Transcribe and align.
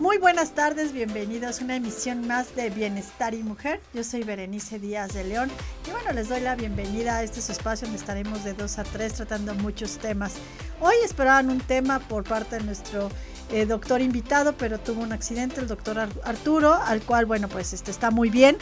Muy 0.00 0.18
buenas 0.18 0.50
tardes, 0.56 0.92
bienvenidos 0.92 1.60
a 1.60 1.64
una 1.64 1.76
emisión 1.76 2.26
más 2.26 2.56
de 2.56 2.68
Bienestar 2.68 3.32
y 3.32 3.44
Mujer. 3.44 3.80
Yo 3.92 4.02
soy 4.02 4.24
Berenice 4.24 4.80
Díaz 4.80 5.14
de 5.14 5.22
León 5.22 5.52
y 5.86 5.92
bueno, 5.92 6.12
les 6.12 6.28
doy 6.28 6.40
la 6.40 6.56
bienvenida 6.56 7.16
a 7.16 7.22
este 7.22 7.38
espacio 7.38 7.86
donde 7.86 8.00
estaremos 8.00 8.42
de 8.42 8.54
2 8.54 8.78
a 8.80 8.82
3 8.82 9.14
tratando 9.14 9.54
muchos 9.54 9.98
temas. 9.98 10.34
Hoy 10.80 10.94
esperaban 11.04 11.48
un 11.48 11.60
tema 11.60 12.00
por 12.00 12.24
parte 12.24 12.58
de 12.58 12.64
nuestro 12.64 13.08
eh, 13.52 13.66
doctor 13.66 14.00
invitado, 14.00 14.54
pero 14.56 14.80
tuvo 14.80 15.00
un 15.00 15.12
accidente, 15.12 15.60
el 15.60 15.68
doctor 15.68 16.00
Arturo, 16.24 16.74
al 16.74 17.00
cual, 17.02 17.26
bueno, 17.26 17.48
pues 17.48 17.72
este 17.72 17.92
está 17.92 18.10
muy 18.10 18.30
bien. 18.30 18.56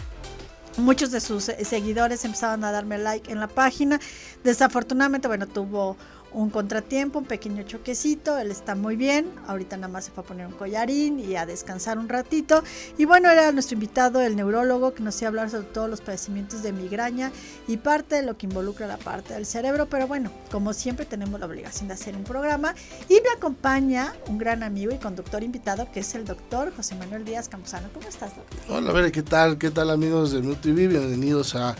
Muchos 0.76 1.12
de 1.12 1.20
sus 1.20 1.48
eh, 1.48 1.64
seguidores 1.64 2.26
empezaron 2.26 2.62
a 2.64 2.72
darme 2.72 2.98
like 2.98 3.32
en 3.32 3.40
la 3.40 3.48
página. 3.48 4.00
Desafortunadamente, 4.44 5.28
bueno, 5.28 5.46
tuvo 5.46 5.96
un 6.34 6.50
contratiempo, 6.50 7.18
un 7.18 7.24
pequeño 7.24 7.62
choquecito, 7.64 8.38
él 8.38 8.50
está 8.50 8.74
muy 8.74 8.96
bien, 8.96 9.30
ahorita 9.46 9.76
nada 9.76 9.92
más 9.92 10.06
se 10.06 10.10
fue 10.10 10.24
a 10.24 10.26
poner 10.26 10.46
un 10.46 10.52
collarín 10.52 11.20
y 11.20 11.36
a 11.36 11.46
descansar 11.46 11.98
un 11.98 12.08
ratito. 12.08 12.62
Y 12.98 13.04
bueno, 13.04 13.30
era 13.30 13.52
nuestro 13.52 13.74
invitado, 13.74 14.20
el 14.20 14.36
neurólogo, 14.36 14.94
que 14.94 15.02
nos 15.02 15.20
iba 15.20 15.28
a 15.28 15.30
hablar 15.30 15.50
sobre 15.50 15.66
todos 15.66 15.90
los 15.90 16.00
padecimientos 16.00 16.62
de 16.62 16.72
migraña 16.72 17.32
y 17.68 17.76
parte 17.76 18.16
de 18.16 18.22
lo 18.22 18.36
que 18.36 18.46
involucra 18.46 18.86
la 18.86 18.96
parte 18.96 19.34
del 19.34 19.46
cerebro, 19.46 19.86
pero 19.88 20.06
bueno, 20.06 20.30
como 20.50 20.72
siempre 20.72 21.06
tenemos 21.06 21.38
la 21.38 21.46
obligación 21.46 21.88
de 21.88 21.94
hacer 21.94 22.16
un 22.16 22.24
programa 22.24 22.74
y 23.08 23.14
me 23.14 23.30
acompaña 23.36 24.14
un 24.28 24.38
gran 24.38 24.62
amigo 24.62 24.92
y 24.92 24.98
conductor 24.98 25.42
invitado 25.42 25.90
que 25.92 26.00
es 26.00 26.14
el 26.14 26.24
doctor 26.24 26.74
José 26.74 26.94
Manuel 26.94 27.24
Díaz 27.24 27.48
Campuzano. 27.48 27.88
¿Cómo 27.92 28.08
estás, 28.08 28.34
doctor? 28.36 28.58
Hola, 28.68 28.90
a 28.90 28.92
ver, 28.92 29.12
¿qué 29.12 29.22
tal? 29.22 29.58
¿Qué 29.58 29.70
tal 29.70 29.90
amigos 29.90 30.32
de 30.32 30.42
MUTV? 30.42 30.88
Bienvenidos 30.88 31.54
a 31.54 31.76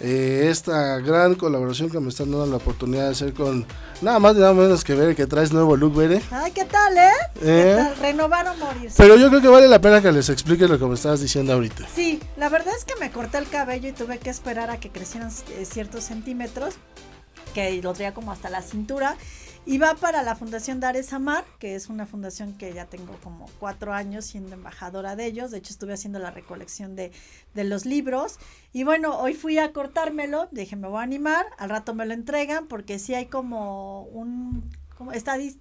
eh, 0.00 0.48
esta 0.50 0.98
gran 0.98 1.34
colaboración 1.34 1.90
que 1.90 2.00
me 2.00 2.08
están 2.08 2.30
dando 2.30 2.46
la 2.46 2.56
oportunidad 2.56 3.04
de 3.04 3.10
hacer 3.10 3.34
con 3.34 3.66
nada 4.00 4.18
más 4.18 4.34
y 4.34 4.38
nada 4.40 4.54
menos 4.54 4.82
que 4.82 4.94
ver 4.94 5.14
que 5.14 5.26
traes 5.26 5.52
nuevo 5.52 5.76
look, 5.76 5.94
Bere. 5.94 6.22
Ay, 6.30 6.52
¿qué 6.52 6.64
tal, 6.64 6.96
eh? 6.96 7.10
¿Qué 7.34 7.72
eh. 7.72 7.94
Renovar 8.00 8.48
o 8.48 8.54
morir. 8.56 8.90
Pero 8.96 9.16
yo 9.16 9.28
creo 9.28 9.42
que 9.42 9.48
vale 9.48 9.68
la 9.68 9.80
pena 9.80 10.00
que 10.00 10.10
les 10.10 10.28
explique 10.30 10.66
lo 10.66 10.78
que 10.78 10.86
me 10.86 10.94
estabas 10.94 11.20
diciendo 11.20 11.52
ahorita. 11.52 11.86
Sí, 11.94 12.20
la 12.36 12.48
verdad 12.48 12.72
es 12.76 12.84
que 12.84 12.98
me 12.98 13.10
corté 13.10 13.38
el 13.38 13.48
cabello 13.48 13.88
y 13.88 13.92
tuve 13.92 14.18
que 14.18 14.30
esperar 14.30 14.70
a 14.70 14.80
que 14.80 14.90
crecieran 14.90 15.30
eh, 15.58 15.64
ciertos 15.64 16.04
centímetros, 16.04 16.74
que 17.54 17.82
lo 17.82 17.92
traía 17.92 18.14
como 18.14 18.32
hasta 18.32 18.48
la 18.48 18.62
cintura. 18.62 19.16
Y 19.66 19.78
va 19.78 19.94
para 19.94 20.22
la 20.22 20.34
Fundación 20.34 20.80
Dares 20.80 21.12
Amar, 21.12 21.44
que 21.58 21.74
es 21.74 21.88
una 21.88 22.06
fundación 22.06 22.56
que 22.56 22.72
ya 22.72 22.86
tengo 22.86 23.14
como 23.22 23.46
cuatro 23.60 23.92
años 23.92 24.24
siendo 24.24 24.54
embajadora 24.54 25.16
de 25.16 25.26
ellos. 25.26 25.50
De 25.50 25.58
hecho, 25.58 25.72
estuve 25.72 25.92
haciendo 25.92 26.18
la 26.18 26.30
recolección 26.30 26.96
de, 26.96 27.12
de 27.54 27.64
los 27.64 27.84
libros. 27.84 28.38
Y 28.72 28.84
bueno, 28.84 29.18
hoy 29.18 29.34
fui 29.34 29.58
a 29.58 29.72
cortármelo, 29.72 30.48
dije, 30.50 30.76
me 30.76 30.88
voy 30.88 31.00
a 31.00 31.02
animar, 31.02 31.46
al 31.58 31.70
rato 31.70 31.94
me 31.94 32.06
lo 32.06 32.14
entregan, 32.14 32.66
porque 32.66 32.98
sí 32.98 33.14
hay 33.14 33.26
como 33.26 34.04
un 34.04 34.64
como 35.00 35.12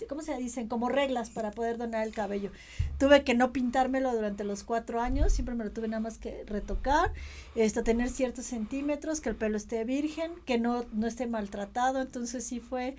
¿cómo 0.10 0.22
se 0.22 0.36
dicen? 0.36 0.68
Como 0.68 0.90
reglas 0.90 1.30
para 1.30 1.52
poder 1.52 1.78
donar 1.78 2.06
el 2.06 2.14
cabello. 2.14 2.52
Tuve 2.98 3.24
que 3.24 3.36
no 3.36 3.54
pintármelo 3.54 4.14
durante 4.14 4.44
los 4.44 4.66
cuatro 4.66 5.00
años, 5.00 5.32
siempre 5.32 5.56
me 5.56 5.64
lo 5.64 5.72
tuve 5.72 5.88
nada 5.88 6.02
más 6.02 6.18
que 6.18 6.44
retocar, 6.46 7.14
esto, 7.56 7.82
tener 7.82 8.10
ciertos 8.10 8.46
centímetros, 8.46 9.22
que 9.22 9.30
el 9.30 9.38
pelo 9.38 9.56
esté 9.56 9.86
virgen, 9.86 10.34
que 10.46 10.58
no, 10.58 10.84
no 10.92 11.08
esté 11.08 11.26
maltratado, 11.26 12.02
entonces 12.02 12.44
sí 12.44 12.60
fue 12.60 12.98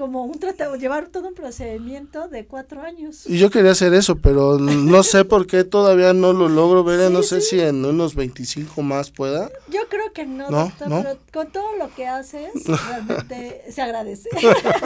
como 0.00 0.24
un 0.24 0.38
tratado, 0.38 0.76
llevar 0.76 1.08
todo 1.08 1.28
un 1.28 1.34
procedimiento 1.34 2.26
de 2.28 2.46
cuatro 2.46 2.80
años. 2.80 3.26
Y 3.26 3.36
yo 3.36 3.50
quería 3.50 3.72
hacer 3.72 3.92
eso, 3.92 4.16
pero 4.16 4.58
no 4.58 5.02
sé 5.02 5.26
por 5.26 5.46
qué 5.46 5.62
todavía 5.62 6.14
no 6.14 6.32
lo 6.32 6.48
logro 6.48 6.82
ver, 6.82 7.10
no 7.10 7.22
sé 7.22 7.42
si 7.42 7.60
en 7.60 7.84
unos 7.84 8.14
25 8.14 8.80
más 8.80 9.10
pueda. 9.10 9.50
Yo 9.68 9.80
creo 9.90 10.10
que 10.14 10.24
no, 10.24 10.48
doctor, 10.48 10.88
pero 10.88 11.18
con 11.30 11.52
todo 11.52 11.76
lo 11.76 11.94
que 11.94 12.06
haces, 12.06 12.48
realmente 12.88 13.62
se 13.70 13.82
agradece. 13.82 14.30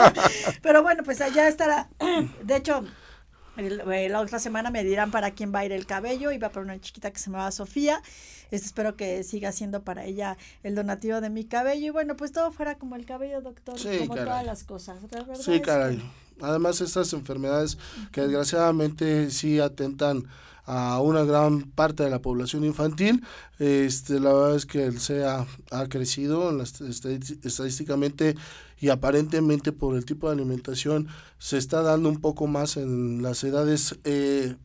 pero 0.61 0.83
bueno, 0.83 1.01
pues 1.05 1.21
allá 1.21 1.47
estará, 1.47 1.87
de 2.43 2.57
hecho, 2.57 2.83
eh, 3.55 4.09
la 4.09 4.19
otra 4.19 4.39
semana 4.39 4.69
me 4.69 4.83
dirán 4.83 5.11
para 5.11 5.31
quién 5.31 5.55
va 5.55 5.59
a 5.59 5.65
ir 5.65 5.71
el 5.71 5.85
cabello, 5.85 6.33
iba 6.33 6.49
para 6.49 6.65
una 6.65 6.81
chiquita 6.81 7.09
que 7.11 7.19
se 7.19 7.31
llamaba 7.31 7.53
Sofía, 7.53 8.01
este, 8.51 8.67
espero 8.67 8.95
que 8.95 9.23
siga 9.23 9.51
siendo 9.51 9.83
para 9.83 10.05
ella 10.05 10.37
el 10.63 10.75
donativo 10.75 11.21
de 11.21 11.29
mi 11.29 11.45
cabello 11.45 11.87
y 11.87 11.89
bueno, 11.89 12.15
pues 12.15 12.31
todo 12.31 12.51
fuera 12.51 12.75
como 12.75 12.95
el 12.95 13.05
cabello, 13.05 13.41
doctor, 13.41 13.75
como 13.99 14.15
todas 14.15 14.45
las 14.45 14.63
cosas. 14.63 14.99
sí, 15.39 15.61
caray. 15.61 16.01
Además, 16.41 16.81
estas 16.81 17.13
enfermedades 17.13 17.77
que 18.11 18.21
desgraciadamente 18.21 19.31
sí 19.31 19.59
atentan 19.59 20.25
a 20.65 20.99
una 20.99 21.23
gran 21.23 21.61
parte 21.63 22.03
de 22.03 22.09
la 22.09 22.19
población 22.19 22.65
infantil. 22.65 23.23
Este, 23.59 24.19
la 24.19 24.33
verdad 24.33 24.55
es 24.55 24.65
que 24.65 24.83
el 24.83 24.99
SEA 24.99 25.45
ha 25.71 25.87
crecido 25.87 26.51
estadísticamente 26.61 28.35
y 28.79 28.89
aparentemente 28.89 29.71
por 29.71 29.95
el 29.95 30.05
tipo 30.05 30.27
de 30.27 30.33
alimentación 30.33 31.07
se 31.37 31.57
está 31.57 31.81
dando 31.81 32.09
un 32.09 32.19
poco 32.19 32.47
más 32.47 32.77
en 32.77 33.21
las 33.21 33.43
edades 33.43 33.97
eh, 34.03 34.55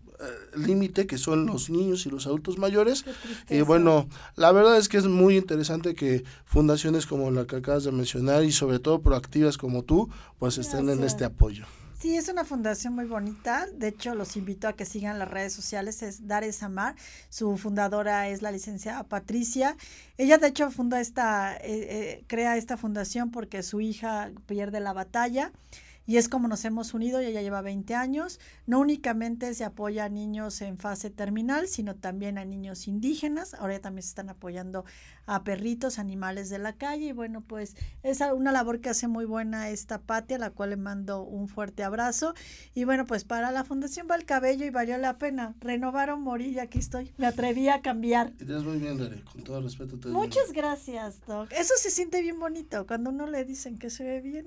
límite 0.57 1.07
que 1.07 1.19
son 1.19 1.47
los 1.47 1.71
niños 1.71 2.07
y 2.07 2.11
los 2.11 2.27
adultos 2.27 2.59
mayores 2.59 3.05
y 3.49 3.61
bueno 3.63 4.09
la 4.37 4.53
verdad 4.53 4.77
es 4.77 4.89
que 4.89 4.99
es 4.99 5.07
muy 5.07 5.37
interesante 5.37 5.95
que 5.95 6.25
fundaciones 6.45 7.07
como 7.07 7.31
la 7.31 7.47
que 7.47 7.57
acabas 7.57 7.85
de 7.85 7.93
mencionar 7.93 8.45
y 8.45 8.53
sobre 8.53 8.79
todo 8.79 9.01
proactivas 9.01 9.57
como 9.57 9.83
tú 9.83 10.09
pues 10.39 10.59
estén 10.59 10.89
en 10.89 11.05
este 11.05 11.25
apoyo 11.25 11.67
Sí, 12.01 12.17
es 12.17 12.31
una 12.31 12.47
fundación 12.47 12.95
muy 12.95 13.05
bonita. 13.05 13.67
De 13.75 13.89
hecho, 13.89 14.15
los 14.15 14.35
invito 14.39 14.67
a 14.69 14.73
que 14.73 14.87
sigan 14.87 15.19
las 15.19 15.31
redes 15.31 15.53
sociales. 15.53 16.03
Es 16.03 16.27
Dares 16.27 16.63
Amar. 16.63 16.95
Su 17.29 17.59
fundadora 17.59 18.31
es 18.31 18.41
la 18.41 18.51
licenciada 18.51 19.05
Patricia. 19.05 19.77
Ella, 20.17 20.39
de 20.39 20.47
hecho, 20.47 20.71
funda 20.71 20.99
esta, 20.99 21.59
eh, 21.59 21.61
eh, 21.67 22.25
crea 22.27 22.57
esta 22.57 22.79
fundación 22.79 23.31
porque 23.31 23.63
su 23.63 23.83
hija 23.83 24.31
pierde 24.47 24.81
la 24.81 24.95
batalla 24.95 25.53
y 26.11 26.17
es 26.17 26.29
como 26.29 26.49
nos 26.49 26.65
hemos 26.65 26.93
unido, 26.93 27.21
ella 27.21 27.41
lleva 27.41 27.61
20 27.61 27.95
años, 27.95 28.41
no 28.71 28.79
únicamente 28.79 29.53
se 29.53 29.65
apoya 29.65 30.05
a 30.05 30.09
niños 30.09 30.63
en 30.63 30.79
fase 30.79 31.11
terminal, 31.11 31.67
sino 31.67 31.97
también 31.97 32.39
a 32.39 32.45
niños 32.45 32.87
indígenas, 32.87 33.55
ahora 33.55 33.75
ya 33.75 33.81
también 33.81 34.05
se 34.05 34.11
están 34.11 34.31
apoyando 34.31 34.85
a 35.27 35.43
perritos, 35.43 35.99
animales 35.99 36.51
de 36.51 36.61
la 36.61 36.75
calle, 36.75 37.07
y 37.07 37.13
bueno, 37.13 37.41
pues 37.41 37.75
es 38.05 38.21
una 38.33 38.53
labor 38.53 38.81
que 38.81 38.91
hace 38.91 39.09
muy 39.09 39.25
buena 39.25 39.71
esta 39.71 40.01
Pati, 40.01 40.35
a 40.35 40.39
la 40.39 40.51
cual 40.51 40.71
le 40.71 40.77
mando 40.77 41.25
un 41.25 41.49
fuerte 41.49 41.83
abrazo, 41.83 42.33
y 42.73 42.85
bueno, 42.85 43.07
pues 43.07 43.25
para 43.25 43.51
la 43.51 43.65
Fundación 43.65 44.07
va 44.09 44.15
el 44.15 44.25
cabello 44.25 44.65
y 44.65 44.71
valió 44.71 44.97
la 44.99 45.19
pena, 45.19 45.57
renovar 45.59 46.11
o 46.11 46.17
morir, 46.17 46.53
y 46.53 46.59
aquí 46.61 46.79
estoy, 46.79 47.13
me 47.19 47.27
atreví 47.27 47.69
a 47.69 47.83
cambiar. 47.83 48.35
Y 48.39 48.45
muy 48.45 48.79
bien, 48.79 48.99
con 49.33 49.43
todo 49.43 49.61
respeto. 49.63 49.99
Te 49.99 50.11
Muchas 50.11 50.53
gracias, 50.53 51.21
Doc, 51.27 51.51
eso 51.51 51.75
se 51.77 51.91
siente 51.91 52.23
bien 52.23 52.39
bonito, 52.39 52.87
cuando 52.87 53.11
uno 53.11 53.27
le 53.27 53.45
dicen 53.45 53.79
que 53.79 53.91
se 53.91 54.05
ve 54.05 54.21
bien. 54.21 54.47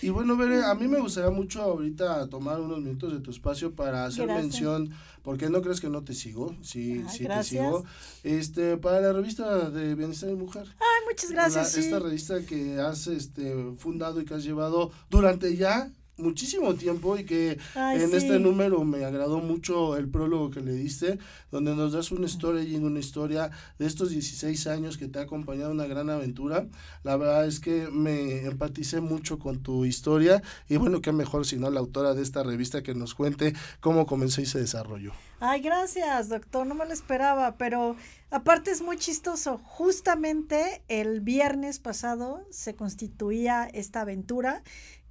y 0.00 0.10
bueno, 0.10 0.36
Bere, 0.36 0.62
a 0.62 0.76
mí 0.76 0.86
me 0.86 1.00
gustaría 1.00 1.30
mucho 1.30 1.62
ahorita 1.62 2.28
tomar 2.28 2.60
unos 2.60 2.78
minutos 2.78 3.15
de 3.16 3.22
tu 3.22 3.30
espacio 3.30 3.74
para 3.74 4.04
hacer 4.04 4.26
mención, 4.26 4.90
porque 5.22 5.50
no 5.50 5.62
crees 5.62 5.80
que 5.80 5.88
no 5.88 6.02
te 6.02 6.14
sigo, 6.14 6.54
sí, 6.62 7.04
sí 7.08 7.26
te 7.26 7.44
sigo, 7.44 7.84
este, 8.22 8.76
para 8.76 9.00
la 9.00 9.12
revista 9.12 9.70
de 9.70 9.94
Bienestar 9.94 10.30
y 10.30 10.34
Mujer. 10.34 10.66
Ay, 10.78 11.06
muchas 11.08 11.30
gracias. 11.30 11.76
Esta 11.76 11.98
revista 11.98 12.40
que 12.44 12.78
has 12.78 13.06
este, 13.06 13.74
fundado 13.76 14.20
y 14.20 14.24
que 14.24 14.34
has 14.34 14.44
llevado 14.44 14.90
durante 15.10 15.56
ya 15.56 15.90
muchísimo 16.18 16.74
tiempo 16.74 17.16
y 17.16 17.24
que 17.24 17.58
en 17.74 18.14
este 18.14 18.38
número 18.38 18.84
me 18.84 19.04
agradó 19.04 19.38
mucho 19.38 19.96
el 19.96 20.08
prólogo 20.08 20.50
que 20.50 20.60
le 20.60 20.72
diste, 20.72 21.18
donde 21.50 21.74
nos 21.74 21.92
das 21.92 22.10
historia 22.26 22.62
y 22.62 22.76
una 22.76 23.00
historia 23.00 23.50
de 23.78 23.86
estos 23.86 24.10
16 24.10 24.66
años 24.66 24.96
que 24.96 25.08
te 25.08 25.18
ha 25.18 25.22
acompañado 25.22 25.70
una 25.70 25.86
gran 25.86 26.10
aventura. 26.10 26.66
La 27.02 27.16
verdad 27.16 27.46
es 27.46 27.60
que 27.60 27.88
me 27.90 28.44
empaticé 28.44 29.00
mucho 29.00 29.38
con 29.38 29.62
tu 29.62 29.84
historia 29.84 30.42
y 30.68 30.76
bueno, 30.76 31.00
qué 31.00 31.12
mejor 31.12 31.46
si 31.46 31.56
no 31.56 31.70
la 31.70 31.80
autora 31.80 32.14
de 32.14 32.22
esta 32.22 32.42
revista 32.42 32.82
que 32.82 32.94
nos 32.94 33.14
cuente 33.14 33.54
cómo 33.80 34.06
comenzó 34.06 34.40
y 34.40 34.46
se 34.46 34.58
desarrolló. 34.58 35.12
Ay, 35.38 35.60
gracias, 35.60 36.30
doctor, 36.30 36.66
no 36.66 36.74
me 36.74 36.86
lo 36.86 36.92
esperaba, 36.94 37.56
pero 37.58 37.94
aparte 38.30 38.70
es 38.70 38.80
muy 38.80 38.96
chistoso. 38.96 39.60
Justamente 39.64 40.82
el 40.88 41.20
viernes 41.20 41.78
pasado 41.78 42.46
se 42.50 42.74
constituía 42.74 43.64
esta 43.64 44.00
aventura 44.00 44.62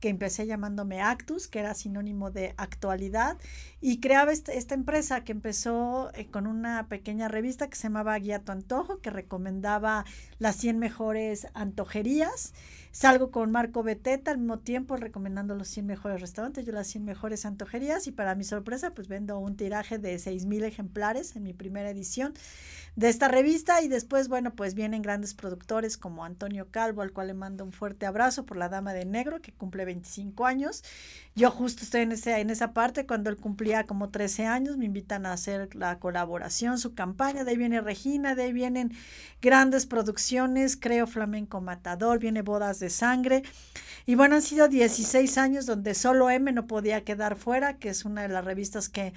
que 0.06 0.10
empecé 0.10 0.46
llamándome 0.46 1.02
Actus, 1.02 1.48
que 1.48 1.58
era 1.58 1.74
sinónimo 1.74 2.30
de 2.30 2.54
actualidad, 2.58 3.40
y 3.82 4.02
creaba 4.02 4.32
esta, 4.34 4.76
empresa 4.76 5.24
que 5.24 5.32
empezó 5.32 6.12
eh, 6.14 6.28
con 6.28 6.46
una 6.46 6.88
pequeña 6.90 7.28
revista 7.28 7.68
que 7.72 7.76
se 7.76 7.88
llamaba 7.88 8.16
Guía 8.20 8.44
Tu 8.44 8.52
Antojo, 8.52 9.00
que 9.02 9.10
recomendaba 9.10 10.06
las 10.38 10.58
100 10.58 10.78
mejores 10.78 11.48
antojerías. 11.56 12.54
Salgo 12.96 13.30
con 13.30 13.52
Marco 13.52 13.84
Beteta 13.84 14.32
al 14.32 14.38
mismo 14.38 14.60
tiempo 14.60 14.96
recomendando 14.96 15.54
los 15.54 15.68
100 15.68 15.86
mejores 15.86 16.22
restaurantes, 16.22 16.66
yo 16.66 16.72
las 16.72 16.88
100 16.88 17.04
mejores 17.04 17.46
antojerías, 17.46 18.08
y 18.08 18.14
para 18.14 18.36
mi 18.36 18.46
sorpresa, 18.46 18.94
pues 18.94 19.10
vendo 19.10 19.38
un 19.38 19.58
tiraje 19.58 19.98
de 19.98 20.16
6.000 20.16 20.64
ejemplares 20.64 21.36
en 21.36 21.44
mi 21.44 21.52
primera 21.52 21.90
edición 21.90 22.34
de 22.96 23.10
esta 23.10 23.28
revista 23.28 23.82
y 23.82 23.90
después, 23.90 24.30
bueno, 24.30 24.56
pues 24.56 24.74
vienen 24.74 25.02
grandes 25.02 25.34
productores 25.34 25.98
como 25.98 26.24
Antonio 26.24 26.70
Calvo, 26.72 27.02
al 27.02 27.12
cual 27.12 27.28
le 27.28 27.34
mando 27.34 27.66
un 27.66 27.74
fuerte 27.74 28.06
abrazo 28.06 28.46
por 28.46 28.56
La 28.56 28.70
Dama 28.70 28.94
de 28.94 29.04
Negro, 29.04 29.42
que 29.42 29.52
cumple 29.52 29.84
25 29.84 30.46
años. 30.46 30.82
Yo 31.36 31.52
justo 31.52 31.84
estoy 31.84 32.02
en, 32.02 32.14
ese, 32.14 32.40
en 32.40 32.50
esa 32.50 32.72
parte, 32.72 33.06
cuando 33.06 33.30
él 33.30 33.36
cumplía 33.36 33.86
como 33.86 34.10
13 34.10 34.46
años, 34.46 34.78
me 34.78 34.86
invitan 34.86 35.26
a 35.26 35.34
hacer 35.34 35.76
la 35.76 36.00
colaboración, 36.00 36.78
su 36.78 36.96
campaña, 36.96 37.44
de 37.44 37.52
ahí 37.52 37.58
viene 37.58 37.82
Regina, 37.82 38.36
de 38.36 38.44
ahí 38.44 38.54
vienen 38.54 38.94
grandes 39.42 39.86
producciones, 39.86 40.78
creo 40.78 41.06
Flamenco 41.08 41.60
Matador, 41.60 42.20
viene 42.20 42.42
Bodas 42.42 42.80
de 42.80 42.85
Sangre. 42.90 43.44
Y 44.06 44.16
bueno, 44.16 44.36
han 44.36 44.42
sido 44.42 44.68
16 44.68 45.38
años 45.38 45.66
donde 45.66 45.96
solo 45.96 46.30
M 46.30 46.52
no 46.52 46.68
podía 46.68 47.04
quedar 47.04 47.36
fuera, 47.36 47.78
que 47.78 47.90
es 47.90 48.06
una 48.06 48.22
de 48.22 48.30
las 48.30 48.46
revistas 48.46 48.90
que, 48.90 49.14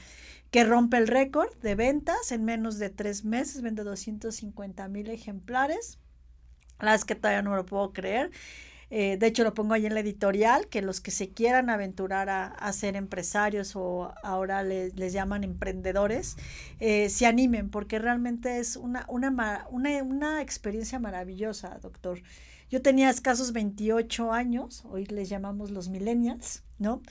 que 0.51 0.65
rompe 0.65 0.97
el 0.97 1.09
récord 1.09 1.55
de 1.59 1.75
ventas 1.75 2.33
en 2.33 2.45
menos 2.45 2.79
de 2.79 2.91
tres 2.91 3.25
meses, 3.25 3.63
vende 3.63 3.85
250 3.85 4.89
mil 4.89 5.11
ejemplares. 5.11 5.99
La 6.81 6.95
es 6.95 7.05
que 7.05 7.15
todavía 7.15 7.43
no 7.43 7.57
lo 7.57 7.67
puedo 7.67 7.93
creer. 7.93 8.31
Eh, 8.91 9.19
de 9.19 9.27
hecho, 9.27 9.45
lo 9.45 9.53
pongo 9.53 9.75
ahí 9.75 9.85
en 9.85 9.93
la 9.95 10.01
editorial, 10.01 10.69
que 10.69 10.81
los 10.81 11.01
que 11.01 11.11
se 11.11 11.31
quieran 11.31 11.69
aventurar 11.69 12.31
a, 12.31 12.73
ser 12.73 12.97
empresarios 12.97 13.77
o 13.77 14.15
ahora 14.23 14.63
les, 14.63 14.97
les 14.97 15.13
llaman 15.13 15.45
emprendedores, 15.45 16.37
eh, 16.81 17.11
se 17.11 17.27
animen, 17.27 17.71
porque 17.71 17.99
realmente 17.99 18.59
es 18.59 18.77
una, 18.77 19.05
una, 19.09 19.67
una, 19.71 20.03
una 20.03 20.41
experiencia 20.41 20.99
maravillosa, 20.99 21.79
doctor. 21.83 22.23
Yo 22.71 22.83
tenía 22.83 23.09
escasos 23.09 23.53
28 23.53 24.33
años, 24.33 24.85
hoy 24.91 25.07
les 25.07 25.29
llamamos 25.29 25.71
los 25.71 25.89
millennials, 25.89 26.63
¿no? 26.79 27.03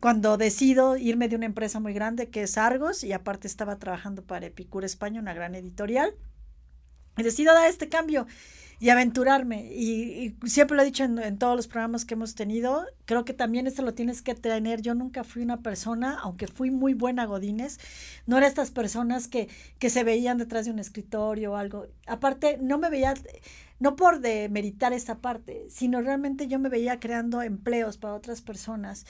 Cuando 0.00 0.38
decido 0.38 0.96
irme 0.96 1.28
de 1.28 1.36
una 1.36 1.46
empresa 1.46 1.80
muy 1.80 1.92
grande 1.92 2.30
que 2.30 2.42
es 2.42 2.56
Argos 2.56 3.04
y 3.04 3.12
aparte 3.12 3.46
estaba 3.46 3.78
trabajando 3.78 4.22
para 4.22 4.46
Epicure 4.46 4.86
España, 4.86 5.20
una 5.20 5.34
gran 5.34 5.54
editorial, 5.54 6.14
y 7.18 7.22
decido 7.22 7.52
dar 7.52 7.68
este 7.68 7.90
cambio 7.90 8.26
y 8.82 8.90
aventurarme. 8.90 9.72
Y, 9.72 10.34
siempre 10.44 10.76
lo 10.76 10.82
he 10.82 10.86
dicho 10.86 11.04
en, 11.04 11.38
todos 11.38 11.54
los 11.54 11.68
programas 11.68 12.04
que 12.04 12.14
hemos 12.14 12.34
tenido, 12.34 12.84
creo 13.04 13.24
que 13.24 13.32
también 13.32 13.68
esto 13.68 13.82
lo 13.82 13.94
tienes 13.94 14.22
que 14.22 14.34
tener. 14.34 14.82
Yo 14.82 14.94
nunca 14.96 15.22
fui 15.22 15.42
una 15.42 15.60
persona, 15.60 16.18
aunque 16.20 16.48
fui 16.48 16.72
muy 16.72 16.92
buena 16.92 17.24
Godines, 17.26 17.78
no 18.26 18.38
era 18.38 18.48
estas 18.48 18.72
personas 18.72 19.28
que, 19.28 19.48
que 19.78 19.88
se 19.88 20.02
veían 20.02 20.36
detrás 20.36 20.64
de 20.64 20.72
un 20.72 20.80
escritorio 20.80 21.52
o 21.52 21.56
algo. 21.56 21.86
Aparte, 22.08 22.58
no 22.60 22.78
me 22.78 22.90
veía, 22.90 23.14
no 23.82 23.96
por 23.96 24.20
demeritar 24.20 24.92
esta 24.92 25.18
parte, 25.18 25.66
sino 25.68 26.00
realmente 26.00 26.46
yo 26.46 26.60
me 26.60 26.68
veía 26.68 27.00
creando 27.00 27.42
empleos 27.42 27.98
para 27.98 28.14
otras 28.14 28.40
personas 28.40 29.04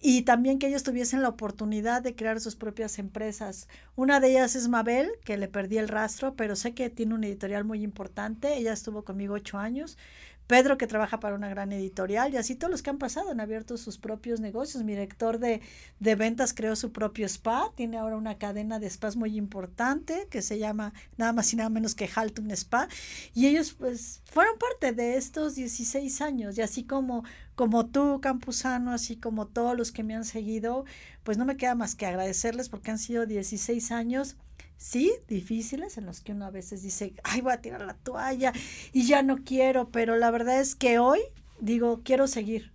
y 0.00 0.22
también 0.22 0.58
que 0.58 0.68
ellos 0.68 0.82
tuviesen 0.82 1.20
la 1.20 1.28
oportunidad 1.28 2.00
de 2.00 2.14
crear 2.14 2.40
sus 2.40 2.56
propias 2.56 2.98
empresas. 2.98 3.68
Una 3.94 4.18
de 4.18 4.30
ellas 4.30 4.56
es 4.56 4.68
Mabel, 4.68 5.10
que 5.22 5.36
le 5.36 5.48
perdí 5.48 5.76
el 5.76 5.88
rastro, 5.88 6.34
pero 6.34 6.56
sé 6.56 6.72
que 6.72 6.88
tiene 6.88 7.14
una 7.14 7.26
editorial 7.26 7.64
muy 7.64 7.82
importante. 7.82 8.56
Ella 8.56 8.72
estuvo 8.72 9.04
conmigo 9.04 9.34
ocho 9.34 9.58
años. 9.58 9.98
Pedro, 10.46 10.78
que 10.78 10.86
trabaja 10.86 11.20
para 11.20 11.34
una 11.34 11.48
gran 11.48 11.72
editorial, 11.72 12.32
y 12.32 12.36
así 12.36 12.54
todos 12.54 12.70
los 12.70 12.82
que 12.82 12.90
han 12.90 12.98
pasado 12.98 13.30
han 13.30 13.40
abierto 13.40 13.76
sus 13.76 13.98
propios 13.98 14.40
negocios. 14.40 14.84
Mi 14.84 14.92
director 14.92 15.38
de, 15.38 15.60
de 16.00 16.14
ventas 16.14 16.54
creó 16.54 16.76
su 16.76 16.92
propio 16.92 17.26
spa, 17.26 17.72
tiene 17.74 17.98
ahora 17.98 18.16
una 18.16 18.38
cadena 18.38 18.78
de 18.78 18.88
spas 18.88 19.16
muy 19.16 19.36
importante 19.36 20.28
que 20.30 20.42
se 20.42 20.58
llama 20.58 20.92
nada 21.16 21.32
más 21.32 21.52
y 21.52 21.56
nada 21.56 21.68
menos 21.68 21.94
que 21.94 22.08
Halton 22.12 22.50
Spa, 22.52 22.88
y 23.34 23.46
ellos 23.46 23.74
pues 23.74 24.22
fueron 24.24 24.58
parte 24.58 24.92
de 24.92 25.16
estos 25.16 25.54
16 25.54 26.20
años, 26.20 26.58
y 26.58 26.62
así 26.62 26.84
como 26.84 27.24
como 27.56 27.86
tú, 27.86 28.20
Campusano, 28.20 28.92
así 28.92 29.16
como 29.16 29.46
todos 29.46 29.76
los 29.76 29.90
que 29.90 30.04
me 30.04 30.14
han 30.14 30.26
seguido, 30.26 30.84
pues 31.24 31.38
no 31.38 31.46
me 31.46 31.56
queda 31.56 31.74
más 31.74 31.96
que 31.96 32.04
agradecerles 32.04 32.68
porque 32.68 32.90
han 32.90 32.98
sido 32.98 33.24
16 33.24 33.92
años, 33.92 34.36
sí, 34.76 35.12
difíciles, 35.28 35.98
en 35.98 36.06
los 36.06 36.20
que 36.20 36.32
uno 36.32 36.46
a 36.46 36.50
veces 36.50 36.82
dice, 36.82 37.14
ay, 37.24 37.40
voy 37.40 37.52
a 37.52 37.60
tirar 37.60 37.82
la 37.82 37.94
toalla 37.94 38.52
y 38.92 39.06
ya 39.06 39.22
no 39.22 39.38
quiero, 39.44 39.90
pero 39.90 40.16
la 40.16 40.30
verdad 40.30 40.60
es 40.60 40.74
que 40.74 40.98
hoy 40.98 41.20
digo, 41.60 42.02
quiero 42.04 42.26
seguir. 42.26 42.72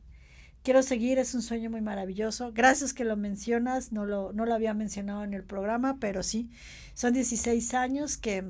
Quiero 0.64 0.84
seguir, 0.84 1.18
es 1.18 1.34
un 1.34 1.42
sueño 1.42 1.72
muy 1.72 1.82
maravilloso. 1.82 2.52
Gracias 2.54 2.94
que 2.94 3.04
lo 3.04 3.18
mencionas, 3.18 3.92
no 3.92 4.06
lo, 4.06 4.32
no 4.32 4.46
lo 4.46 4.54
había 4.54 4.76
mencionado 4.76 5.24
en 5.24 5.34
el 5.34 5.44
programa, 5.44 5.98
pero 6.00 6.22
sí, 6.22 6.52
son 6.94 7.14
16 7.14 7.74
años 7.74 8.18
que, 8.18 8.44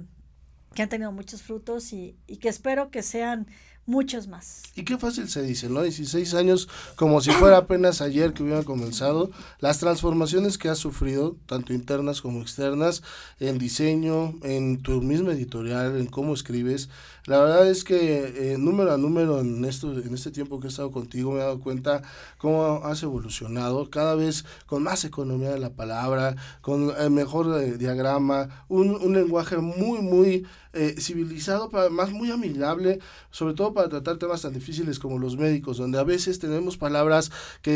que 0.73 0.83
han 0.83 0.89
tenido 0.89 1.13
muchos 1.13 1.41
frutos 1.41 1.93
y, 1.93 2.17
y 2.27 2.37
que 2.37 2.49
espero 2.49 2.91
que 2.91 3.01
sean 3.01 3.47
muchos 3.85 4.27
más. 4.27 4.63
Y 4.75 4.83
qué 4.83 4.97
fácil 4.97 5.27
se 5.27 5.41
dice, 5.41 5.69
¿no? 5.69 5.81
16 5.81 6.33
años, 6.33 6.69
como 6.95 7.21
si 7.21 7.31
fuera 7.31 7.57
apenas 7.57 8.01
ayer 8.01 8.33
que 8.33 8.43
hubiera 8.43 8.63
comenzado, 8.63 9.31
las 9.59 9.79
transformaciones 9.79 10.57
que 10.57 10.69
has 10.69 10.77
sufrido, 10.77 11.35
tanto 11.45 11.73
internas 11.73 12.21
como 12.21 12.41
externas, 12.41 13.03
en 13.39 13.57
diseño, 13.57 14.35
en 14.43 14.81
tu 14.81 15.01
misma 15.01 15.33
editorial, 15.33 15.99
en 15.99 16.07
cómo 16.07 16.33
escribes. 16.33 16.89
La 17.25 17.39
verdad 17.39 17.69
es 17.69 17.83
que 17.83 18.53
eh, 18.53 18.57
número 18.57 18.91
a 18.91 18.97
número 18.97 19.39
en, 19.39 19.63
esto, 19.65 19.91
en 19.93 20.13
este 20.13 20.31
tiempo 20.31 20.59
que 20.59 20.67
he 20.67 20.69
estado 20.69 20.91
contigo 20.91 21.31
me 21.31 21.37
he 21.37 21.41
dado 21.41 21.59
cuenta 21.59 22.01
cómo 22.37 22.81
has 22.83 23.03
evolucionado, 23.03 23.89
cada 23.89 24.15
vez 24.15 24.45
con 24.65 24.83
más 24.83 25.05
economía 25.05 25.51
de 25.51 25.59
la 25.59 25.69
palabra, 25.69 26.35
con 26.61 26.91
el 26.97 27.11
mejor 27.11 27.61
eh, 27.61 27.77
diagrama, 27.77 28.65
un, 28.69 28.91
un 28.95 29.13
lenguaje 29.13 29.57
muy, 29.57 29.99
muy 29.99 30.45
eh, 30.73 30.95
civilizado, 30.97 31.69
pero 31.69 31.81
además 31.81 32.11
muy 32.11 32.31
amigable, 32.31 32.99
sobre 33.29 33.53
todo 33.53 33.73
para 33.73 33.89
tratar 33.89 34.17
temas 34.17 34.41
tan 34.41 34.53
difíciles 34.53 34.99
como 34.99 35.19
los 35.19 35.35
médicos, 35.35 35.77
donde 35.77 35.99
a 35.99 36.03
veces 36.03 36.39
tenemos 36.39 36.77
palabras 36.77 37.31
que 37.61 37.71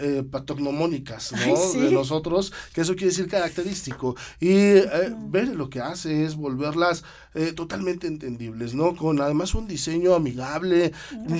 eh, 0.00 0.22
patognomónicas 0.22 1.32
¿no? 1.32 1.72
de 1.80 1.90
nosotros, 1.90 2.52
que 2.72 2.80
eso 2.80 2.94
quiere 2.94 3.08
decir 3.08 3.28
característico. 3.28 4.16
Y 4.40 4.50
eh, 4.50 5.14
ver 5.28 5.48
lo 5.48 5.68
que 5.68 5.80
hace 5.80 6.24
es 6.24 6.36
volverlas 6.36 7.04
eh, 7.34 7.52
totalmente 7.52 8.06
entendibles, 8.06 8.74
¿no? 8.74 8.87
Con 8.96 9.20
además 9.20 9.54
un 9.54 9.66
diseño 9.66 10.14
amigable, 10.14 10.92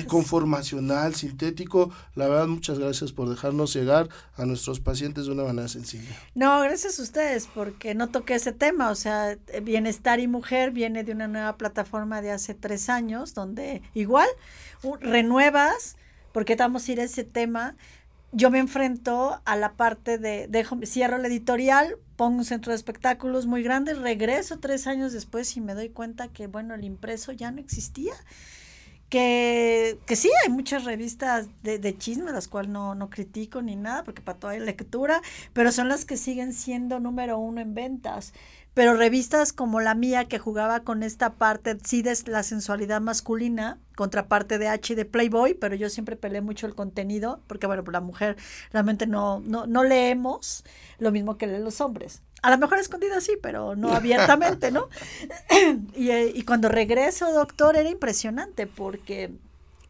conformacional, 0.07 1.15
sintético. 1.15 1.91
La 2.15 2.27
verdad, 2.27 2.47
muchas 2.47 2.79
gracias 2.79 3.11
por 3.11 3.29
dejarnos 3.29 3.73
llegar 3.73 4.09
a 4.35 4.45
nuestros 4.45 4.79
pacientes 4.79 5.25
de 5.25 5.31
una 5.31 5.43
manera 5.43 5.67
sencilla. 5.67 6.15
No, 6.35 6.61
gracias 6.61 6.99
a 6.99 7.03
ustedes, 7.03 7.47
porque 7.53 7.95
no 7.95 8.09
toqué 8.09 8.35
ese 8.35 8.51
tema, 8.51 8.89
o 8.89 8.95
sea, 8.95 9.37
bienestar 9.63 10.19
y 10.19 10.27
mujer 10.27 10.71
viene 10.71 11.03
de 11.03 11.11
una 11.11 11.27
nueva 11.27 11.57
plataforma 11.57 12.21
de 12.21 12.31
hace 12.31 12.53
tres 12.53 12.89
años, 12.89 13.33
donde 13.33 13.81
igual 13.93 14.27
renuevas, 15.01 15.97
porque 16.31 16.53
estamos 16.53 16.87
a 16.87 16.91
ir 16.91 16.99
a 17.01 17.03
ese 17.03 17.23
tema, 17.23 17.75
yo 18.31 18.51
me 18.51 18.59
enfrento 18.59 19.41
a 19.45 19.55
la 19.55 19.73
parte 19.73 20.17
de, 20.17 20.47
dejo, 20.47 20.77
cierro 20.85 21.17
la 21.17 21.27
editorial, 21.27 21.97
pongo 22.15 22.39
un 22.39 22.45
centro 22.45 22.71
de 22.71 22.75
espectáculos 22.75 23.47
muy 23.47 23.63
grande, 23.63 23.93
regreso 23.93 24.59
tres 24.59 24.87
años 24.87 25.13
después 25.13 25.55
y 25.57 25.61
me 25.61 25.73
doy 25.73 25.89
cuenta 25.89 26.27
que, 26.27 26.47
bueno, 26.47 26.75
el 26.75 26.83
impreso 26.83 27.31
ya 27.31 27.51
no 27.51 27.59
existía. 27.59 28.13
Que, 29.09 29.97
que 30.05 30.15
sí, 30.15 30.29
hay 30.43 30.51
muchas 30.51 30.83
revistas 30.83 31.47
de, 31.63 31.79
de 31.79 31.97
chisme, 31.97 32.31
las 32.31 32.47
cuales 32.47 32.69
no, 32.71 32.93
no 32.93 33.09
critico 33.09 33.59
ni 33.63 33.75
nada, 33.75 34.03
porque 34.03 34.21
para 34.21 34.37
toda 34.37 34.53
hay 34.53 34.59
lectura, 34.59 35.23
pero 35.51 35.71
son 35.71 35.89
las 35.89 36.05
que 36.05 36.15
siguen 36.15 36.53
siendo 36.53 36.99
número 36.99 37.39
uno 37.39 37.59
en 37.59 37.73
ventas 37.73 38.33
pero 38.79 38.93
revistas 38.93 39.51
como 39.51 39.81
la 39.81 39.93
mía 39.93 40.23
que 40.23 40.39
jugaba 40.39 40.85
con 40.85 41.03
esta 41.03 41.33
parte, 41.33 41.77
sí, 41.83 42.01
de 42.01 42.17
la 42.27 42.43
sensualidad 42.43 43.01
masculina, 43.01 43.77
contraparte 43.97 44.57
de 44.57 44.69
H 44.69 44.93
y 44.93 44.95
de 44.95 45.03
Playboy, 45.03 45.53
pero 45.53 45.75
yo 45.75 45.89
siempre 45.89 46.15
peleé 46.15 46.39
mucho 46.39 46.65
el 46.65 46.75
contenido, 46.75 47.41
porque 47.47 47.67
bueno, 47.67 47.83
pues 47.83 47.91
la 47.91 47.99
mujer 47.99 48.37
realmente 48.71 49.05
no, 49.05 49.41
no, 49.41 49.67
no 49.67 49.83
leemos 49.83 50.63
lo 50.97 51.11
mismo 51.11 51.37
que 51.37 51.47
leen 51.47 51.65
los 51.65 51.81
hombres. 51.81 52.21
A 52.41 52.51
lo 52.51 52.57
mejor 52.57 52.79
escondida 52.79 53.19
sí, 53.19 53.33
pero 53.43 53.75
no 53.75 53.91
abiertamente, 53.93 54.71
¿no? 54.71 54.87
y, 55.93 56.11
eh, 56.11 56.31
y 56.33 56.43
cuando 56.43 56.69
regreso, 56.69 57.33
doctor, 57.33 57.75
era 57.75 57.89
impresionante 57.89 58.65
porque 58.65 59.33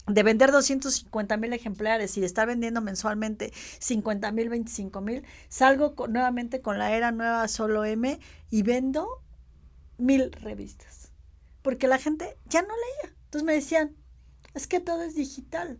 de 0.09 0.23
vender 0.23 0.51
250 0.51 1.37
mil 1.37 1.53
ejemplares 1.53 2.17
y 2.17 2.21
de 2.21 2.25
estar 2.25 2.47
vendiendo 2.47 2.81
mensualmente 2.81 3.53
50 3.79 4.31
mil, 4.31 4.49
25 4.49 5.01
mil, 5.01 5.23
salgo 5.47 5.95
nuevamente 6.07 6.61
con 6.61 6.77
la 6.77 6.95
era 6.95 7.11
nueva 7.11 7.47
solo 7.47 7.85
M 7.85 8.19
y 8.49 8.61
vendo 8.63 9.23
mil 9.97 10.31
revistas. 10.31 11.11
Porque 11.61 11.87
la 11.87 11.97
gente 11.97 12.37
ya 12.45 12.61
no 12.61 12.69
leía. 12.69 13.15
Entonces 13.25 13.43
me 13.43 13.53
decían, 13.53 13.95
es 14.53 14.67
que 14.67 14.79
todo 14.79 15.03
es 15.03 15.15
digital. 15.15 15.79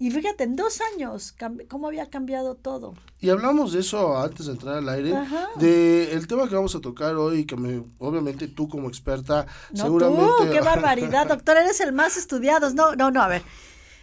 Y 0.00 0.12
fíjate, 0.12 0.44
en 0.44 0.54
dos 0.54 0.80
años, 0.94 1.34
cómo 1.68 1.88
había 1.88 2.08
cambiado 2.08 2.54
todo. 2.54 2.94
Y 3.18 3.30
hablamos 3.30 3.72
de 3.72 3.80
eso 3.80 4.16
antes 4.16 4.46
de 4.46 4.52
entrar 4.52 4.76
al 4.76 4.88
aire, 4.88 5.12
de 5.56 6.12
el 6.12 6.28
tema 6.28 6.48
que 6.48 6.54
vamos 6.54 6.74
a 6.76 6.80
tocar 6.80 7.16
hoy, 7.16 7.44
que 7.44 7.56
me, 7.56 7.82
obviamente 7.98 8.46
tú 8.46 8.68
como 8.68 8.88
experta, 8.88 9.46
no 9.72 9.82
seguramente... 9.82 10.24
Tú, 10.24 10.52
qué 10.52 10.60
barbaridad, 10.64 11.26
doctor, 11.26 11.56
eres 11.56 11.80
el 11.80 11.92
más 11.92 12.16
estudiado. 12.16 12.70
No, 12.70 12.94
no, 12.94 13.10
no, 13.10 13.20
a 13.20 13.26
ver, 13.26 13.42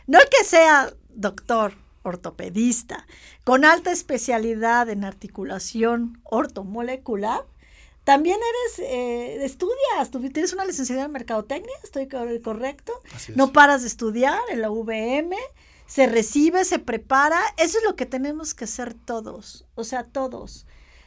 no 0.05 0.19
que 0.29 0.43
sea 0.43 0.93
doctor, 1.13 1.75
ortopedista, 2.03 3.07
con 3.45 3.63
alta 3.63 3.91
especialidad 3.91 4.89
en 4.89 5.05
articulación 5.05 6.19
ortomolecular, 6.23 7.45
también 8.03 8.37
eres, 8.37 8.91
eh, 8.91 9.45
estudias, 9.45 10.11
tienes 10.31 10.53
una 10.53 10.65
licenciatura 10.65 11.05
en 11.05 11.11
mercadotecnia, 11.11 11.73
estoy 11.83 12.07
correcto, 12.07 12.93
no 13.33 13.51
paras 13.51 13.81
de 13.81 13.87
estudiar 13.87 14.39
en 14.51 14.61
la 14.61 14.69
VM, 14.69 15.35
se 15.85 16.07
recibe, 16.07 16.65
se 16.65 16.79
prepara, 16.79 17.39
eso 17.57 17.77
es 17.77 17.83
lo 17.83 17.95
que 17.95 18.05
tenemos 18.05 18.53
que 18.53 18.65
hacer 18.65 18.93
todos, 18.93 19.65
o 19.75 19.83
sea, 19.83 20.03
todos. 20.03 20.65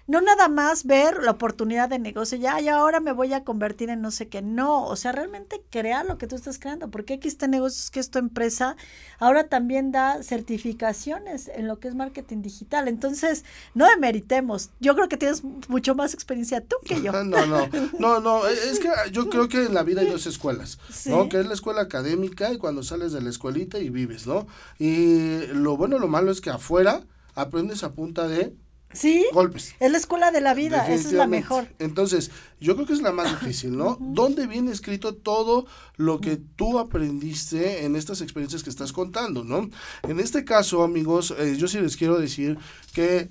No 0.08 0.22
nada 0.22 0.48
más 0.48 0.84
ver 0.84 1.22
la 1.22 1.32
oportunidad 1.32 1.90
de 1.90 1.98
negocio, 1.98 2.38
ya, 2.38 2.58
y 2.62 2.68
ahora 2.68 2.98
me 2.98 3.12
voy 3.12 3.34
a 3.34 3.44
convertir 3.44 3.90
en 3.90 4.00
no 4.00 4.10
sé 4.10 4.28
qué, 4.28 4.40
no, 4.40 4.86
o 4.86 4.96
sea, 4.96 5.12
realmente 5.12 5.62
crea 5.70 6.02
lo 6.02 6.16
que 6.16 6.26
tú 6.26 6.34
estás 6.34 6.58
creando, 6.58 6.90
porque 6.90 7.14
aquí 7.14 7.28
está 7.28 7.46
negocios 7.46 7.90
que 7.90 8.00
es 8.00 8.10
tu 8.10 8.18
empresa, 8.18 8.76
ahora 9.18 9.48
también 9.48 9.92
da 9.92 10.22
certificaciones 10.22 11.48
en 11.48 11.68
lo 11.68 11.78
que 11.78 11.88
es 11.88 11.94
marketing 11.94 12.40
digital, 12.40 12.88
entonces, 12.88 13.44
no 13.74 13.86
demeritemos, 13.86 14.70
yo 14.80 14.94
creo 14.94 15.10
que 15.10 15.18
tienes 15.18 15.44
mucho 15.68 15.94
más 15.94 16.14
experiencia 16.14 16.62
tú 16.62 16.76
que 16.82 17.02
yo. 17.02 17.12
no, 17.24 17.44
no, 17.44 17.68
no, 17.98 18.20
no, 18.20 18.46
es 18.46 18.80
que 18.80 18.88
yo 19.12 19.28
creo 19.28 19.50
que 19.50 19.66
en 19.66 19.74
la 19.74 19.82
vida 19.82 20.00
hay 20.00 20.10
dos 20.10 20.26
escuelas, 20.26 20.78
¿no? 21.04 21.28
Que 21.28 21.38
es 21.38 21.46
la 21.46 21.52
escuela 21.52 21.82
académica 21.82 22.50
y 22.50 22.56
cuando 22.56 22.82
sales 22.82 23.12
de 23.12 23.20
la 23.20 23.28
escuelita 23.28 23.78
y 23.78 23.90
vives, 23.90 24.26
¿no? 24.26 24.46
Y 24.78 25.46
lo 25.48 25.76
bueno, 25.76 25.98
lo 25.98 26.08
malo 26.08 26.30
es 26.30 26.40
que 26.40 26.48
afuera 26.48 27.02
aprendes 27.34 27.84
a 27.84 27.92
punta 27.92 28.26
de 28.26 28.56
Sí. 28.92 29.26
Golpes. 29.33 29.75
Es 29.80 29.90
la 29.92 29.99
escuela 29.99 30.30
de 30.30 30.40
la 30.40 30.54
vida, 30.54 30.87
esa 30.88 31.09
es 31.09 31.12
la 31.12 31.26
mejor. 31.26 31.68
Entonces, 31.78 32.30
yo 32.61 32.75
creo 32.75 32.87
que 32.87 32.95
es 32.95 33.02
la 33.02 33.12
más 33.12 33.40
difícil, 33.40 33.76
¿no? 33.76 33.99
¿Dónde 34.00 34.47
viene 34.47 34.73
escrito 34.73 35.14
todo 35.14 35.66
lo 35.97 36.21
que 36.21 36.37
tú 36.57 36.78
aprendiste 36.78 37.85
en 37.85 37.97
estas 37.97 38.21
experiencias 38.23 38.62
que 38.62 38.71
estás 38.71 38.92
contando, 38.92 39.45
¿no? 39.45 39.68
En 40.04 40.21
este 40.21 40.45
caso, 40.45 40.83
amigos, 40.83 41.35
eh, 41.38 41.57
yo 41.59 41.68
sí 41.68 41.80
les 41.80 41.97
quiero 41.97 42.18
decir 42.18 42.59
que 42.95 43.28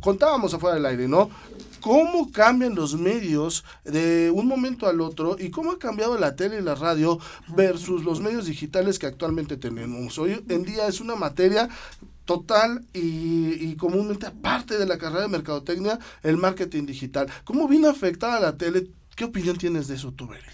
contábamos 0.00 0.54
afuera 0.54 0.76
del 0.76 0.86
aire, 0.86 1.08
¿no? 1.08 1.28
cómo 1.80 2.30
cambian 2.30 2.74
los 2.74 2.94
medios 2.94 3.64
de 3.84 4.30
un 4.30 4.46
momento 4.46 4.86
al 4.86 5.00
otro 5.00 5.36
y 5.38 5.50
cómo 5.50 5.72
ha 5.72 5.78
cambiado 5.78 6.18
la 6.18 6.36
tele 6.36 6.58
y 6.58 6.62
la 6.62 6.74
radio 6.74 7.18
versus 7.48 8.04
los 8.04 8.20
medios 8.20 8.46
digitales 8.46 8.98
que 8.98 9.06
actualmente 9.06 9.56
tenemos. 9.56 10.18
Hoy 10.18 10.44
en 10.48 10.62
día 10.62 10.86
es 10.86 11.00
una 11.00 11.16
materia 11.16 11.68
total 12.30 12.86
y, 12.92 13.74
comúnmente 13.74 14.24
aparte 14.26 14.78
de 14.78 14.86
la 14.86 14.98
carrera 14.98 15.22
de 15.22 15.28
mercadotecnia, 15.28 15.98
el 16.22 16.36
marketing 16.36 16.86
digital. 16.86 17.28
¿Cómo 17.42 17.66
vino 17.66 17.88
afectada 17.88 18.38
la 18.38 18.56
tele? 18.56 18.86
¿Qué 19.16 19.24
opinión 19.24 19.58
tienes 19.58 19.88
de 19.88 19.96
eso 19.96 20.12
tú, 20.12 20.28
Bere? 20.28 20.46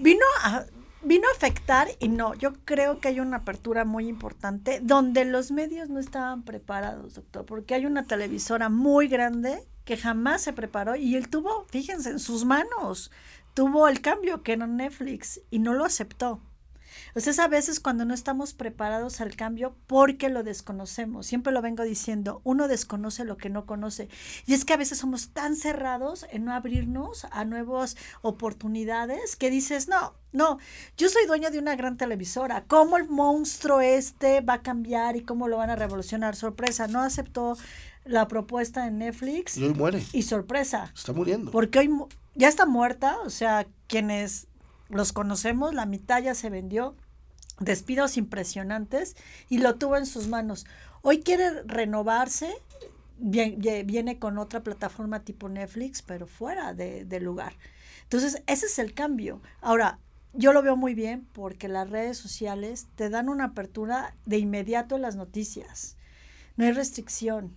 Vino 0.00 0.26
a, 0.42 0.64
vino 1.04 1.28
a 1.28 1.36
afectar 1.36 1.86
y 2.00 2.08
no, 2.08 2.34
yo 2.34 2.54
creo 2.64 2.98
que 2.98 3.06
hay 3.06 3.20
una 3.20 3.36
apertura 3.38 3.84
muy 3.84 4.08
importante 4.08 4.80
donde 4.82 5.24
los 5.24 5.52
medios 5.52 5.88
no 5.88 6.00
estaban 6.00 6.42
preparados, 6.42 7.14
doctor, 7.14 7.46
porque 7.46 7.74
hay 7.76 7.86
una 7.86 8.02
televisora 8.02 8.68
muy 8.68 9.06
grande 9.06 9.62
que 9.84 9.96
jamás 9.96 10.42
se 10.42 10.52
preparó 10.52 10.96
y 10.96 11.14
él 11.14 11.28
tuvo, 11.28 11.64
fíjense, 11.70 12.10
en 12.10 12.18
sus 12.18 12.44
manos, 12.44 13.12
tuvo 13.54 13.86
el 13.86 14.00
cambio 14.00 14.42
que 14.42 14.54
era 14.54 14.66
Netflix 14.66 15.40
y 15.48 15.60
no 15.60 15.74
lo 15.74 15.84
aceptó. 15.84 16.40
Entonces 17.08 17.38
a 17.38 17.48
veces 17.48 17.80
cuando 17.80 18.04
no 18.04 18.14
estamos 18.14 18.54
preparados 18.54 19.20
al 19.20 19.36
cambio 19.36 19.74
porque 19.86 20.28
lo 20.28 20.42
desconocemos, 20.42 21.26
siempre 21.26 21.52
lo 21.52 21.62
vengo 21.62 21.82
diciendo, 21.82 22.40
uno 22.44 22.68
desconoce 22.68 23.24
lo 23.24 23.36
que 23.36 23.50
no 23.50 23.66
conoce. 23.66 24.08
Y 24.46 24.54
es 24.54 24.64
que 24.64 24.72
a 24.72 24.76
veces 24.76 24.98
somos 24.98 25.30
tan 25.30 25.56
cerrados 25.56 26.26
en 26.30 26.44
no 26.44 26.52
abrirnos 26.52 27.26
a 27.30 27.44
nuevas 27.44 27.96
oportunidades 28.22 29.36
que 29.36 29.50
dices, 29.50 29.88
no, 29.88 30.14
no, 30.32 30.58
yo 30.96 31.08
soy 31.08 31.26
dueño 31.26 31.50
de 31.50 31.58
una 31.58 31.76
gran 31.76 31.96
televisora. 31.96 32.64
¿Cómo 32.66 32.96
el 32.96 33.08
monstruo 33.08 33.80
este 33.80 34.40
va 34.40 34.54
a 34.54 34.62
cambiar 34.62 35.16
y 35.16 35.22
cómo 35.22 35.48
lo 35.48 35.58
van 35.58 35.70
a 35.70 35.76
revolucionar? 35.76 36.36
Sorpresa, 36.36 36.88
no 36.88 37.00
aceptó 37.02 37.56
la 38.04 38.28
propuesta 38.28 38.84
de 38.84 38.90
Netflix. 38.90 39.56
Y 39.56 39.64
hoy 39.64 39.74
muere. 39.74 40.02
Y 40.12 40.22
sorpresa. 40.22 40.90
Está 40.94 41.12
muriendo. 41.12 41.50
Porque 41.50 41.78
hoy 41.78 41.90
ya 42.34 42.48
está 42.48 42.66
muerta, 42.66 43.18
o 43.24 43.30
sea, 43.30 43.66
quienes 43.86 44.48
los 44.92 45.12
conocemos, 45.12 45.74
la 45.74 45.86
mitad 45.86 46.22
ya 46.22 46.34
se 46.34 46.50
vendió, 46.50 46.94
despidos 47.60 48.16
impresionantes 48.16 49.16
y 49.48 49.58
lo 49.58 49.76
tuvo 49.76 49.96
en 49.96 50.06
sus 50.06 50.28
manos. 50.28 50.66
Hoy 51.02 51.20
quiere 51.20 51.62
renovarse, 51.64 52.52
viene 53.18 54.18
con 54.18 54.38
otra 54.38 54.62
plataforma 54.62 55.24
tipo 55.24 55.48
Netflix, 55.48 56.02
pero 56.02 56.26
fuera 56.26 56.74
de, 56.74 57.20
lugar. 57.20 57.54
Entonces, 58.04 58.42
ese 58.46 58.66
es 58.66 58.78
el 58.78 58.94
cambio. 58.94 59.40
Ahora, 59.60 59.98
yo 60.34 60.52
lo 60.52 60.62
veo 60.62 60.76
muy 60.76 60.94
bien 60.94 61.26
porque 61.32 61.68
las 61.68 61.90
redes 61.90 62.18
sociales 62.18 62.88
te 62.94 63.10
dan 63.10 63.28
una 63.28 63.46
apertura 63.46 64.14
de 64.26 64.38
inmediato 64.38 64.96
en 64.96 65.02
las 65.02 65.16
noticias. 65.16 65.96
No 66.56 66.64
hay 66.64 66.72
restricción. 66.72 67.54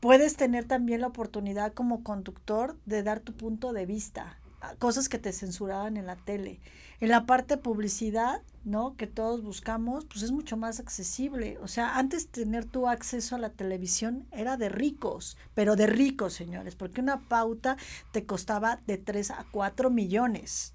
Puedes 0.00 0.36
tener 0.36 0.64
también 0.64 1.02
la 1.02 1.08
oportunidad 1.08 1.74
como 1.74 2.02
conductor 2.02 2.78
de 2.86 3.02
dar 3.02 3.20
tu 3.20 3.34
punto 3.34 3.72
de 3.72 3.84
vista 3.84 4.39
cosas 4.78 5.08
que 5.08 5.18
te 5.18 5.32
censuraban 5.32 5.96
en 5.96 6.06
la 6.06 6.16
tele. 6.16 6.60
En 7.00 7.08
la 7.08 7.24
parte 7.24 7.56
publicidad, 7.56 8.42
¿no? 8.64 8.96
Que 8.96 9.06
todos 9.06 9.42
buscamos, 9.42 10.04
pues 10.04 10.22
es 10.22 10.32
mucho 10.32 10.56
más 10.56 10.80
accesible. 10.80 11.58
O 11.62 11.68
sea, 11.68 11.96
antes 11.96 12.28
tener 12.28 12.66
tu 12.66 12.88
acceso 12.88 13.36
a 13.36 13.38
la 13.38 13.50
televisión 13.50 14.26
era 14.32 14.56
de 14.56 14.68
ricos, 14.68 15.38
pero 15.54 15.76
de 15.76 15.86
ricos, 15.86 16.34
señores, 16.34 16.76
porque 16.76 17.00
una 17.00 17.20
pauta 17.28 17.76
te 18.12 18.26
costaba 18.26 18.80
de 18.86 18.98
3 18.98 19.30
a 19.30 19.46
4 19.50 19.90
millones. 19.90 20.74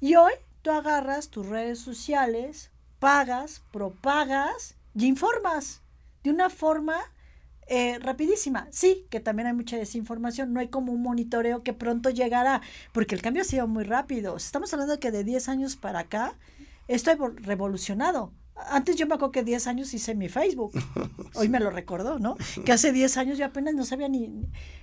Y 0.00 0.16
hoy 0.16 0.32
tú 0.62 0.70
agarras 0.70 1.28
tus 1.28 1.46
redes 1.46 1.78
sociales, 1.78 2.70
pagas, 2.98 3.62
propagas 3.70 4.76
y 4.94 5.06
informas 5.06 5.82
de 6.22 6.30
una 6.30 6.48
forma 6.48 6.96
eh, 7.66 7.98
rapidísima. 7.98 8.68
Sí, 8.70 9.06
que 9.10 9.20
también 9.20 9.46
hay 9.46 9.54
mucha 9.54 9.76
desinformación, 9.76 10.52
no 10.52 10.60
hay 10.60 10.68
como 10.68 10.92
un 10.92 11.02
monitoreo 11.02 11.62
que 11.62 11.72
pronto 11.72 12.10
llegará, 12.10 12.60
porque 12.92 13.14
el 13.14 13.22
cambio 13.22 13.42
ha 13.42 13.46
sido 13.46 13.66
muy 13.66 13.84
rápido. 13.84 14.36
Estamos 14.36 14.72
hablando 14.72 14.94
de 14.94 15.00
que 15.00 15.10
de 15.10 15.24
10 15.24 15.48
años 15.48 15.76
para 15.76 16.00
acá, 16.00 16.36
esto 16.88 17.10
ha 17.10 17.16
revolucionado. 17.40 18.32
Antes 18.70 18.96
yo 18.96 19.06
me 19.06 19.14
acuerdo 19.14 19.32
que 19.32 19.42
10 19.42 19.66
años 19.66 19.94
hice 19.94 20.14
mi 20.14 20.28
Facebook. 20.28 20.72
Hoy 21.34 21.48
me 21.48 21.58
lo 21.58 21.70
recordó, 21.70 22.18
¿no? 22.18 22.36
Que 22.64 22.72
hace 22.72 22.92
10 22.92 23.16
años 23.16 23.38
yo 23.38 23.46
apenas 23.46 23.74
no 23.74 23.84
sabía 23.84 24.08
ni, 24.08 24.30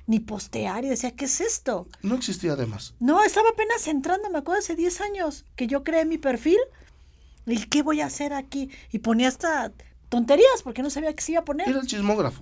ni 0.08 0.20
postear 0.20 0.84
y 0.84 0.90
decía, 0.90 1.16
¿qué 1.16 1.26
es 1.26 1.40
esto? 1.40 1.88
No 2.02 2.16
existía 2.16 2.54
además. 2.54 2.96
No, 3.00 3.24
estaba 3.24 3.50
apenas 3.50 3.88
entrando, 3.88 4.30
me 4.30 4.40
acuerdo 4.40 4.60
hace 4.60 4.76
10 4.76 5.02
años 5.02 5.46
que 5.56 5.68
yo 5.68 5.84
creé 5.84 6.06
mi 6.06 6.18
perfil. 6.18 6.60
¿Y 7.46 7.58
qué 7.68 7.82
voy 7.82 8.02
a 8.02 8.06
hacer 8.08 8.34
aquí? 8.34 8.70
Y 8.92 9.00
ponía 9.00 9.28
hasta 9.28 9.72
tonterías 10.10 10.62
porque 10.64 10.84
no 10.84 10.90
sabía 10.90 11.14
qué 11.14 11.22
se 11.24 11.32
iba 11.34 11.42
a 11.42 11.46
poner. 11.46 11.70
Era 11.70 11.80
el 11.80 11.88
chismógrafo. 11.88 12.42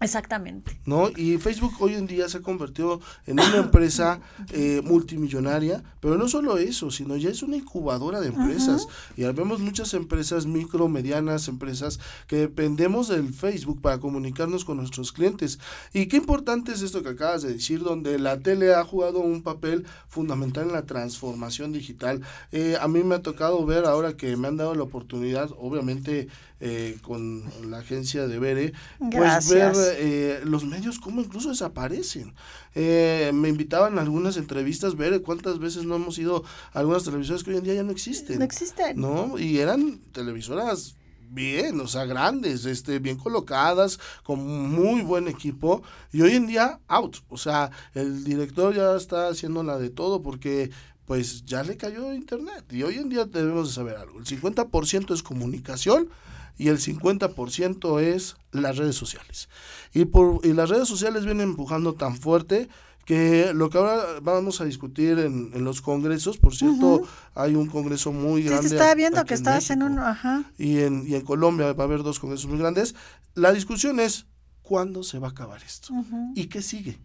Exactamente. 0.00 0.80
¿No? 0.86 1.10
Y 1.10 1.36
Facebook 1.36 1.74
hoy 1.78 1.94
en 1.94 2.06
día 2.06 2.26
se 2.28 2.38
ha 2.38 2.40
convertido 2.40 3.00
en 3.26 3.38
una 3.38 3.58
empresa 3.58 4.20
eh, 4.52 4.80
multimillonaria, 4.82 5.82
pero 6.00 6.16
no 6.16 6.26
solo 6.26 6.56
eso, 6.56 6.90
sino 6.90 7.16
ya 7.16 7.28
es 7.28 7.42
una 7.42 7.56
incubadora 7.56 8.20
de 8.20 8.28
empresas. 8.28 8.86
Y 9.16 9.24
vemos 9.24 9.60
muchas 9.60 9.92
empresas 9.92 10.46
micro, 10.46 10.88
medianas, 10.88 11.48
empresas 11.48 12.00
que 12.26 12.36
dependemos 12.36 13.08
del 13.08 13.34
Facebook 13.34 13.82
para 13.82 14.00
comunicarnos 14.00 14.64
con 14.64 14.78
nuestros 14.78 15.12
clientes. 15.12 15.58
Y 15.92 16.06
qué 16.06 16.16
importante 16.16 16.72
es 16.72 16.80
esto 16.80 17.02
que 17.02 17.10
acabas 17.10 17.42
de 17.42 17.52
decir, 17.52 17.82
donde 17.82 18.18
la 18.18 18.40
tele 18.40 18.74
ha 18.74 18.84
jugado 18.84 19.20
un 19.20 19.42
papel 19.42 19.84
fundamental 20.08 20.68
en 20.68 20.72
la 20.72 20.86
transformación 20.86 21.72
digital. 21.72 22.22
Eh, 22.52 22.76
a 22.80 22.88
mí 22.88 23.02
me 23.04 23.16
ha 23.16 23.22
tocado 23.22 23.64
ver 23.66 23.84
ahora 23.84 24.16
que 24.16 24.34
me 24.36 24.48
han 24.48 24.56
dado 24.56 24.74
la 24.74 24.82
oportunidad, 24.82 25.50
obviamente, 25.58 26.28
eh, 26.60 26.98
con 27.02 27.44
la 27.70 27.78
agencia 27.78 28.26
de 28.26 28.38
Bere, 28.38 28.72
pues 29.10 29.48
ver 29.48 29.72
eh, 29.96 30.40
los 30.44 30.64
medios 30.64 30.98
cómo 30.98 31.22
incluso 31.22 31.48
desaparecen. 31.48 32.34
Eh, 32.74 33.30
me 33.34 33.48
invitaban 33.48 33.98
a 33.98 34.02
algunas 34.02 34.36
entrevistas, 34.36 34.96
ver 34.96 35.22
cuántas 35.22 35.58
veces 35.58 35.84
no 35.84 35.96
hemos 35.96 36.18
ido 36.18 36.44
a 36.72 36.80
algunas 36.80 37.04
televisoras 37.04 37.42
que 37.42 37.50
hoy 37.50 37.56
en 37.56 37.64
día 37.64 37.74
ya 37.74 37.82
no 37.82 37.92
existen. 37.92 38.38
No 38.38 38.44
existen. 38.44 39.00
¿No? 39.00 39.38
Y 39.38 39.58
eran 39.58 40.00
televisoras 40.12 40.96
bien, 41.30 41.80
o 41.80 41.86
sea, 41.86 42.04
grandes, 42.04 42.64
este, 42.66 42.98
bien 42.98 43.16
colocadas, 43.16 43.98
con 44.22 44.40
muy 44.40 45.02
buen 45.02 45.28
equipo, 45.28 45.82
y 46.12 46.22
hoy 46.22 46.34
en 46.34 46.46
día 46.46 46.80
out, 46.88 47.18
o 47.28 47.38
sea, 47.38 47.70
el 47.94 48.24
director 48.24 48.74
ya 48.74 48.96
está 48.96 49.28
haciendo 49.28 49.62
la 49.62 49.78
de 49.78 49.90
todo 49.90 50.22
porque 50.22 50.70
pues 51.06 51.44
ya 51.44 51.62
le 51.62 51.76
cayó 51.76 52.12
internet, 52.12 52.64
y 52.70 52.82
hoy 52.82 52.96
en 52.96 53.08
día 53.08 53.24
debemos 53.24 53.68
de 53.68 53.74
saber 53.74 53.96
algo, 53.96 54.18
el 54.18 54.26
50% 54.26 55.14
es 55.14 55.22
comunicación, 55.22 56.08
y 56.56 56.68
el 56.68 56.78
50% 56.78 58.00
es 58.00 58.36
las 58.52 58.76
redes 58.76 58.96
sociales. 58.96 59.48
Y, 59.92 60.04
por, 60.06 60.44
y 60.44 60.52
las 60.52 60.68
redes 60.68 60.88
sociales 60.88 61.24
vienen 61.24 61.50
empujando 61.50 61.94
tan 61.94 62.16
fuerte 62.16 62.68
que 63.04 63.52
lo 63.54 63.70
que 63.70 63.78
ahora 63.78 64.20
vamos 64.22 64.60
a 64.60 64.64
discutir 64.64 65.18
en, 65.18 65.50
en 65.52 65.64
los 65.64 65.80
congresos, 65.80 66.38
por 66.38 66.54
cierto, 66.54 67.02
hay 67.34 67.54
un 67.56 67.66
congreso 67.66 68.12
muy 68.12 68.42
grande. 68.42 68.62
Sí, 68.62 68.68
se 68.68 68.74
está 68.76 68.94
viendo 68.94 69.24
que 69.24 69.34
estás 69.34 69.70
en 69.70 69.82
uno, 69.82 70.06
ajá. 70.06 70.44
Y 70.58 70.78
en, 70.78 71.04
y 71.08 71.14
en 71.14 71.22
Colombia 71.22 71.72
va 71.72 71.84
a 71.84 71.86
haber 71.86 72.02
dos 72.02 72.20
congresos 72.20 72.46
muy 72.46 72.58
grandes. 72.58 72.94
La 73.34 73.52
discusión 73.52 73.98
es, 73.98 74.26
¿cuándo 74.62 75.02
se 75.02 75.18
va 75.18 75.28
a 75.28 75.30
acabar 75.30 75.62
esto? 75.62 75.92
¿Y 76.34 76.46
qué 76.46 76.62
sigue? 76.62 77.00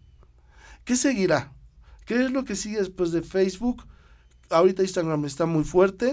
¿Qué 0.84 0.96
seguirá? 0.96 1.52
¿Qué 2.04 2.24
es 2.24 2.30
lo 2.30 2.44
que 2.44 2.54
sigue 2.54 2.78
después 2.78 3.10
de 3.10 3.22
Facebook? 3.22 3.84
Ahorita 4.50 4.82
Instagram 4.82 5.24
está 5.24 5.46
muy 5.46 5.64
fuerte, 5.64 6.12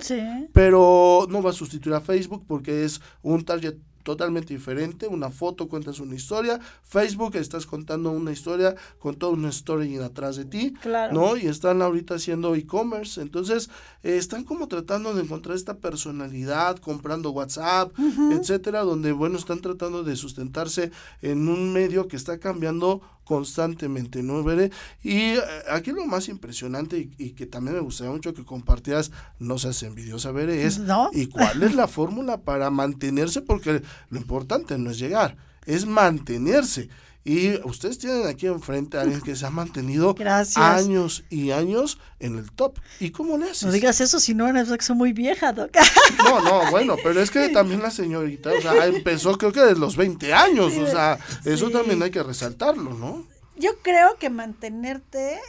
pero 0.53 1.27
no 1.29 1.41
va 1.41 1.51
a 1.51 1.53
sustituir 1.53 1.95
a 1.95 2.01
Facebook 2.01 2.43
porque 2.47 2.83
es 2.83 3.01
un 3.21 3.43
target 3.43 3.75
totalmente 4.03 4.53
diferente, 4.53 5.07
una 5.07 5.29
foto 5.29 5.67
cuentas 5.67 5.99
una 5.99 6.15
historia, 6.15 6.59
Facebook 6.83 7.35
estás 7.35 7.65
contando 7.65 8.11
una 8.11 8.31
historia 8.31 8.75
con 8.99 9.15
toda 9.15 9.33
una 9.33 9.49
story 9.49 9.97
atrás 9.97 10.35
de 10.35 10.45
ti, 10.45 10.73
¿no? 11.11 11.37
Y 11.37 11.47
están 11.47 11.81
ahorita 11.81 12.15
haciendo 12.15 12.53
e-commerce, 12.55 13.21
entonces 13.21 13.69
eh, 14.03 14.17
están 14.17 14.43
como 14.43 14.67
tratando 14.67 15.13
de 15.13 15.23
encontrar 15.23 15.55
esta 15.55 15.77
personalidad, 15.77 16.77
comprando 16.77 17.31
WhatsApp, 17.31 17.93
etcétera, 18.31 18.81
donde 18.81 19.13
bueno, 19.13 19.37
están 19.37 19.61
tratando 19.61 20.03
de 20.03 20.15
sustentarse 20.15 20.91
en 21.21 21.47
un 21.47 21.71
medio 21.71 22.07
que 22.07 22.17
está 22.17 22.37
cambiando 22.39 23.01
constantemente, 23.23 24.23
¿no, 24.23 24.43
Veré? 24.43 24.71
Y 25.01 25.17
eh, 25.17 25.41
aquí 25.69 25.91
lo 25.91 26.05
más 26.05 26.27
impresionante 26.27 27.09
y, 27.17 27.31
que 27.31 27.45
también 27.45 27.75
me 27.75 27.81
gustaría 27.81 28.11
mucho 28.11 28.33
que 28.33 28.43
compartieras, 28.43 29.11
no 29.39 29.57
seas 29.57 29.81
envidiosa, 29.83 30.31
Veré, 30.31 30.65
es 30.65 30.79
¿No? 30.79 31.09
¿y 31.13 31.27
cuál 31.27 31.63
es 31.63 31.75
la 31.75 31.87
fórmula 31.87 32.41
para 32.41 32.69
mantenerse? 32.69 33.41
Porque 33.41 33.81
lo 34.09 34.17
importante 34.17 34.77
no 34.77 34.91
es 34.91 34.99
llegar, 34.99 35.37
es 35.65 35.85
mantenerse. 35.85 36.89
Y 37.25 37.55
ustedes 37.65 37.99
tienen 37.99 38.27
aquí 38.27 38.47
enfrente 38.47 38.97
a 38.97 39.01
alguien 39.01 39.21
que 39.21 39.35
se 39.35 39.45
ha 39.45 39.49
mantenido 39.49 40.13
años 40.55 41.23
y 41.29 41.51
años 41.51 41.97
en 42.19 42.37
el 42.37 42.51
top. 42.51 42.79
¿Y 42.99 43.11
cómo 43.11 43.37
le 43.37 43.45
haces? 43.45 43.63
No 43.63 43.71
digas 43.71 44.01
eso, 44.01 44.19
si 44.19 44.33
no, 44.33 44.47
es 44.47 44.69
que 44.69 44.83
soy 44.83 44.97
muy 44.97 45.13
vieja, 45.13 45.53
Doc. 45.53 45.71
No, 46.17 46.41
no, 46.41 46.69
bueno, 46.71 46.95
pero 47.01 47.21
es 47.21 47.31
que 47.31 47.49
también 47.49 47.81
la 47.81 47.91
señorita, 47.91 48.51
o 48.51 48.61
sea, 48.61 48.85
empezó 48.85 49.37
creo 49.37 49.51
que 49.51 49.61
desde 49.61 49.79
los 49.79 49.95
20 49.95 50.33
años, 50.33 50.73
o 50.77 50.87
sea, 50.87 51.17
eso 51.45 51.69
también 51.69 52.01
hay 52.01 52.11
que 52.11 52.23
resaltarlo, 52.23 52.93
¿no? 52.93 53.25
Yo 53.57 53.71
creo 53.81 54.17
que 54.17 54.29
mantenerte 54.29 55.39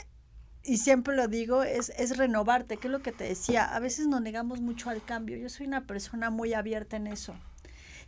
y 0.62 0.78
siempre 0.78 1.14
lo 1.14 1.28
digo, 1.28 1.62
es, 1.62 1.92
es 1.96 2.16
renovarte, 2.16 2.76
que 2.76 2.88
es 2.88 2.92
lo 2.92 3.02
que 3.02 3.12
te 3.12 3.24
decía, 3.24 3.74
a 3.74 3.80
veces 3.80 4.06
nos 4.06 4.20
negamos 4.20 4.60
mucho 4.60 4.90
al 4.90 5.02
cambio, 5.04 5.36
yo 5.36 5.48
soy 5.48 5.66
una 5.66 5.86
persona 5.86 6.30
muy 6.30 6.54
abierta 6.54 6.96
en 6.96 7.06
eso 7.06 7.34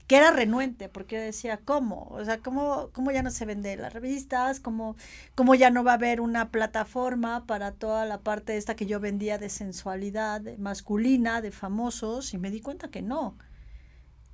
que 0.06 0.16
era 0.16 0.30
renuente, 0.30 0.88
porque 0.88 1.18
decía, 1.18 1.58
¿cómo? 1.64 2.08
O 2.10 2.24
sea, 2.24 2.38
¿cómo, 2.38 2.90
cómo 2.92 3.10
ya 3.10 3.22
no 3.22 3.30
se 3.30 3.44
vende 3.44 3.76
las 3.76 3.92
revistas? 3.92 4.60
¿Cómo, 4.60 4.96
¿Cómo 5.34 5.54
ya 5.54 5.70
no 5.70 5.82
va 5.82 5.92
a 5.92 5.94
haber 5.94 6.20
una 6.20 6.50
plataforma 6.50 7.46
para 7.46 7.72
toda 7.72 8.04
la 8.04 8.20
parte 8.20 8.56
esta 8.56 8.76
que 8.76 8.86
yo 8.86 9.00
vendía 9.00 9.38
de 9.38 9.48
sensualidad 9.48 10.42
masculina, 10.58 11.40
de 11.40 11.50
famosos? 11.50 12.34
Y 12.34 12.38
me 12.38 12.50
di 12.50 12.60
cuenta 12.60 12.88
que 12.88 13.02
no. 13.02 13.36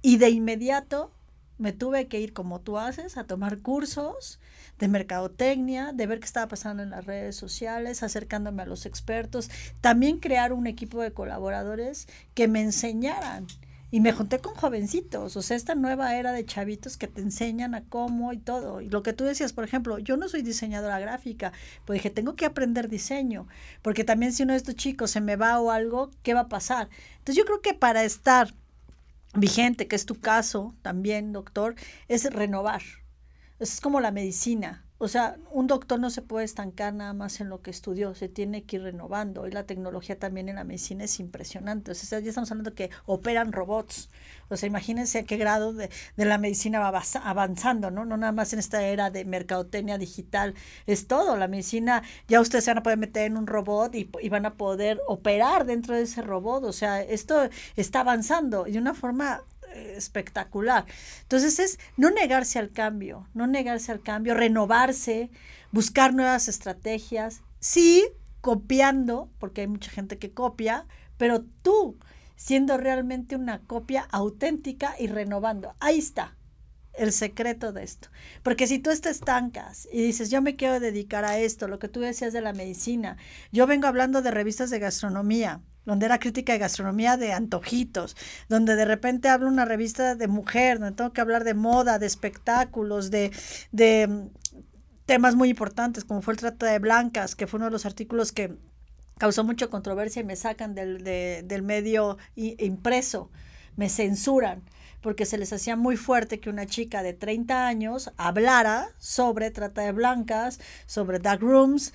Y 0.02 0.18
de 0.18 0.30
inmediato 0.30 1.12
me 1.58 1.72
tuve 1.72 2.08
que 2.08 2.20
ir, 2.20 2.32
como 2.32 2.60
tú 2.60 2.78
haces, 2.78 3.16
a 3.16 3.24
tomar 3.24 3.58
cursos 3.60 4.40
de 4.78 4.88
mercadotecnia, 4.88 5.92
de 5.92 6.06
ver 6.06 6.18
qué 6.18 6.26
estaba 6.26 6.48
pasando 6.48 6.82
en 6.82 6.90
las 6.90 7.06
redes 7.06 7.36
sociales, 7.36 8.02
acercándome 8.02 8.62
a 8.62 8.66
los 8.66 8.84
expertos, 8.84 9.48
también 9.80 10.18
crear 10.18 10.52
un 10.52 10.66
equipo 10.66 11.00
de 11.00 11.12
colaboradores 11.12 12.08
que 12.34 12.48
me 12.48 12.60
enseñaran 12.60 13.46
y 13.92 14.00
me 14.00 14.12
junté 14.12 14.38
con 14.38 14.54
jovencitos, 14.54 15.36
o 15.36 15.42
sea, 15.42 15.54
esta 15.54 15.74
nueva 15.74 16.16
era 16.16 16.32
de 16.32 16.46
chavitos 16.46 16.96
que 16.96 17.08
te 17.08 17.20
enseñan 17.20 17.74
a 17.74 17.84
cómo 17.84 18.32
y 18.32 18.38
todo. 18.38 18.80
Y 18.80 18.88
lo 18.88 19.02
que 19.02 19.12
tú 19.12 19.24
decías, 19.24 19.52
por 19.52 19.64
ejemplo, 19.64 19.98
yo 19.98 20.16
no 20.16 20.30
soy 20.30 20.40
diseñadora 20.40 20.98
gráfica, 20.98 21.52
pues 21.84 21.98
dije, 21.98 22.08
tengo 22.08 22.34
que 22.34 22.46
aprender 22.46 22.88
diseño, 22.88 23.46
porque 23.82 24.02
también 24.02 24.32
si 24.32 24.44
uno 24.44 24.54
de 24.54 24.56
estos 24.56 24.76
chicos 24.76 25.10
se 25.10 25.20
me 25.20 25.36
va 25.36 25.60
o 25.60 25.70
algo, 25.70 26.10
¿qué 26.22 26.32
va 26.32 26.40
a 26.40 26.48
pasar? 26.48 26.88
Entonces 27.18 27.36
yo 27.36 27.44
creo 27.44 27.60
que 27.60 27.74
para 27.74 28.02
estar 28.02 28.54
vigente, 29.34 29.86
que 29.88 29.96
es 29.96 30.06
tu 30.06 30.18
caso 30.18 30.74
también, 30.80 31.34
doctor, 31.34 31.74
es 32.08 32.24
renovar. 32.32 32.80
Es 33.58 33.82
como 33.82 34.00
la 34.00 34.10
medicina. 34.10 34.86
O 35.02 35.08
sea, 35.08 35.36
un 35.50 35.66
doctor 35.66 35.98
no 35.98 36.10
se 36.10 36.22
puede 36.22 36.44
estancar 36.44 36.94
nada 36.94 37.12
más 37.12 37.40
en 37.40 37.48
lo 37.48 37.60
que 37.60 37.72
estudió, 37.72 38.14
se 38.14 38.28
tiene 38.28 38.62
que 38.62 38.76
ir 38.76 38.82
renovando. 38.84 39.48
Y 39.48 39.50
la 39.50 39.66
tecnología 39.66 40.16
también 40.16 40.48
en 40.48 40.54
la 40.54 40.62
medicina 40.62 41.02
es 41.02 41.18
impresionante. 41.18 41.90
O 41.90 41.94
sea, 41.96 42.20
ya 42.20 42.28
estamos 42.28 42.52
hablando 42.52 42.70
de 42.70 42.76
que 42.76 42.90
operan 43.04 43.50
robots. 43.50 44.10
O 44.48 44.56
sea, 44.56 44.68
imagínense 44.68 45.18
a 45.18 45.24
qué 45.24 45.38
grado 45.38 45.72
de, 45.72 45.90
la 46.14 46.38
medicina 46.38 46.78
va 46.78 47.02
avanzando, 47.24 47.90
¿no? 47.90 48.04
No 48.04 48.16
nada 48.16 48.30
más 48.30 48.52
en 48.52 48.60
esta 48.60 48.80
era 48.84 49.10
de 49.10 49.24
mercadotecnia 49.24 49.98
digital. 49.98 50.54
Es 50.86 51.08
todo. 51.08 51.36
La 51.36 51.48
medicina, 51.48 52.04
ya 52.28 52.40
ustedes 52.40 52.62
se 52.62 52.70
van 52.70 52.78
a 52.78 52.84
poder 52.84 52.98
meter 52.98 53.24
en 53.24 53.36
un 53.36 53.48
robot 53.48 53.96
y, 53.96 54.08
y 54.20 54.28
van 54.28 54.46
a 54.46 54.54
poder 54.54 55.00
operar 55.08 55.66
dentro 55.66 55.96
de 55.96 56.02
ese 56.02 56.22
robot. 56.22 56.62
O 56.62 56.72
sea, 56.72 57.02
esto 57.02 57.48
está 57.74 58.02
avanzando 58.02 58.66
de 58.66 58.78
una 58.78 58.94
forma 58.94 59.42
espectacular. 59.74 60.86
Entonces 61.22 61.58
es 61.58 61.78
no 61.96 62.10
negarse 62.10 62.58
al 62.58 62.70
cambio, 62.70 63.28
no 63.34 63.46
negarse 63.46 63.92
al 63.92 64.02
cambio, 64.02 64.34
renovarse, 64.34 65.30
buscar 65.70 66.14
nuevas 66.14 66.48
estrategias, 66.48 67.42
sí, 67.60 68.04
copiando, 68.40 69.30
porque 69.38 69.62
hay 69.62 69.68
mucha 69.68 69.90
gente 69.90 70.18
que 70.18 70.32
copia, 70.32 70.86
pero 71.16 71.44
tú 71.62 71.98
siendo 72.36 72.76
realmente 72.76 73.36
una 73.36 73.60
copia 73.60 74.08
auténtica 74.10 74.96
y 74.98 75.06
renovando. 75.06 75.74
Ahí 75.78 75.98
está 75.98 76.36
el 76.94 77.12
secreto 77.12 77.72
de 77.72 77.84
esto. 77.84 78.08
Porque 78.42 78.66
si 78.66 78.78
tú 78.78 78.90
te 79.00 79.10
estancas 79.10 79.88
y 79.92 80.02
dices, 80.02 80.30
yo 80.30 80.42
me 80.42 80.56
quiero 80.56 80.80
dedicar 80.80 81.24
a 81.24 81.38
esto, 81.38 81.68
lo 81.68 81.78
que 81.78 81.88
tú 81.88 82.00
decías 82.00 82.32
de 82.32 82.40
la 82.40 82.52
medicina, 82.52 83.16
yo 83.50 83.66
vengo 83.66 83.86
hablando 83.86 84.22
de 84.22 84.30
revistas 84.30 84.70
de 84.70 84.78
gastronomía, 84.78 85.60
donde 85.84 86.06
era 86.06 86.18
crítica 86.18 86.52
de 86.52 86.58
gastronomía 86.58 87.16
de 87.16 87.32
antojitos, 87.32 88.16
donde 88.48 88.76
de 88.76 88.84
repente 88.84 89.28
hablo 89.28 89.48
una 89.48 89.64
revista 89.64 90.14
de 90.14 90.28
mujer, 90.28 90.78
donde 90.78 90.96
tengo 90.96 91.12
que 91.12 91.20
hablar 91.20 91.44
de 91.44 91.54
moda, 91.54 91.98
de 91.98 92.06
espectáculos, 92.06 93.10
de, 93.10 93.32
de 93.72 94.06
mm, 94.06 94.28
temas 95.06 95.34
muy 95.34 95.48
importantes, 95.48 96.04
como 96.04 96.22
fue 96.22 96.34
el 96.34 96.40
Trata 96.40 96.66
de 96.66 96.78
Blancas, 96.78 97.34
que 97.34 97.46
fue 97.46 97.58
uno 97.58 97.66
de 97.66 97.72
los 97.72 97.86
artículos 97.86 98.32
que 98.32 98.56
causó 99.18 99.44
mucha 99.44 99.68
controversia 99.68 100.20
y 100.20 100.24
me 100.24 100.36
sacan 100.36 100.74
del, 100.74 101.04
del 101.04 101.62
medio 101.62 102.18
impreso, 102.34 103.30
me 103.76 103.88
censuran 103.88 104.62
porque 105.02 105.26
se 105.26 105.36
les 105.36 105.52
hacía 105.52 105.76
muy 105.76 105.96
fuerte 105.96 106.40
que 106.40 106.48
una 106.48 106.64
chica 106.66 107.02
de 107.02 107.12
30 107.12 107.66
años 107.66 108.12
hablara 108.16 108.88
sobre 108.98 109.50
trata 109.50 109.82
de 109.82 109.92
blancas, 109.92 110.60
sobre 110.86 111.18
dark 111.18 111.42
rooms, 111.42 111.92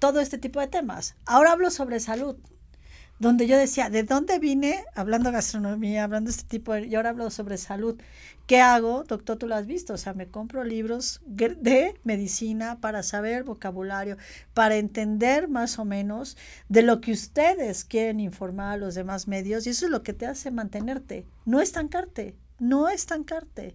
todo 0.00 0.20
este 0.20 0.36
tipo 0.36 0.60
de 0.60 0.66
temas. 0.66 1.14
Ahora 1.24 1.52
hablo 1.52 1.70
sobre 1.70 2.00
salud 2.00 2.36
donde 3.18 3.46
yo 3.46 3.56
decía, 3.56 3.88
¿de 3.88 4.02
dónde 4.02 4.38
vine? 4.38 4.84
Hablando 4.94 5.32
gastronomía, 5.32 6.04
hablando 6.04 6.28
de 6.28 6.36
este 6.36 6.48
tipo 6.48 6.72
de... 6.74 6.86
Y 6.86 6.94
ahora 6.94 7.10
hablo 7.10 7.30
sobre 7.30 7.56
salud. 7.56 7.98
¿Qué 8.46 8.60
hago? 8.60 9.04
Doctor, 9.04 9.38
tú 9.38 9.48
lo 9.48 9.54
has 9.54 9.66
visto. 9.66 9.94
O 9.94 9.96
sea, 9.96 10.12
me 10.12 10.28
compro 10.28 10.64
libros 10.64 11.20
de 11.24 11.94
medicina 12.04 12.78
para 12.80 13.02
saber 13.02 13.44
vocabulario, 13.44 14.18
para 14.52 14.76
entender 14.76 15.48
más 15.48 15.78
o 15.78 15.84
menos 15.84 16.36
de 16.68 16.82
lo 16.82 17.00
que 17.00 17.12
ustedes 17.12 17.84
quieren 17.84 18.20
informar 18.20 18.74
a 18.74 18.76
los 18.76 18.94
demás 18.94 19.28
medios. 19.28 19.66
Y 19.66 19.70
eso 19.70 19.86
es 19.86 19.90
lo 19.90 20.02
que 20.02 20.12
te 20.12 20.26
hace 20.26 20.50
mantenerte. 20.50 21.26
No 21.46 21.60
estancarte, 21.60 22.36
no 22.58 22.88
estancarte. 22.88 23.74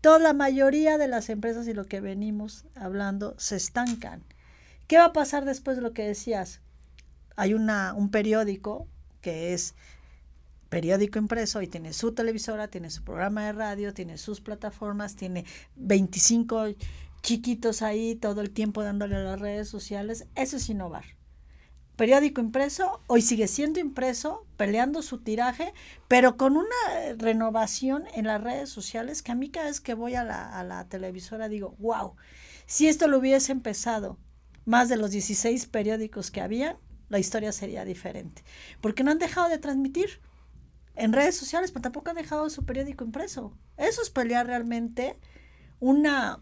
Toda 0.00 0.18
la 0.18 0.32
mayoría 0.32 0.96
de 0.96 1.08
las 1.08 1.28
empresas 1.28 1.68
y 1.68 1.74
lo 1.74 1.84
que 1.84 2.00
venimos 2.00 2.64
hablando 2.74 3.34
se 3.36 3.56
estancan. 3.56 4.24
¿Qué 4.86 4.96
va 4.96 5.06
a 5.06 5.12
pasar 5.12 5.44
después 5.44 5.76
de 5.76 5.82
lo 5.82 5.92
que 5.92 6.06
decías? 6.06 6.62
Hay 7.38 7.54
una, 7.54 7.94
un 7.94 8.10
periódico 8.10 8.88
que 9.20 9.54
es 9.54 9.76
periódico 10.68 11.20
impreso 11.20 11.62
y 11.62 11.68
tiene 11.68 11.92
su 11.92 12.12
televisora, 12.12 12.66
tiene 12.66 12.90
su 12.90 13.04
programa 13.04 13.46
de 13.46 13.52
radio, 13.52 13.94
tiene 13.94 14.18
sus 14.18 14.40
plataformas, 14.40 15.14
tiene 15.14 15.44
25 15.76 16.66
chiquitos 17.22 17.82
ahí 17.82 18.16
todo 18.16 18.40
el 18.40 18.50
tiempo 18.50 18.82
dándole 18.82 19.14
a 19.14 19.20
las 19.20 19.40
redes 19.40 19.68
sociales. 19.68 20.26
Eso 20.34 20.56
es 20.56 20.68
innovar. 20.68 21.04
Periódico 21.94 22.40
impreso, 22.40 23.02
hoy 23.06 23.22
sigue 23.22 23.46
siendo 23.46 23.78
impreso, 23.78 24.44
peleando 24.56 25.00
su 25.02 25.18
tiraje, 25.18 25.72
pero 26.08 26.36
con 26.36 26.56
una 26.56 26.66
renovación 27.16 28.02
en 28.14 28.26
las 28.26 28.42
redes 28.42 28.68
sociales 28.68 29.22
que 29.22 29.30
a 29.30 29.36
mí 29.36 29.48
cada 29.48 29.66
vez 29.66 29.80
que 29.80 29.94
voy 29.94 30.16
a 30.16 30.24
la, 30.24 30.58
a 30.58 30.64
la 30.64 30.88
televisora 30.88 31.48
digo, 31.48 31.76
wow, 31.78 32.16
si 32.66 32.88
esto 32.88 33.06
lo 33.06 33.18
hubiese 33.18 33.52
empezado 33.52 34.18
más 34.64 34.88
de 34.88 34.96
los 34.96 35.12
16 35.12 35.66
periódicos 35.66 36.32
que 36.32 36.40
habían, 36.40 36.76
la 37.08 37.18
historia 37.18 37.52
sería 37.52 37.84
diferente. 37.84 38.42
Porque 38.80 39.02
no 39.02 39.10
han 39.10 39.18
dejado 39.18 39.48
de 39.48 39.58
transmitir 39.58 40.20
en 40.94 41.12
redes 41.12 41.36
sociales, 41.36 41.70
pero 41.70 41.82
tampoco 41.82 42.10
han 42.10 42.16
dejado 42.16 42.50
su 42.50 42.64
periódico 42.64 43.04
impreso. 43.04 43.56
Eso 43.76 44.02
es 44.02 44.10
pelear 44.10 44.46
realmente 44.46 45.16
una, 45.80 46.40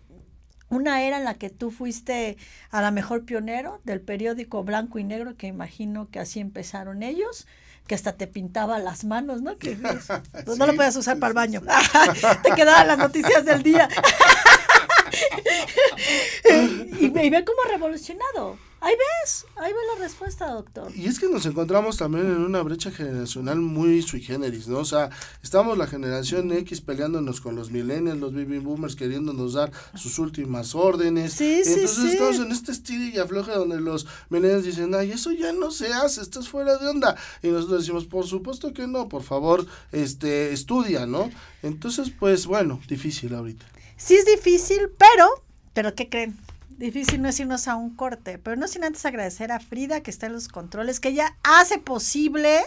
una 0.69 1.03
era 1.03 1.19
en 1.19 1.25
la 1.25 1.35
que 1.35 1.51
tú 1.51 1.71
fuiste 1.71 2.37
a 2.71 2.81
la 2.81 2.91
mejor 2.91 3.25
pionero 3.25 3.81
del 3.85 4.01
periódico 4.01 4.65
blanco 4.65 4.99
y 4.99 5.05
negro, 5.05 5.37
que 5.37 5.47
imagino 5.47 6.09
que 6.11 6.21
así 6.21 6.41
empezaron 6.41 7.03
ellos, 7.03 7.47
que 7.87 7.95
hasta 7.95 8.15
te 8.15 8.27
pintaba 8.27 8.79
las 8.79 9.05
manos, 9.05 9.43
¿no? 9.43 9.59
Que 9.59 9.77
pues, 10.45 10.59
no 10.59 10.67
lo 10.67 10.75
podías 10.75 10.97
usar 10.97 11.19
para 11.19 11.29
el 11.29 11.35
baño. 11.35 11.63
te 12.43 12.53
quedaban 12.53 12.89
las 12.89 12.99
noticias 12.99 13.45
del 13.45 13.63
día. 13.63 13.89
y, 17.01 17.07
y 17.07 17.31
ve 17.31 17.45
cómo 17.45 17.59
ha 17.67 17.69
revolucionado. 17.73 18.59
Ahí 18.79 18.95
ves, 18.95 19.47
ahí 19.57 19.73
ve 19.73 19.79
la 19.95 20.05
respuesta, 20.05 20.51
doctor. 20.51 20.93
Y 20.95 21.07
es 21.07 21.19
que 21.19 21.29
nos 21.29 21.47
encontramos 21.47 21.97
también 21.97 22.27
en 22.27 22.37
una 22.37 22.63
brecha 22.63 22.91
generacional 22.91 23.59
muy 23.59 24.03
sui 24.03 24.21
generis, 24.21 24.69
¿no? 24.69 24.79
O 24.79 24.85
sea, 24.85 25.09
estamos 25.43 25.79
la 25.79 25.87
generación 25.87 26.53
X 26.53 26.83
peleándonos 26.83 27.41
con 27.41 27.57
los 27.57 27.71
millennials, 27.71 28.21
los 28.21 28.35
baby 28.35 28.59
boomers 28.59 28.95
queriéndonos 28.95 29.55
dar 29.55 29.73
sus 29.95 30.19
últimas 30.19 30.75
órdenes. 30.75 31.33
Sí, 31.33 31.63
sí, 31.65 31.73
Entonces 31.73 31.97
sí. 31.97 32.09
estamos 32.11 32.37
en 32.37 32.53
este 32.53 32.71
estilo 32.71 33.05
y 33.07 33.19
afloje 33.19 33.53
donde 33.53 33.81
los 33.81 34.07
millennials 34.29 34.65
dicen, 34.65 34.95
ay, 34.95 35.11
eso 35.11 35.33
ya 35.33 35.53
no 35.53 35.71
se 35.71 35.93
hace, 35.95 36.21
estás 36.21 36.49
fuera 36.49 36.77
de 36.77 36.87
onda. 36.87 37.17
Y 37.43 37.49
nosotros 37.49 37.81
decimos, 37.81 38.05
por 38.05 38.27
supuesto 38.27 38.75
que 38.75 38.87
no, 38.87 39.09
por 39.09 39.23
favor, 39.23 39.67
este, 39.91 40.53
estudia, 40.53 41.07
¿no? 41.07 41.31
Entonces, 41.63 42.13
pues 42.17 42.47
bueno, 42.47 42.79
difícil 42.87 43.35
ahorita. 43.35 43.67
Sí 43.97 44.15
es 44.15 44.27
difícil, 44.27 44.91
pero, 44.99 45.29
pero 45.73 45.95
¿qué 45.95 46.09
creen? 46.09 46.37
difícil 46.77 47.23
no 47.23 47.29
es 47.31 47.41
irnos 47.41 47.69
a 47.69 47.77
un 47.77 47.97
corte, 47.97 48.39
pero 48.39 48.55
no 48.55 48.69
sin 48.69 48.85
antes 48.85 49.07
agradecer 49.07 49.51
a 49.51 49.61
Frida 49.61 50.03
que 50.03 50.11
está 50.11 50.27
en 50.27 50.35
los 50.35 50.49
controles, 50.49 51.01
que 51.01 51.09
ella 51.09 51.37
hace 51.43 51.79
posible 51.79 52.65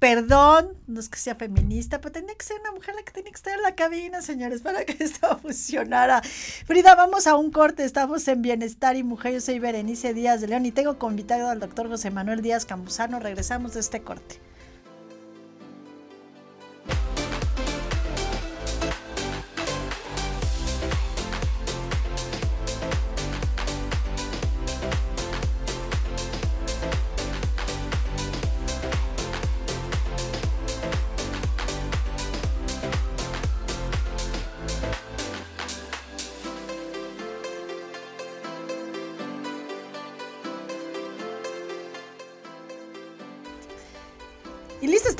Perdón, 0.00 0.78
no 0.86 0.98
es 0.98 1.10
que 1.10 1.18
sea 1.18 1.34
feminista, 1.34 2.00
pero 2.00 2.12
tenía 2.12 2.34
que 2.34 2.42
ser 2.42 2.58
una 2.58 2.72
mujer 2.72 2.94
la 2.94 3.02
que 3.02 3.12
tenía 3.12 3.30
que 3.30 3.36
estar 3.36 3.54
en 3.54 3.62
la 3.62 3.74
cabina, 3.74 4.22
señores, 4.22 4.62
para 4.62 4.86
que 4.86 4.96
esto 5.04 5.38
funcionara. 5.40 6.22
Frida, 6.64 6.94
vamos 6.94 7.26
a 7.26 7.36
un 7.36 7.50
corte. 7.50 7.84
Estamos 7.84 8.26
en 8.26 8.40
Bienestar 8.40 8.96
y 8.96 9.02
Mujer. 9.02 9.34
Yo 9.34 9.42
soy 9.42 9.58
Berenice 9.58 10.14
Díaz 10.14 10.40
de 10.40 10.48
León 10.48 10.64
y 10.64 10.72
tengo 10.72 10.98
convitado 10.98 11.50
al 11.50 11.60
doctor 11.60 11.86
José 11.88 12.10
Manuel 12.10 12.40
Díaz 12.40 12.64
Campuzano. 12.64 13.20
Regresamos 13.20 13.74
de 13.74 13.80
este 13.80 14.00
corte. 14.00 14.40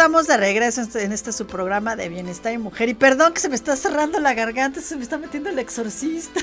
Estamos 0.00 0.26
de 0.26 0.38
regreso 0.38 0.80
este, 0.80 1.04
en 1.04 1.12
este, 1.12 1.30
su 1.30 1.46
programa 1.46 1.94
de 1.94 2.08
Bienestar 2.08 2.54
y 2.54 2.56
Mujer. 2.56 2.88
Y 2.88 2.94
perdón 2.94 3.34
que 3.34 3.40
se 3.40 3.50
me 3.50 3.54
está 3.54 3.76
cerrando 3.76 4.18
la 4.18 4.32
garganta, 4.32 4.80
se 4.80 4.96
me 4.96 5.02
está 5.02 5.18
metiendo 5.18 5.50
el 5.50 5.58
exorcista. 5.58 6.40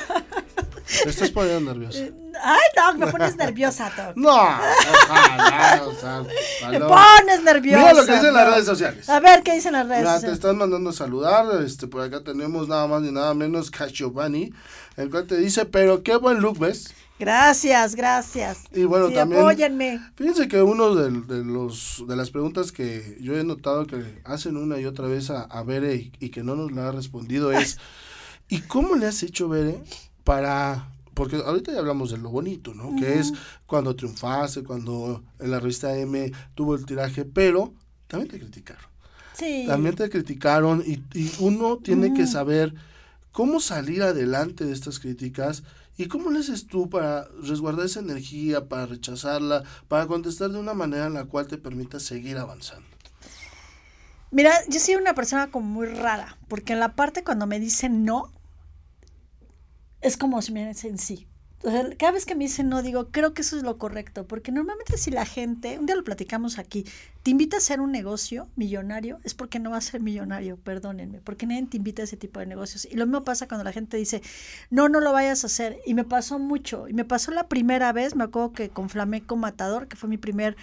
Te 1.03 1.09
estás 1.09 1.31
poniendo 1.31 1.73
nerviosa. 1.73 1.97
Ay, 2.43 2.59
no, 2.77 2.93
me 2.99 3.11
pones 3.11 3.35
nerviosa, 3.35 3.91
Doc. 3.97 4.13
No, 4.15 4.29
ojalá, 4.29 5.83
o 5.87 5.93
sea, 5.95 6.23
me 6.69 6.79
pones 6.79 7.41
nerviosa. 7.43 7.79
Mira 7.79 7.93
lo 7.93 8.05
que 8.05 8.13
dicen 8.13 8.33
las 8.35 8.51
redes 8.51 8.65
sociales. 8.65 9.09
A 9.09 9.19
ver, 9.19 9.41
¿qué 9.41 9.53
dicen 9.53 9.73
las 9.73 9.87
redes 9.87 10.03
sociales? 10.03 10.29
Te 10.29 10.33
están 10.35 10.57
mandando 10.57 10.91
a 10.91 10.93
saludar. 10.93 11.63
Este, 11.63 11.87
por 11.87 12.03
acá 12.03 12.23
tenemos 12.23 12.67
nada 12.67 12.85
más 12.85 13.01
ni 13.01 13.11
nada 13.11 13.33
menos 13.33 13.71
que 13.71 13.87
Giovanni, 13.87 14.53
el 14.97 15.09
cual 15.09 15.25
te 15.25 15.35
dice, 15.35 15.65
pero 15.65 16.03
qué 16.03 16.15
buen 16.15 16.41
look, 16.41 16.59
¿ves? 16.59 16.93
Gracias, 17.19 17.95
gracias. 17.95 18.63
Y 18.73 18.83
bueno, 18.83 19.09
también. 19.09 19.41
Apóyenme. 19.41 19.99
Fíjense 20.15 20.47
que 20.47 20.61
uno 20.61 20.93
de, 20.93 21.09
los 21.43 22.03
de 22.07 22.15
las 22.15 22.29
preguntas 22.29 22.71
que 22.71 23.17
yo 23.19 23.35
he 23.37 23.43
notado 23.43 23.87
que 23.87 24.21
hacen 24.23 24.55
una 24.55 24.79
y 24.79 24.85
otra 24.85 25.07
vez 25.07 25.31
a, 25.31 25.43
a 25.43 25.63
Bere 25.63 26.11
y, 26.19 26.29
que 26.29 26.43
no 26.43 26.55
nos 26.55 26.71
la 26.71 26.89
ha 26.89 26.91
respondido 26.91 27.51
es: 27.51 27.79
¿y 28.49 28.61
cómo 28.61 28.95
le 28.95 29.07
has 29.07 29.23
hecho, 29.23 29.49
Bere, 29.49 29.81
para. 30.23 30.91
Porque 31.15 31.37
ahorita 31.37 31.71
ya 31.71 31.79
hablamos 31.79 32.11
de 32.11 32.19
lo 32.19 32.29
bonito, 32.29 32.75
¿no? 32.75 32.95
Que 32.95 33.17
es 33.17 33.33
cuando 33.65 33.95
triunfaste, 33.95 34.63
cuando 34.63 35.23
en 35.39 35.49
la 35.49 35.59
revista 35.59 35.97
M 35.97 36.31
tuvo 36.53 36.75
el 36.75 36.85
tiraje, 36.85 37.25
pero 37.25 37.73
también 38.05 38.29
te 38.29 38.39
criticaron. 38.39 38.85
Sí. 39.33 39.65
También 39.67 39.95
te 39.95 40.11
criticaron 40.11 40.83
y, 40.85 41.03
y 41.17 41.31
uno 41.39 41.77
tiene 41.77 42.13
que 42.13 42.27
saber 42.27 42.75
cómo 43.31 43.59
salir 43.59 44.03
adelante 44.03 44.63
de 44.63 44.73
estas 44.73 44.99
críticas 44.99 45.63
¿Y 45.97 46.07
cómo 46.07 46.29
le 46.29 46.39
haces 46.39 46.67
tú 46.67 46.89
para 46.89 47.27
resguardar 47.41 47.85
esa 47.85 47.99
energía, 47.99 48.67
para 48.67 48.85
rechazarla, 48.85 49.63
para 49.87 50.05
contestar 50.07 50.51
de 50.51 50.59
una 50.59 50.73
manera 50.73 51.07
en 51.07 51.15
la 51.15 51.25
cual 51.25 51.47
te 51.47 51.57
permita 51.57 51.99
seguir 51.99 52.37
avanzando? 52.37 52.87
Mira, 54.29 54.53
yo 54.69 54.79
soy 54.79 54.95
una 54.95 55.15
persona 55.15 55.49
como 55.49 55.67
muy 55.67 55.87
rara, 55.87 56.37
porque 56.47 56.73
en 56.73 56.79
la 56.79 56.95
parte 56.95 57.23
cuando 57.23 57.47
me 57.47 57.59
dicen 57.59 58.05
no, 58.05 58.31
es 60.01 60.17
como 60.17 60.41
si 60.41 60.51
me 60.51 60.67
dicen 60.67 60.97
sí 60.97 61.27
cada 61.61 62.11
vez 62.11 62.25
que 62.25 62.35
me 62.35 62.43
dicen 62.43 62.69
no, 62.69 62.83
digo, 62.83 63.07
creo 63.11 63.33
que 63.33 63.41
eso 63.41 63.57
es 63.57 63.63
lo 63.63 63.77
correcto, 63.77 64.27
porque 64.27 64.51
normalmente 64.51 64.97
si 64.97 65.09
la 65.09 65.25
gente, 65.25 65.79
un 65.79 65.87
día 65.87 65.95
lo 65.95 66.03
platicamos 66.03 66.59
aquí, 66.59 66.85
te 67.23 67.31
invita 67.31 67.57
a 67.57 67.59
hacer 67.59 67.81
un 67.81 67.91
negocio 67.91 68.47
millonario, 68.55 69.19
es 69.23 69.33
porque 69.33 69.59
no 69.59 69.71
va 69.71 69.77
a 69.77 69.81
ser 69.81 70.01
millonario, 70.01 70.57
perdónenme, 70.57 71.19
porque 71.19 71.47
nadie 71.47 71.65
te 71.65 71.77
invita 71.77 72.03
a 72.03 72.05
ese 72.05 72.15
tipo 72.15 72.39
de 72.39 72.45
negocios. 72.45 72.85
Y 72.85 72.95
lo 72.95 73.05
mismo 73.05 73.23
pasa 73.23 73.47
cuando 73.47 73.63
la 73.63 73.73
gente 73.73 73.97
dice, 73.97 74.21
no, 74.69 74.87
no 74.87 74.99
lo 74.99 75.11
vayas 75.13 75.43
a 75.43 75.47
hacer. 75.47 75.79
Y 75.85 75.93
me 75.95 76.03
pasó 76.03 76.37
mucho, 76.37 76.87
y 76.87 76.93
me 76.93 77.05
pasó 77.05 77.31
la 77.31 77.47
primera 77.47 77.91
vez, 77.91 78.15
me 78.15 78.25
acuerdo 78.25 78.53
que 78.53 78.69
con 78.69 78.89
Flamenco 78.89 79.35
Matador, 79.35 79.87
que 79.87 79.95
fue 79.95 80.09
mi 80.09 80.17
primer 80.17 80.55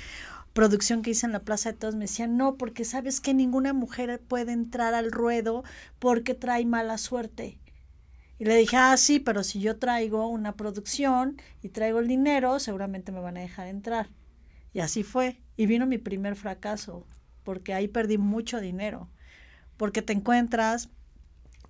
producción 0.52 1.02
que 1.02 1.10
hice 1.10 1.26
en 1.26 1.32
la 1.32 1.40
Plaza 1.40 1.72
de 1.72 1.78
Todos, 1.78 1.96
me 1.96 2.02
decían, 2.02 2.36
no, 2.36 2.54
porque 2.54 2.84
sabes 2.84 3.20
que 3.20 3.34
ninguna 3.34 3.72
mujer 3.72 4.20
puede 4.20 4.52
entrar 4.52 4.94
al 4.94 5.10
ruedo 5.10 5.64
porque 5.98 6.34
trae 6.34 6.64
mala 6.64 6.96
suerte 6.98 7.58
y 8.38 8.44
le 8.44 8.56
dije, 8.56 8.76
ah, 8.76 8.96
sí, 8.96 9.20
pero 9.20 9.44
si 9.44 9.60
yo 9.60 9.78
traigo 9.78 10.26
una 10.28 10.56
producción 10.56 11.40
y 11.62 11.68
traigo 11.68 12.00
el 12.00 12.08
dinero, 12.08 12.58
seguramente 12.58 13.12
me 13.12 13.20
van 13.20 13.36
a 13.36 13.40
dejar 13.40 13.68
entrar. 13.68 14.10
Y 14.72 14.80
así 14.80 15.04
fue. 15.04 15.40
Y 15.56 15.66
vino 15.66 15.86
mi 15.86 15.98
primer 15.98 16.34
fracaso, 16.34 17.06
porque 17.44 17.74
ahí 17.74 17.86
perdí 17.86 18.18
mucho 18.18 18.60
dinero. 18.60 19.08
Porque 19.76 20.02
te 20.02 20.12
encuentras 20.12 20.90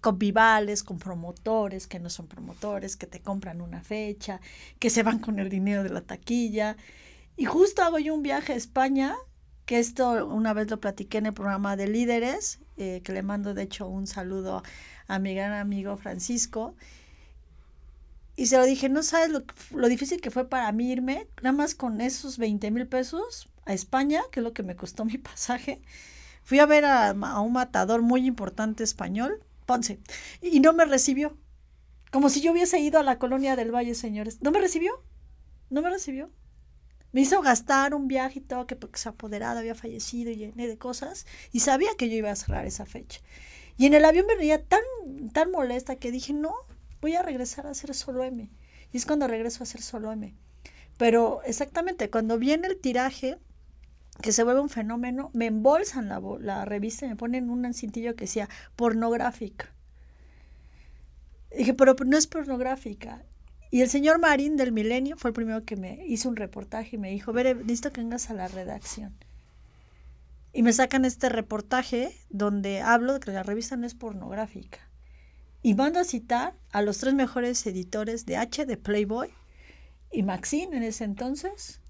con 0.00 0.18
vivales, 0.18 0.82
con 0.82 0.98
promotores 0.98 1.86
que 1.86 1.98
no 1.98 2.10
son 2.10 2.28
promotores, 2.28 2.96
que 2.96 3.06
te 3.06 3.20
compran 3.20 3.60
una 3.60 3.82
fecha, 3.82 4.40
que 4.78 4.90
se 4.90 5.02
van 5.02 5.18
con 5.18 5.38
el 5.38 5.48
dinero 5.48 5.82
de 5.82 5.90
la 5.90 6.02
taquilla. 6.02 6.76
Y 7.36 7.46
justo 7.46 7.82
hago 7.82 7.98
yo 7.98 8.14
un 8.14 8.22
viaje 8.22 8.52
a 8.52 8.56
España, 8.56 9.14
que 9.64 9.78
esto 9.78 10.26
una 10.26 10.52
vez 10.52 10.70
lo 10.70 10.80
platiqué 10.80 11.18
en 11.18 11.26
el 11.26 11.32
programa 11.34 11.76
de 11.76 11.88
líderes, 11.88 12.60
eh, 12.76 13.00
que 13.02 13.12
le 13.12 13.22
mando 13.22 13.54
de 13.54 13.62
hecho 13.62 13.88
un 13.88 14.06
saludo 14.06 14.58
a 14.58 14.62
mi 15.18 15.34
gran 15.34 15.52
amigo 15.52 15.96
Francisco. 15.96 16.74
Y 18.36 18.46
se 18.46 18.56
lo 18.56 18.64
dije, 18.64 18.88
no 18.88 19.02
sabes 19.02 19.30
lo, 19.30 19.44
lo 19.70 19.88
difícil 19.88 20.20
que 20.20 20.30
fue 20.30 20.48
para 20.48 20.70
mí 20.72 20.90
irme, 20.90 21.28
nada 21.42 21.52
más 21.52 21.74
con 21.74 22.00
esos 22.00 22.38
20 22.38 22.70
mil 22.70 22.86
pesos 22.86 23.48
a 23.64 23.74
España, 23.74 24.22
que 24.32 24.40
es 24.40 24.44
lo 24.44 24.52
que 24.52 24.62
me 24.62 24.76
costó 24.76 25.04
mi 25.04 25.18
pasaje. 25.18 25.80
Fui 26.42 26.58
a 26.58 26.66
ver 26.66 26.84
a, 26.84 27.10
a 27.10 27.40
un 27.40 27.52
matador 27.52 28.02
muy 28.02 28.26
importante 28.26 28.84
español, 28.84 29.40
Ponce, 29.66 29.98
y 30.42 30.60
no 30.60 30.72
me 30.72 30.84
recibió. 30.84 31.36
Como 32.10 32.28
si 32.28 32.40
yo 32.40 32.52
hubiese 32.52 32.78
ido 32.78 32.98
a 32.98 33.02
la 33.02 33.18
colonia 33.18 33.56
del 33.56 33.74
Valle, 33.74 33.94
señores. 33.94 34.38
¿No 34.42 34.50
me 34.50 34.60
recibió? 34.60 35.02
No 35.70 35.82
me 35.82 35.90
recibió. 35.90 36.30
Me 37.12 37.20
hizo 37.20 37.40
gastar 37.42 37.94
un 37.94 38.08
viaje 38.08 38.40
y 38.40 38.42
todo, 38.42 38.66
que 38.66 38.76
porque 38.76 38.98
su 38.98 39.08
apoderado 39.08 39.60
había 39.60 39.74
fallecido 39.74 40.30
y 40.30 40.36
llené 40.36 40.66
de 40.66 40.78
cosas. 40.78 41.26
Y 41.52 41.60
sabía 41.60 41.90
que 41.96 42.08
yo 42.08 42.16
iba 42.16 42.30
a 42.30 42.36
cerrar 42.36 42.66
esa 42.66 42.86
fecha. 42.86 43.20
Y 43.76 43.86
en 43.86 43.94
el 43.94 44.04
avión 44.04 44.26
me 44.26 44.36
venía 44.36 44.62
tan, 44.62 44.82
tan 45.32 45.50
molesta 45.50 45.96
que 45.96 46.10
dije, 46.10 46.32
no, 46.32 46.54
voy 47.00 47.14
a 47.14 47.22
regresar 47.22 47.66
a 47.66 47.70
hacer 47.70 47.94
solo 47.94 48.24
M. 48.24 48.50
Y 48.92 48.96
es 48.96 49.06
cuando 49.06 49.26
regreso 49.26 49.62
a 49.62 49.64
hacer 49.64 49.82
solo 49.82 50.12
M. 50.12 50.34
Pero 50.96 51.42
exactamente, 51.44 52.08
cuando 52.08 52.38
viene 52.38 52.68
el 52.68 52.78
tiraje, 52.78 53.38
que 54.22 54.32
se 54.32 54.44
vuelve 54.44 54.60
un 54.60 54.68
fenómeno, 54.68 55.30
me 55.32 55.46
embolsan 55.46 56.08
la, 56.08 56.22
la 56.40 56.64
revista 56.64 57.04
y 57.04 57.08
me 57.08 57.16
ponen 57.16 57.50
un 57.50 57.74
cintillo 57.74 58.14
que 58.14 58.24
decía 58.24 58.48
pornográfica. 58.76 59.74
dije, 61.56 61.74
pero 61.74 61.96
no 62.06 62.16
es 62.16 62.26
pornográfica. 62.26 63.24
Y 63.70 63.82
el 63.82 63.90
señor 63.90 64.20
Marín 64.20 64.56
del 64.56 64.70
Milenio 64.70 65.16
fue 65.16 65.30
el 65.30 65.34
primero 65.34 65.64
que 65.64 65.74
me 65.74 66.06
hizo 66.06 66.28
un 66.28 66.36
reportaje 66.36 66.94
y 66.94 66.98
me 66.98 67.10
dijo, 67.10 67.32
Ver, 67.32 67.56
necesito 67.56 67.92
que 67.92 68.02
vengas 68.02 68.30
a 68.30 68.34
la 68.34 68.46
redacción. 68.46 69.16
Y 70.54 70.62
me 70.62 70.72
sacan 70.72 71.04
este 71.04 71.28
reportaje 71.28 72.16
donde 72.30 72.80
hablo 72.80 73.14
de 73.14 73.20
que 73.20 73.32
la 73.32 73.42
revista 73.42 73.76
no 73.76 73.88
es 73.88 73.94
pornográfica. 73.94 74.88
Y 75.62 75.74
mando 75.74 75.98
a 75.98 76.04
citar 76.04 76.54
a 76.70 76.80
los 76.80 76.98
tres 76.98 77.12
mejores 77.12 77.66
editores 77.66 78.24
de 78.24 78.36
H, 78.36 78.64
de 78.64 78.76
Playboy 78.76 79.30
y 80.12 80.22
Maxine 80.22 80.76
en 80.76 80.84
ese 80.84 81.02
entonces. 81.02 81.80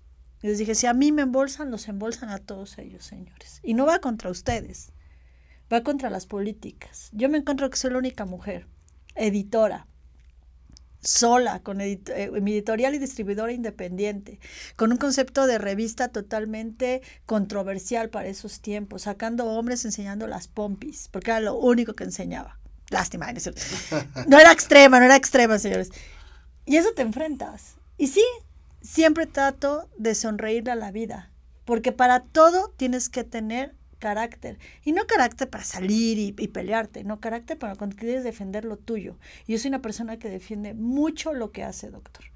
Y 0.40 0.46
les 0.46 0.56
dije, 0.58 0.74
si 0.74 0.86
a 0.86 0.94
mí 0.94 1.12
me 1.12 1.22
embolsan, 1.22 1.70
los 1.70 1.88
embolsan 1.88 2.30
a 2.30 2.38
todos 2.38 2.78
ellos, 2.78 3.04
señores. 3.04 3.60
Y 3.62 3.74
no 3.74 3.84
va 3.84 3.98
contra 3.98 4.30
ustedes, 4.30 4.92
va 5.70 5.82
contra 5.82 6.08
las 6.08 6.24
políticas. 6.24 7.10
Yo 7.12 7.28
me 7.28 7.36
encuentro 7.36 7.68
que 7.68 7.76
soy 7.76 7.90
la 7.90 7.98
única 7.98 8.24
mujer, 8.24 8.66
editora, 9.14 9.86
sola, 11.04 11.60
con 11.60 11.80
eh, 11.80 12.00
mi 12.40 12.52
editorial 12.52 12.94
y 12.94 12.98
distribuidora 12.98 13.52
independiente, 13.52 14.40
con 14.76 14.92
un 14.92 14.98
concepto 14.98 15.46
de 15.46 15.58
revista 15.58 16.08
totalmente 16.08 17.02
controversial 17.26 18.10
para 18.10 18.28
esos 18.28 18.60
tiempos, 18.60 19.02
sacando 19.02 19.46
hombres 19.46 19.84
enseñando 19.84 20.26
las 20.26 20.48
pompis, 20.48 21.08
porque 21.10 21.30
era 21.30 21.40
lo 21.40 21.56
único 21.56 21.94
que 21.94 22.04
enseñaba. 22.04 22.58
Lástima, 22.90 23.32
no 24.26 24.38
era 24.38 24.52
extrema, 24.52 24.98
no 24.98 25.06
era 25.06 25.16
extrema, 25.16 25.58
señores. 25.58 25.90
Y 26.66 26.76
eso 26.76 26.90
te 26.94 27.02
enfrentas. 27.02 27.76
Y 27.96 28.08
sí, 28.08 28.24
siempre 28.82 29.26
trato 29.26 29.88
de 29.96 30.14
sonreírle 30.14 30.72
a 30.72 30.76
la 30.76 30.90
vida, 30.90 31.30
porque 31.64 31.92
para 31.92 32.20
todo 32.20 32.72
tienes 32.76 33.08
que 33.08 33.24
tener 33.24 33.74
carácter. 34.04 34.58
Y 34.84 34.92
no 34.92 35.06
carácter 35.06 35.48
para 35.48 35.64
salir 35.64 36.18
y, 36.18 36.48
pelearte, 36.48 37.04
no 37.04 37.20
carácter 37.20 37.58
para 37.58 37.74
cuando 37.74 37.96
quieres 37.96 38.22
defender 38.22 38.66
lo 38.66 38.76
tuyo. 38.76 39.16
Y 39.46 39.52
yo 39.52 39.58
soy 39.58 39.70
una 39.70 39.80
persona 39.80 40.18
que 40.18 40.28
defiende 40.28 40.74
mucho 40.74 41.32
lo 41.32 41.52
que 41.52 41.64
hace, 41.64 41.90
doctor. 41.90 42.26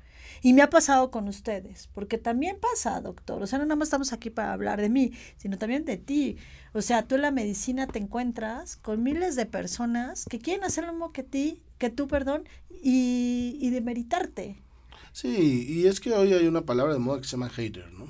Y 0.41 0.55
me 0.55 0.63
ha 0.63 0.71
pasado 0.71 1.11
con 1.11 1.29
ustedes, 1.29 1.91
porque 1.93 2.17
también 2.17 2.57
pasa, 2.59 2.99
doctor. 3.03 3.43
O 3.43 3.47
sea, 3.47 3.59
no 3.59 3.67
nada 3.67 3.77
más 3.77 3.89
estamos 3.89 4.15
aquí 4.15 4.31
para 4.31 4.55
hablar 4.55 4.81
de 4.81 4.89
mí, 4.89 5.13
sino 5.37 5.59
también 5.59 5.85
de 5.85 5.99
ti. 5.99 6.39
O 6.73 6.81
sea, 6.81 7.03
tú 7.03 7.17
en 7.17 7.23
la 7.23 7.33
medicina 7.33 7.87
te 7.87 7.99
encuentras 7.99 8.77
con 8.77 9.03
miles 9.03 9.37
de 9.37 9.45
personas 9.45 10.25
que 10.25 10.39
quieren 10.39 10.65
hacer 10.65 10.85
lo 10.85 10.93
mismo 10.93 11.13
que 11.13 11.23
ti, 11.23 11.61
que 11.77 11.91
tú, 11.91 12.09
perdón, 12.09 12.49
y, 12.71 13.59
y 13.61 13.69
demeritarte. 13.69 14.57
Sí, 15.13 15.67
y 15.69 15.87
es 15.87 16.01
que 16.01 16.13
hoy 16.13 16.33
hay 16.33 16.47
una 16.47 16.63
palabra 16.63 16.93
de 16.93 16.99
moda 16.99 17.21
que 17.21 17.25
se 17.25 17.33
llama 17.33 17.49
hater, 17.49 17.93
¿no? 17.93 18.09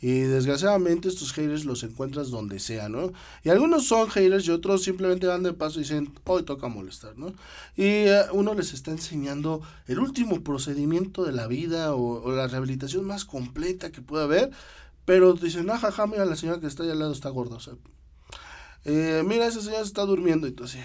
Y 0.00 0.20
desgraciadamente 0.20 1.08
estos 1.08 1.32
haters 1.32 1.64
los 1.64 1.82
encuentras 1.82 2.30
donde 2.30 2.58
sea, 2.58 2.88
¿no? 2.88 3.12
Y 3.42 3.48
algunos 3.48 3.86
son 3.86 4.08
haters 4.10 4.46
y 4.46 4.50
otros 4.50 4.82
simplemente 4.82 5.26
van 5.26 5.42
de 5.42 5.52
paso 5.52 5.78
y 5.78 5.82
dicen, 5.82 6.12
hoy 6.24 6.42
toca 6.42 6.68
molestar, 6.68 7.16
¿no? 7.16 7.28
Y 7.76 7.84
eh, 7.84 8.22
uno 8.32 8.54
les 8.54 8.72
está 8.72 8.90
enseñando 8.90 9.62
el 9.86 9.98
último 9.98 10.42
procedimiento 10.42 11.24
de 11.24 11.32
la 11.32 11.46
vida 11.46 11.94
o, 11.94 12.30
la 12.32 12.48
rehabilitación 12.48 13.04
más 13.04 13.24
completa 13.24 13.90
que 13.90 14.02
puede 14.02 14.24
haber, 14.24 14.50
pero 15.04 15.34
dicen, 15.34 15.70
ah, 15.70 15.78
jaja, 15.78 16.06
mira, 16.06 16.24
la 16.24 16.36
señora 16.36 16.60
que 16.60 16.66
está 16.66 16.82
ahí 16.82 16.90
al 16.90 16.98
lado 16.98 17.12
está 17.12 17.28
gorda, 17.30 17.56
o 17.56 17.60
sea, 17.60 17.74
eh, 18.84 19.22
mira, 19.26 19.46
esa 19.46 19.60
señora 19.60 19.82
está 19.82 20.02
durmiendo, 20.02 20.46
y 20.46 20.50
entonces, 20.50 20.80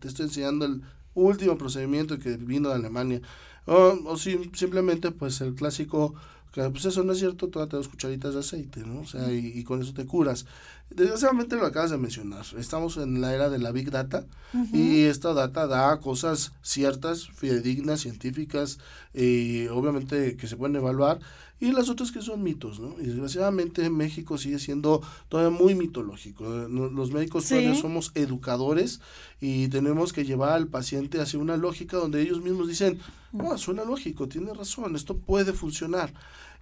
te 0.00 0.08
estoy 0.08 0.26
enseñando 0.26 0.64
el 0.66 0.82
último 1.14 1.56
procedimiento 1.56 2.18
que 2.18 2.36
vino 2.36 2.68
de 2.68 2.74
Alemania. 2.74 3.20
O, 3.66 3.98
o 4.04 4.16
simplemente, 4.16 5.10
pues, 5.10 5.40
el 5.40 5.54
clásico, 5.54 6.14
que 6.52 6.68
pues 6.70 6.84
eso 6.84 7.02
no 7.02 7.12
es 7.12 7.18
cierto, 7.18 7.48
tómate 7.48 7.76
dos 7.76 7.88
cucharitas 7.88 8.34
de 8.34 8.40
aceite, 8.40 8.80
¿no? 8.80 9.00
O 9.00 9.06
sea, 9.06 9.32
y, 9.32 9.64
con 9.64 9.82
eso 9.82 9.92
te 9.92 10.06
curas. 10.06 10.46
Desgraciadamente 10.88 11.56
lo 11.56 11.66
acabas 11.66 11.90
de 11.90 11.98
mencionar. 11.98 12.44
Estamos 12.56 12.96
en 12.96 13.20
la 13.20 13.34
era 13.34 13.50
de 13.50 13.58
la 13.58 13.72
Big 13.72 13.90
Data 13.90 14.24
y 14.72 15.04
esta 15.04 15.34
data 15.34 15.66
da 15.66 15.98
cosas 15.98 16.52
ciertas, 16.62 17.26
fidedignas, 17.28 18.00
científicas, 18.02 18.78
y 19.12 19.66
obviamente 19.66 20.36
que 20.36 20.46
se 20.46 20.56
pueden 20.56 20.76
evaluar 20.76 21.18
y 21.60 21.72
las 21.72 21.88
otras 21.88 22.12
que 22.12 22.20
son 22.20 22.42
mitos, 22.42 22.80
¿no? 22.80 22.96
Y 23.00 23.06
desgraciadamente 23.06 23.88
México 23.88 24.36
sigue 24.38 24.58
siendo 24.58 25.00
todavía 25.28 25.56
muy 25.56 25.74
mitológico. 25.74 26.44
Los 26.44 27.12
médicos 27.12 27.48
todavía 27.48 27.74
somos 27.74 28.12
educadores 28.14 29.00
y 29.40 29.68
tenemos 29.68 30.12
que 30.12 30.24
llevar 30.24 30.52
al 30.52 30.66
paciente 30.66 31.20
hacia 31.20 31.38
una 31.38 31.56
lógica 31.56 31.96
donde 31.96 32.20
ellos 32.22 32.42
mismos 32.42 32.68
dicen, 32.68 32.98
no, 33.32 33.56
suena 33.56 33.84
lógico, 33.84 34.28
tiene 34.28 34.52
razón, 34.52 34.96
esto 34.96 35.16
puede 35.16 35.52
funcionar. 35.52 36.12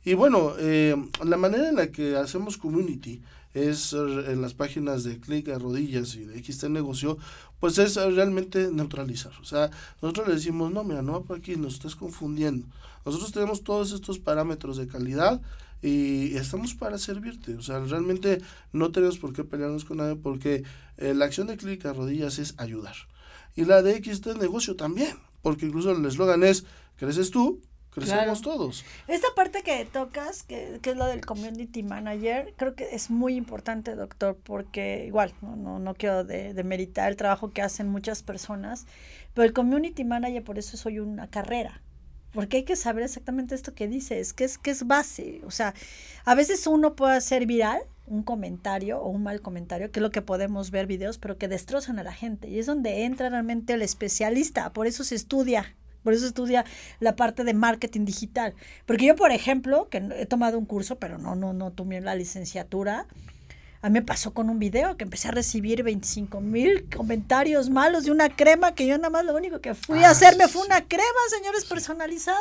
Y 0.05 0.15
bueno, 0.15 0.53
eh, 0.59 0.97
la 1.25 1.37
manera 1.37 1.69
en 1.69 1.77
la 1.77 1.91
que 1.91 2.17
hacemos 2.17 2.57
community 2.57 3.23
es 3.55 3.93
en 3.93 4.41
las 4.41 4.55
páginas 4.55 5.05
de 5.05 5.19
Click 5.21 5.49
a 5.49 5.59
Rodillas 5.59 6.15
y 6.15 6.25
de 6.25 6.43
XT 6.43 6.65
Negocio, 6.65 7.19
pues 7.61 7.79
es 7.79 7.97
realmente 7.97 8.71
neutralizar. 8.73 9.33
O 9.41 9.45
sea, 9.45 9.71
nosotros 10.01 10.29
le 10.29 10.35
decimos, 10.35 10.73
no, 10.73 10.85
mira, 10.85 11.03
no 11.03 11.13
va 11.13 11.23
por 11.23 11.39
aquí, 11.39 11.57
nos 11.57 11.75
estás 11.75 11.95
confundiendo. 11.95 12.67
Nosotros 13.05 13.33
tenemos 13.33 13.65
todos 13.65 13.93
estos 13.93 14.19
parámetros 14.19 14.77
de 14.77 14.87
calidad 14.87 15.41
y 15.83 16.37
estamos 16.37 16.75
para 16.75 16.97
servirte. 16.97 17.55
O 17.57 17.63
sea, 17.63 17.81
realmente 17.81 18.41
no 18.73 18.93
tenemos 18.93 19.19
por 19.19 19.33
qué 19.33 19.45
pelearnos 19.45 19.85
con 19.85 19.99
nadie 19.99 20.17
porque 20.17 20.63
eh, 20.97 21.13
la 21.13 21.25
acción 21.25 21.49
de 21.49 21.57
Clínica 21.57 21.93
Rodillas 21.93 22.39
es 22.39 22.55
ayudar. 22.59 22.95
Y 23.57 23.65
la 23.65 23.83
de 23.83 24.03
XT 24.03 24.39
Negocio 24.39 24.77
también, 24.77 25.19
porque 25.43 25.67
incluso 25.67 25.91
el 25.91 26.05
eslogan 26.07 26.45
es, 26.45 26.65
creces 26.97 27.31
tú, 27.31 27.61
crecemos 27.91 28.41
todos. 28.41 28.85
Esta 29.09 29.29
parte 29.35 29.63
que 29.63 29.85
tocas, 29.85 30.45
que, 30.45 30.79
que, 30.81 30.91
es 30.91 30.97
lo 30.97 31.05
del 31.07 31.27
community 31.27 31.83
manager, 31.83 32.55
creo 32.57 32.75
que 32.75 32.95
es 32.95 33.11
muy 33.11 33.35
importante, 33.35 33.95
doctor, 33.95 34.39
porque 34.43 35.05
igual, 35.07 35.35
no, 35.43 35.57
no, 35.57 35.79
no 35.79 35.95
quiero 35.95 36.25
demeritar 36.25 37.11
el 37.11 37.17
trabajo 37.17 37.51
que 37.51 37.61
hacen 37.61 37.89
muchas 37.89 38.23
personas, 38.23 38.87
pero 39.35 39.47
el 39.47 39.53
community 39.53 40.05
manager 40.05 40.43
por 40.45 40.59
eso 40.59 40.79
soy 40.79 40.99
una 40.99 41.29
carrera 41.29 41.83
porque 42.33 42.59
hay 42.59 42.63
que 42.65 42.77
saber 42.77 43.05
exactamente 43.05 43.55
esto 43.55 43.75
que 43.75 43.89
dices, 43.89 44.33
que 44.33 44.45
es, 44.45 44.59
que 44.59 44.71
es 44.71 44.87
base. 44.87 45.41
O 45.45 45.51
sea, 45.51 45.75
a 46.25 46.35
veces 46.35 46.67
uno 46.67 46.95
puede 46.95 47.17
hacer 47.17 47.47
viral 47.47 47.83
un 48.07 48.23
comentario 48.23 49.01
o 49.01 49.09
un 49.09 49.23
mal 49.23 49.41
comentario, 49.41 49.91
que 49.91 50.01
es 50.01 50.03
lo 50.03 50.11
que 50.11 50.23
podemos 50.23 50.71
ver 50.71 50.87
videos, 50.87 51.19
pero 51.19 51.39
que 51.39 51.49
destrozan 51.49 51.99
a 51.99 52.03
la 52.03 52.13
gente. 52.13 52.49
Y 52.49 52.59
es 52.59 52.67
donde 52.67 53.05
entra 53.05 53.29
realmente 53.29 53.75
el 53.75 53.83
especialista. 53.83 54.73
Por 54.73 54.87
eso 54.87 55.05
se 55.05 55.15
estudia. 55.15 55.75
Por 56.03 56.15
eso 56.15 56.27
estudia 56.27 56.65
la 57.01 57.15
parte 57.15 57.45
de 57.45 57.55
marketing 57.55 58.05
digital. 58.05 58.55
Porque 58.87 59.07
yo, 59.07 59.15
por 59.15 59.31
ejemplo, 59.31 59.89
que 59.89 59.99
he 60.17 60.27
tomado 60.27 60.59
un 60.59 60.67
curso, 60.67 60.97
pero 60.97 61.19
no, 61.19 61.37
no, 61.37 61.53
no 61.53 61.71
tomé 61.71 62.01
la 62.01 62.15
licenciatura, 62.15 63.07
a 63.83 63.89
mí 63.89 63.95
me 63.95 64.03
pasó 64.03 64.33
con 64.33 64.49
un 64.49 64.61
video 64.61 64.97
que 64.97 65.03
empecé 65.03 65.29
a 65.29 65.33
recibir 65.33 65.83
25 65.83 66.41
mil 66.41 66.89
comentarios 66.89 67.69
malos 67.69 68.05
de 68.05 68.13
una 68.13 68.29
crema 68.29 68.77
que 68.77 68.87
yo 68.87 68.97
nada 68.97 69.11
más 69.11 69.25
lo 69.25 69.35
único 69.35 69.61
que 69.61 69.75
fui 69.75 70.05
a 70.05 70.09
ah, 70.09 70.11
hacerme 70.13 70.47
fue 70.47 70.65
una 70.65 70.87
crema, 70.87 71.05
señores, 71.37 71.65
personalizada. 71.65 72.39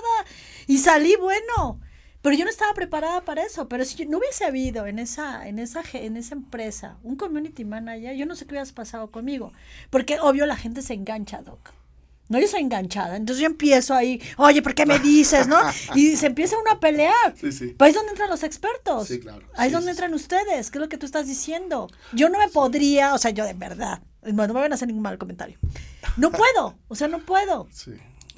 Y 0.68 0.78
salí 0.78 1.16
bueno. 1.16 1.80
Pero 2.22 2.36
yo 2.36 2.46
no 2.46 2.52
estaba 2.52 2.76
preparada 2.76 3.22
para 3.22 3.44
eso. 3.44 3.68
Pero 3.68 3.84
si 3.86 4.06
no 4.06 4.20
hubiese 4.20 4.46
habido 4.46 4.86
en 4.86 5.00
esa, 5.00 5.48
en 5.48 5.58
esa, 5.58 5.82
en 5.94 6.16
esa 6.16 6.36
empresa 6.36 6.98
un 7.02 7.16
community 7.16 7.66
manager, 7.66 8.16
yo 8.16 8.28
no 8.28 8.36
sé 8.36 8.46
qué 8.46 8.54
hubiera 8.54 8.72
pasado 8.72 9.10
conmigo. 9.10 9.52
Porque 9.90 10.20
obvio 10.20 10.46
la 10.46 10.56
gente 10.56 10.84
se 10.84 10.94
engancha, 10.94 11.42
Doc. 11.42 11.74
No, 12.32 12.40
yo 12.40 12.48
soy 12.48 12.62
enganchada. 12.62 13.18
Entonces 13.18 13.42
yo 13.42 13.48
empiezo 13.48 13.94
ahí, 13.94 14.22
oye, 14.38 14.62
¿por 14.62 14.74
qué 14.74 14.86
me 14.86 15.00
dices, 15.00 15.48
no? 15.48 15.60
Y 15.96 16.16
se 16.16 16.28
empieza 16.28 16.56
uno 16.58 16.72
a 16.72 16.80
pelear. 16.80 17.36
Sí, 17.36 17.52
sí. 17.52 17.76
ahí 17.78 17.90
es 17.90 17.96
donde 17.96 18.12
entran 18.12 18.30
los 18.30 18.44
expertos. 18.44 19.10
Sí, 19.10 19.20
claro. 19.20 19.46
Ahí 19.56 19.68
es 19.68 19.74
donde 19.74 19.92
entran 19.92 20.14
ustedes. 20.14 20.72
¿Qué 20.72 20.78
es 20.78 20.82
lo 20.82 20.88
que 20.88 20.98
tú 20.98 21.06
estás 21.06 21.28
diciendo? 21.28 21.90
Yo 22.14 22.30
no 22.30 22.40
me 22.40 22.48
podría, 22.48 23.14
o 23.14 23.18
sea, 23.18 23.32
yo 23.32 23.44
de 23.44 23.54
verdad, 23.54 24.02
no, 24.24 24.48
no 24.48 24.54
me 24.54 24.62
van 24.62 24.72
a 24.72 24.76
hacer 24.76 24.88
ningún 24.88 25.04
mal 25.04 25.18
comentario. 25.18 25.58
No 26.16 26.32
puedo, 26.32 26.78
o 26.88 26.96
sea, 26.96 27.10
no 27.10 27.20
puedo. 27.20 27.68
Sí. 27.70 27.92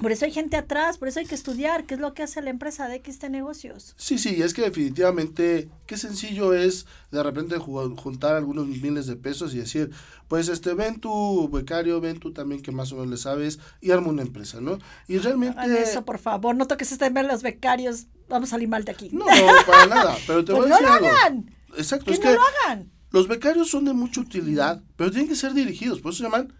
Por 0.04 0.12
eso 0.12 0.26
hay 0.26 0.32
gente 0.32 0.58
atrás, 0.58 0.98
por 0.98 1.08
eso 1.08 1.18
hay 1.20 1.24
que 1.24 1.34
estudiar 1.34 1.86
qué 1.86 1.94
es 1.94 2.00
lo 2.00 2.12
que 2.12 2.22
hace 2.22 2.42
la 2.42 2.50
empresa 2.50 2.88
de 2.88 3.00
XT 3.02 3.30
Negocios. 3.30 3.94
Sí, 3.96 4.18
sí, 4.18 4.42
es 4.42 4.52
que 4.52 4.60
definitivamente 4.60 5.70
qué 5.86 5.96
sencillo 5.96 6.52
es 6.52 6.84
de 7.10 7.22
repente 7.22 7.56
juntar 7.56 8.36
algunos 8.36 8.66
miles 8.66 9.06
de 9.06 9.16
pesos 9.16 9.54
y 9.54 9.60
decir, 9.60 9.92
pues 10.28 10.48
este, 10.48 10.74
ven 10.74 11.00
tu 11.00 11.48
becario, 11.48 12.02
ven 12.02 12.20
tú 12.20 12.34
también 12.34 12.60
que 12.60 12.70
más 12.70 12.92
o 12.92 12.96
menos 12.96 13.12
le 13.12 13.16
sabes 13.16 13.60
y 13.80 13.92
arma 13.92 14.08
una 14.08 14.20
empresa, 14.20 14.60
¿no? 14.60 14.78
Y 15.08 15.16
realmente... 15.16 15.82
eso, 15.82 16.04
por 16.04 16.18
favor, 16.18 16.54
no 16.54 16.66
toques 16.66 16.92
este 16.92 17.08
ver 17.08 17.24
los 17.24 17.42
becarios, 17.42 18.06
vamos 18.28 18.50
a 18.50 18.56
salir 18.56 18.68
mal 18.68 18.84
de 18.84 18.92
aquí. 18.92 19.08
No, 19.10 19.24
no, 19.24 19.66
para 19.66 19.86
nada, 19.86 20.18
pero 20.26 20.44
te 20.44 20.52
pues 20.54 20.68
voy 20.68 20.70
a 20.70 20.80
decir 20.80 20.86
no 20.86 21.00
lo 21.00 21.16
hagan. 21.16 21.50
Exacto, 21.78 22.04
que 22.04 22.12
es 22.12 22.18
no 22.18 22.24
que 22.24 22.34
lo 22.34 22.42
hagan. 22.42 22.92
los 23.10 23.26
becarios 23.26 23.70
son 23.70 23.86
de 23.86 23.94
mucha 23.94 24.20
utilidad, 24.20 24.82
pero 24.96 25.10
tienen 25.10 25.30
que 25.30 25.34
ser 25.34 25.54
dirigidos, 25.54 26.02
por 26.02 26.12
eso 26.12 26.18
se 26.18 26.24
llaman 26.24 26.52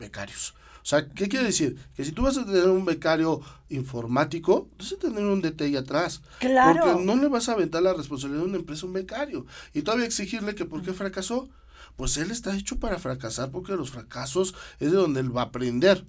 becarios. 0.00 0.56
O 0.88 0.90
sea, 0.90 1.06
¿qué 1.06 1.28
quiere 1.28 1.44
decir? 1.44 1.76
Que 1.94 2.02
si 2.02 2.12
tú 2.12 2.22
vas 2.22 2.38
a 2.38 2.46
tener 2.46 2.66
un 2.66 2.86
becario 2.86 3.42
informático, 3.68 4.70
vas 4.78 4.90
a 4.90 4.96
tener 4.96 5.22
un 5.22 5.42
DT 5.42 5.60
ahí 5.60 5.76
atrás. 5.76 6.22
Claro. 6.38 6.80
Porque 6.82 7.04
no 7.04 7.14
le 7.16 7.28
vas 7.28 7.50
a 7.50 7.52
aventar 7.52 7.82
la 7.82 7.92
responsabilidad 7.92 8.44
de 8.44 8.48
una 8.48 8.56
empresa 8.56 8.86
a 8.86 8.86
un 8.86 8.94
becario. 8.94 9.44
Y 9.74 9.82
todavía 9.82 10.06
exigirle 10.06 10.54
que 10.54 10.64
por 10.64 10.80
qué 10.80 10.94
fracasó. 10.94 11.50
Pues 11.96 12.16
él 12.16 12.30
está 12.30 12.56
hecho 12.56 12.78
para 12.78 12.98
fracasar 12.98 13.50
porque 13.50 13.76
los 13.76 13.90
fracasos 13.90 14.54
es 14.80 14.90
de 14.90 14.96
donde 14.96 15.20
él 15.20 15.36
va 15.36 15.42
a 15.42 15.44
aprender. 15.44 16.06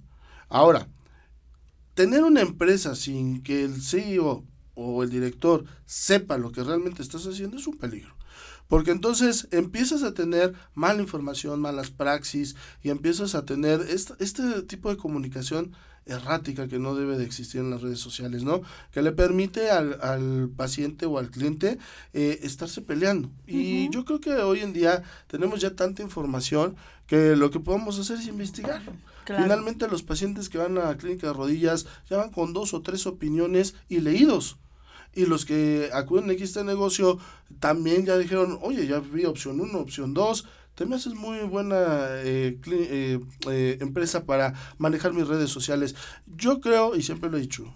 Ahora, 0.48 0.88
tener 1.92 2.24
una 2.24 2.40
empresa 2.40 2.94
sin 2.94 3.42
que 3.42 3.64
el 3.64 3.82
CEO 3.82 4.46
o 4.76 5.02
el 5.02 5.10
director 5.10 5.66
sepa 5.84 6.38
lo 6.38 6.52
que 6.52 6.64
realmente 6.64 7.02
estás 7.02 7.26
haciendo 7.26 7.58
es 7.58 7.66
un 7.66 7.76
peligro. 7.76 8.14
Porque 8.70 8.92
entonces 8.92 9.48
empiezas 9.50 10.04
a 10.04 10.14
tener 10.14 10.54
mala 10.74 11.02
información, 11.02 11.60
malas 11.60 11.90
praxis 11.90 12.54
y 12.84 12.90
empiezas 12.90 13.34
a 13.34 13.44
tener 13.44 13.80
este, 13.90 14.62
tipo 14.62 14.90
de 14.90 14.96
comunicación 14.96 15.72
errática 16.06 16.68
que 16.68 16.78
no 16.78 16.94
debe 16.94 17.18
de 17.18 17.24
existir 17.24 17.60
en 17.60 17.70
las 17.70 17.82
redes 17.82 17.98
sociales, 17.98 18.44
¿no? 18.44 18.62
Que 18.92 19.02
le 19.02 19.10
permite 19.10 19.70
al, 19.72 20.50
paciente 20.56 21.04
o 21.06 21.18
al 21.18 21.30
cliente 21.30 21.78
eh, 22.14 22.38
estarse 22.44 22.80
peleando. 22.80 23.28
Y 23.44 23.90
yo 23.90 24.04
creo 24.04 24.20
que 24.20 24.34
hoy 24.34 24.60
en 24.60 24.72
día 24.72 25.02
tenemos 25.26 25.60
ya 25.60 25.74
tanta 25.74 26.02
información 26.02 26.76
que 27.08 27.34
lo 27.34 27.50
que 27.50 27.58
podemos 27.58 27.98
hacer 27.98 28.18
es 28.18 28.28
investigar. 28.28 28.82
Finalmente 29.26 29.88
los 29.88 30.04
pacientes 30.04 30.48
que 30.48 30.58
van 30.58 30.78
a 30.78 30.84
la 30.84 30.96
clínica 30.96 31.26
de 31.26 31.32
rodillas 31.32 31.86
ya 32.08 32.18
van 32.18 32.30
con 32.30 32.52
dos 32.52 32.72
o 32.72 32.82
tres 32.82 33.04
opiniones 33.08 33.74
y 33.88 33.98
leídos 33.98 34.58
y 35.14 35.26
los 35.26 35.44
que 35.44 35.90
acuden 35.92 36.30
a 36.30 36.32
este 36.32 36.64
negocio 36.64 37.18
también 37.58 38.06
ya 38.06 38.16
dijeron, 38.16 38.58
oye, 38.62 38.86
ya 38.86 39.00
vi 39.00 39.24
opción 39.24 39.60
1, 39.60 39.78
opción 39.78 40.14
2, 40.14 40.46
te 40.74 40.86
me 40.86 40.96
haces 40.96 41.14
muy 41.14 41.40
buena 41.40 42.06
eh, 42.24 42.58
eh, 42.70 43.20
eh, 43.48 43.78
empresa 43.80 44.24
para 44.24 44.54
manejar 44.78 45.12
mis 45.12 45.26
redes 45.26 45.50
sociales. 45.50 45.94
Yo 46.26 46.60
creo, 46.60 46.96
y 46.96 47.02
siempre 47.02 47.28
lo 47.28 47.36
he 47.36 47.40
dicho, 47.40 47.74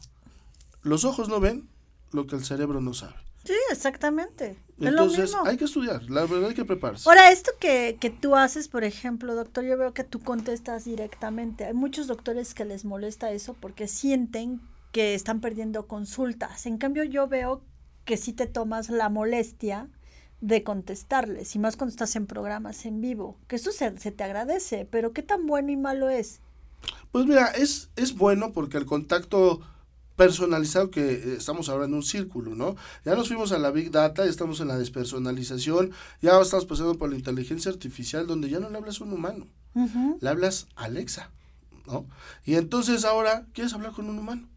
los 0.82 1.04
ojos 1.04 1.28
no 1.28 1.40
ven 1.40 1.68
lo 2.12 2.26
que 2.26 2.36
el 2.36 2.44
cerebro 2.44 2.80
no 2.80 2.94
sabe. 2.94 3.14
Sí, 3.44 3.52
exactamente. 3.70 4.56
Entonces 4.80 5.34
hay 5.44 5.56
que 5.56 5.66
estudiar, 5.66 6.08
la 6.08 6.24
verdad 6.24 6.48
hay 6.48 6.54
que 6.54 6.64
prepararse. 6.64 7.08
Ahora, 7.08 7.30
esto 7.30 7.52
que, 7.60 7.98
que 8.00 8.08
tú 8.08 8.36
haces, 8.36 8.68
por 8.68 8.84
ejemplo, 8.84 9.34
doctor, 9.34 9.64
yo 9.64 9.76
veo 9.76 9.92
que 9.92 10.04
tú 10.04 10.20
contestas 10.20 10.86
directamente. 10.86 11.66
Hay 11.66 11.74
muchos 11.74 12.06
doctores 12.06 12.54
que 12.54 12.64
les 12.64 12.84
molesta 12.86 13.30
eso 13.32 13.54
porque 13.54 13.86
sienten 13.86 14.62
que 14.94 15.14
están 15.14 15.40
perdiendo 15.40 15.88
consultas. 15.88 16.66
En 16.66 16.78
cambio, 16.78 17.02
yo 17.02 17.26
veo 17.26 17.64
que 18.04 18.16
sí 18.16 18.32
te 18.32 18.46
tomas 18.46 18.90
la 18.90 19.08
molestia 19.08 19.88
de 20.40 20.62
contestarles, 20.62 21.56
y 21.56 21.58
más 21.58 21.76
cuando 21.76 21.90
estás 21.90 22.14
en 22.14 22.26
programas 22.26 22.86
en 22.86 23.00
vivo, 23.00 23.36
que 23.48 23.56
eso 23.56 23.72
se, 23.72 23.90
te 23.90 24.22
agradece, 24.22 24.86
pero 24.88 25.12
¿qué 25.12 25.22
tan 25.22 25.46
bueno 25.46 25.72
y 25.72 25.76
malo 25.76 26.10
es? 26.10 26.40
Pues 27.10 27.26
mira, 27.26 27.46
es, 27.46 27.90
es 27.96 28.14
bueno 28.14 28.52
porque 28.52 28.76
el 28.76 28.86
contacto 28.86 29.60
personalizado 30.14 30.92
que 30.92 31.14
eh, 31.14 31.34
estamos 31.38 31.68
ahora 31.68 31.86
en 31.86 31.94
un 31.94 32.04
círculo, 32.04 32.54
¿no? 32.54 32.76
Ya 33.04 33.16
nos 33.16 33.26
fuimos 33.26 33.50
a 33.50 33.58
la 33.58 33.72
Big 33.72 33.90
Data, 33.90 34.24
estamos 34.24 34.60
en 34.60 34.68
la 34.68 34.78
despersonalización, 34.78 35.90
ya 36.22 36.40
estamos 36.40 36.66
pasando 36.66 36.94
por 36.98 37.10
la 37.10 37.16
inteligencia 37.16 37.72
artificial 37.72 38.28
donde 38.28 38.48
ya 38.48 38.60
no 38.60 38.70
le 38.70 38.78
hablas 38.78 39.00
a 39.00 39.04
un 39.04 39.12
humano, 39.12 39.48
le 40.20 40.28
hablas 40.28 40.68
a 40.76 40.84
Alexa, 40.84 41.30
¿no? 41.84 42.06
Y 42.44 42.54
entonces 42.54 43.04
ahora 43.04 43.46
quieres 43.54 43.74
hablar 43.74 43.90
con 43.90 44.08
un 44.08 44.20
humano 44.20 44.53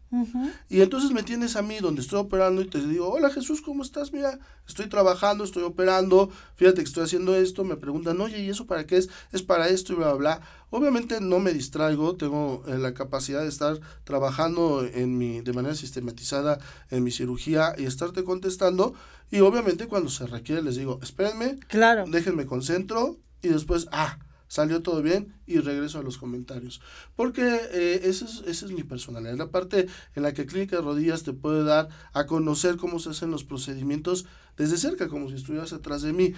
Y 0.70 0.80
entonces 0.80 1.10
me 1.10 1.22
tienes 1.22 1.56
a 1.56 1.62
mí 1.62 1.78
donde 1.80 2.00
estoy 2.00 2.20
operando 2.20 2.62
y 2.62 2.66
te 2.66 2.80
digo, 2.80 3.10
hola 3.10 3.30
Jesús, 3.30 3.60
¿cómo 3.60 3.82
estás? 3.82 4.12
Mira, 4.12 4.38
estoy 4.66 4.86
trabajando, 4.88 5.44
estoy 5.44 5.62
operando, 5.64 6.30
fíjate 6.56 6.78
que 6.78 6.88
estoy 6.88 7.04
haciendo 7.04 7.36
esto, 7.36 7.64
me 7.64 7.76
preguntan, 7.76 8.20
oye, 8.20 8.42
¿y 8.42 8.48
eso 8.48 8.66
para 8.66 8.86
qué 8.86 8.96
es? 8.96 9.10
Es 9.32 9.42
para 9.42 9.68
esto 9.68 9.92
y 9.92 9.96
bla, 9.96 10.08
bla, 10.08 10.16
bla. 10.16 10.40
Obviamente 10.70 11.20
no 11.20 11.38
me 11.40 11.52
distraigo, 11.52 12.16
tengo 12.16 12.62
eh, 12.66 12.78
la 12.78 12.94
capacidad 12.94 13.42
de 13.42 13.48
estar 13.48 13.80
trabajando 14.04 14.84
en 14.84 15.18
mi, 15.18 15.40
de 15.40 15.52
manera 15.52 15.74
sistematizada 15.74 16.58
en 16.90 17.04
mi 17.04 17.10
cirugía 17.10 17.74
y 17.76 17.84
estarte 17.84 18.24
contestando. 18.24 18.94
Y 19.30 19.40
obviamente 19.40 19.88
cuando 19.88 20.10
se 20.10 20.26
requiere 20.26 20.62
les 20.62 20.76
digo, 20.76 21.00
espérenme, 21.02 21.58
claro. 21.68 22.04
déjenme 22.06 22.46
concentro 22.46 23.18
y 23.42 23.48
después, 23.48 23.88
ah, 23.92 24.18
salió 24.48 24.82
todo 24.82 25.02
bien 25.02 25.34
y 25.46 25.58
regreso 25.58 25.98
a 25.98 26.02
los 26.02 26.18
comentarios. 26.18 26.80
Porque 27.14 27.42
eh, 27.72 28.00
esa, 28.04 28.24
es, 28.24 28.42
esa 28.46 28.66
es 28.66 28.72
mi 28.72 28.82
personalidad. 28.82 29.36
La 29.36 29.50
parte 29.50 29.86
en 30.14 30.22
la 30.22 30.32
que 30.32 30.46
Clínica 30.46 30.76
de 30.76 30.82
Rodillas 30.82 31.22
te 31.22 31.32
puede 31.32 31.62
dar 31.62 31.88
a 32.12 32.26
conocer 32.26 32.76
cómo 32.76 32.98
se 32.98 33.10
hacen 33.10 33.30
los 33.30 33.44
procedimientos 33.44 34.26
desde 34.56 34.78
cerca, 34.78 35.08
como 35.08 35.28
si 35.28 35.36
estuvieras 35.36 35.72
atrás 35.72 36.02
de 36.02 36.12
mí. 36.12 36.32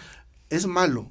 Es 0.50 0.66
malo, 0.66 1.10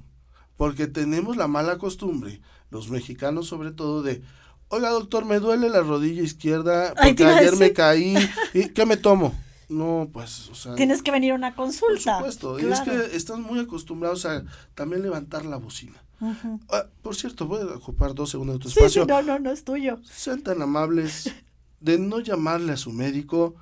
porque 0.58 0.88
tenemos 0.88 1.38
la 1.38 1.48
mala 1.48 1.78
costumbre, 1.78 2.42
los 2.70 2.90
mexicanos 2.90 3.48
sobre 3.48 3.72
todo, 3.72 4.04
de, 4.04 4.22
oiga 4.68 4.90
doctor, 4.90 5.26
me 5.26 5.40
duele 5.40 5.70
la 5.70 5.82
rodilla 5.82 6.22
izquierda 6.22 6.94
porque 7.02 7.24
ayer 7.24 7.56
me 7.56 7.72
caí, 7.72 8.16
¿y 8.54 8.70
qué 8.70 8.86
me 8.86 8.98
tomo? 8.98 9.34
No, 9.70 10.10
pues, 10.12 10.50
o 10.50 10.56
sea. 10.56 10.76
Tienes 10.76 11.04
que 11.04 11.12
venir 11.12 11.32
a 11.32 11.36
una 11.36 11.56
consulta. 11.56 12.20
Por 12.20 12.32
supuesto. 12.32 12.60
Y 12.60 12.72
es 12.72 12.82
que 12.82 13.16
están 13.16 13.44
muy 13.44 13.60
acostumbrados 13.60 14.26
a 14.26 14.44
también 14.74 15.04
levantar 15.04 15.46
la 15.46 15.58
bocina. 15.58 16.04
Ah, 16.22 16.86
por 17.02 17.16
cierto, 17.16 17.46
voy 17.46 17.62
a 17.62 17.76
ocupar 17.76 18.14
dos 18.14 18.30
segundos 18.30 18.58
de 18.58 18.64
tu 18.64 18.68
espacio. 18.70 19.04
Sí, 19.04 19.08
no, 19.08 19.22
no, 19.22 19.40
no 19.40 19.52
es 19.52 19.64
tuyo. 19.64 20.00
Sean 20.04 20.42
tan 20.42 20.62
amables 20.62 21.34
de 21.80 21.98
no 21.98 22.20
llamarle 22.20 22.74
a 22.74 22.78
su 22.78 22.92
médico 22.92 23.56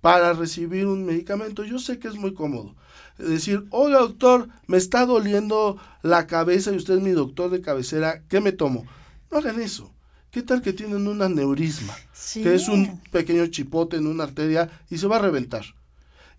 para 0.00 0.32
recibir 0.32 0.86
un 0.86 1.04
medicamento. 1.04 1.64
Yo 1.64 1.78
sé 1.78 1.98
que 1.98 2.08
es 2.08 2.14
muy 2.14 2.34
cómodo. 2.34 2.74
Decir, 3.18 3.64
hola 3.70 4.00
doctor, 4.00 4.48
me 4.66 4.76
está 4.76 5.06
doliendo 5.06 5.78
la 6.02 6.26
cabeza 6.26 6.72
y 6.72 6.76
usted 6.76 6.94
es 6.94 7.00
mi 7.00 7.12
doctor 7.12 7.50
de 7.50 7.60
cabecera, 7.60 8.22
¿qué 8.28 8.40
me 8.40 8.52
tomo? 8.52 8.84
No 9.30 9.38
hagan 9.38 9.60
eso. 9.60 9.92
¿Qué 10.30 10.42
tal 10.42 10.62
que 10.62 10.72
tienen 10.72 11.06
un 11.06 11.22
aneurisma? 11.22 11.94
Que 12.34 12.54
es 12.54 12.68
un 12.68 13.00
pequeño 13.12 13.46
chipote 13.46 13.96
en 13.96 14.08
una 14.08 14.24
arteria 14.24 14.68
y 14.90 14.98
se 14.98 15.06
va 15.06 15.16
a 15.16 15.20
reventar. 15.20 15.64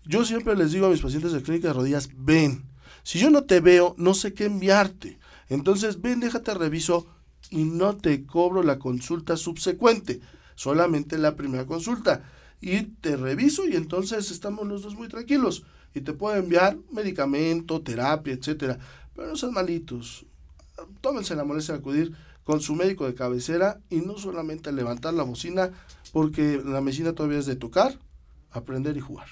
Yo 0.04 0.24
siempre 0.24 0.54
les 0.54 0.72
digo 0.72 0.86
a 0.86 0.90
mis 0.90 1.00
pacientes 1.00 1.32
de 1.32 1.42
clínica 1.42 1.68
de 1.68 1.74
rodillas, 1.74 2.10
ven, 2.14 2.62
si 3.02 3.18
yo 3.18 3.30
no 3.30 3.44
te 3.44 3.60
veo, 3.60 3.94
no 3.98 4.14
sé 4.14 4.34
qué 4.34 4.44
enviarte. 4.44 5.18
Entonces, 5.48 6.00
ven, 6.00 6.20
déjate 6.20 6.54
reviso 6.54 7.06
y 7.50 7.64
no 7.64 7.96
te 7.96 8.24
cobro 8.26 8.62
la 8.62 8.78
consulta 8.78 9.36
subsecuente, 9.36 10.20
solamente 10.54 11.18
la 11.18 11.36
primera 11.36 11.66
consulta. 11.66 12.24
Y 12.60 12.82
te 12.82 13.16
reviso 13.16 13.66
y 13.66 13.76
entonces 13.76 14.30
estamos 14.30 14.66
los 14.66 14.82
dos 14.82 14.94
muy 14.94 15.08
tranquilos. 15.08 15.64
Y 15.94 16.00
te 16.00 16.12
puedo 16.12 16.36
enviar 16.36 16.78
medicamento, 16.92 17.80
terapia, 17.80 18.34
etcétera. 18.34 18.78
Pero 19.14 19.28
no 19.28 19.36
sean 19.36 19.52
malitos. 19.52 20.26
Tómense 21.00 21.36
la 21.36 21.44
molestia 21.44 21.74
de 21.74 21.80
acudir 21.80 22.12
con 22.44 22.60
su 22.60 22.74
médico 22.74 23.06
de 23.06 23.14
cabecera 23.14 23.80
y 23.90 23.96
no 23.96 24.18
solamente 24.18 24.72
levantar 24.72 25.14
la 25.14 25.24
bocina, 25.24 25.72
porque 26.12 26.62
la 26.64 26.80
medicina 26.80 27.12
todavía 27.12 27.38
es 27.38 27.46
de 27.46 27.56
tocar, 27.56 27.98
aprender 28.52 28.96
y 28.96 29.00
jugar. 29.00 29.26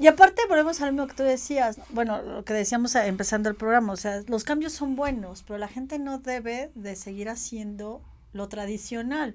Y 0.00 0.06
aparte 0.06 0.42
volvemos 0.48 0.80
al 0.80 0.92
mismo 0.92 1.08
que 1.08 1.14
tú 1.14 1.24
decías, 1.24 1.80
bueno, 1.90 2.22
lo 2.22 2.44
que 2.44 2.54
decíamos 2.54 2.94
empezando 2.94 3.48
el 3.48 3.56
programa, 3.56 3.92
o 3.92 3.96
sea, 3.96 4.22
los 4.28 4.44
cambios 4.44 4.72
son 4.72 4.94
buenos, 4.94 5.42
pero 5.42 5.58
la 5.58 5.66
gente 5.66 5.98
no 5.98 6.18
debe 6.18 6.70
de 6.76 6.94
seguir 6.94 7.28
haciendo 7.28 8.00
lo 8.32 8.48
tradicional. 8.48 9.34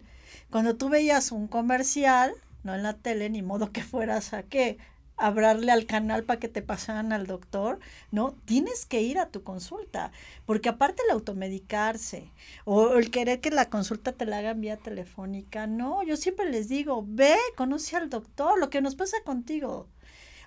Cuando 0.50 0.78
tú 0.78 0.88
veías 0.88 1.34
un 1.34 1.48
comercial, 1.48 2.34
no 2.64 2.74
en 2.74 2.84
la 2.84 2.94
tele, 2.94 3.30
ni 3.30 3.42
modo 3.42 3.74
que 3.74 3.84
fueras 3.84 4.34
a 4.34 4.44
qué, 4.44 4.78
hablarle 5.18 5.72
al 5.72 5.86
canal 5.86 6.24
para 6.24 6.40
que 6.40 6.48
te 6.48 6.62
pasaran 6.62 7.12
al 7.12 7.28
doctor, 7.28 7.80
¿no? 8.12 8.36
Tienes 8.46 8.86
que 8.86 9.02
ir 9.02 9.20
a 9.20 9.30
tu 9.30 9.44
consulta, 9.44 10.12
porque 10.46 10.70
aparte 10.70 11.04
el 11.06 11.12
automedicarse 11.12 12.32
o 12.66 12.94
el 12.96 13.12
querer 13.12 13.42
que 13.42 13.52
la 13.52 13.70
consulta 13.70 14.14
te 14.14 14.26
la 14.26 14.38
hagan 14.38 14.62
vía 14.62 14.78
telefónica, 14.78 15.68
no, 15.68 16.04
yo 16.04 16.16
siempre 16.16 16.50
les 16.50 16.70
digo, 16.70 17.04
ve, 17.06 17.36
conoce 17.58 17.98
al 17.98 18.10
doctor, 18.10 18.58
lo 18.58 18.70
que 18.70 18.82
nos 18.82 18.96
pasa 18.96 19.18
contigo, 19.24 19.88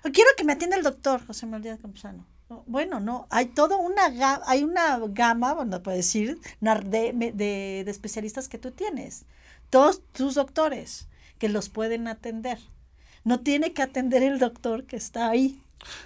quiero 0.03 0.29
que 0.37 0.43
me 0.43 0.53
atienda 0.53 0.77
el 0.77 0.83
doctor 0.83 1.25
José 1.25 1.45
María 1.45 1.77
Campuzano. 1.77 2.25
Bueno, 2.65 3.01
no, 3.01 3.27
hay 3.29 3.47
toda 3.47 3.75
una 3.75 4.09
gama, 4.09 4.41
hay 4.47 4.63
una 4.63 4.99
gama, 5.09 5.53
bueno, 5.53 5.83
puedo 5.83 5.97
decir, 5.97 6.39
de, 6.61 7.13
de, 7.13 7.83
de 7.83 7.91
especialistas 7.91 8.47
que 8.47 8.57
tú 8.57 8.71
tienes. 8.71 9.25
Todos 9.69 10.01
tus 10.13 10.35
doctores 10.35 11.07
que 11.39 11.49
los 11.49 11.69
pueden 11.69 12.07
atender. 12.07 12.57
No 13.25 13.41
tiene 13.41 13.73
que 13.73 13.81
atender 13.81 14.23
el 14.23 14.39
doctor 14.39 14.85
que 14.85 14.95
está 14.95 15.29
ahí. 15.29 15.61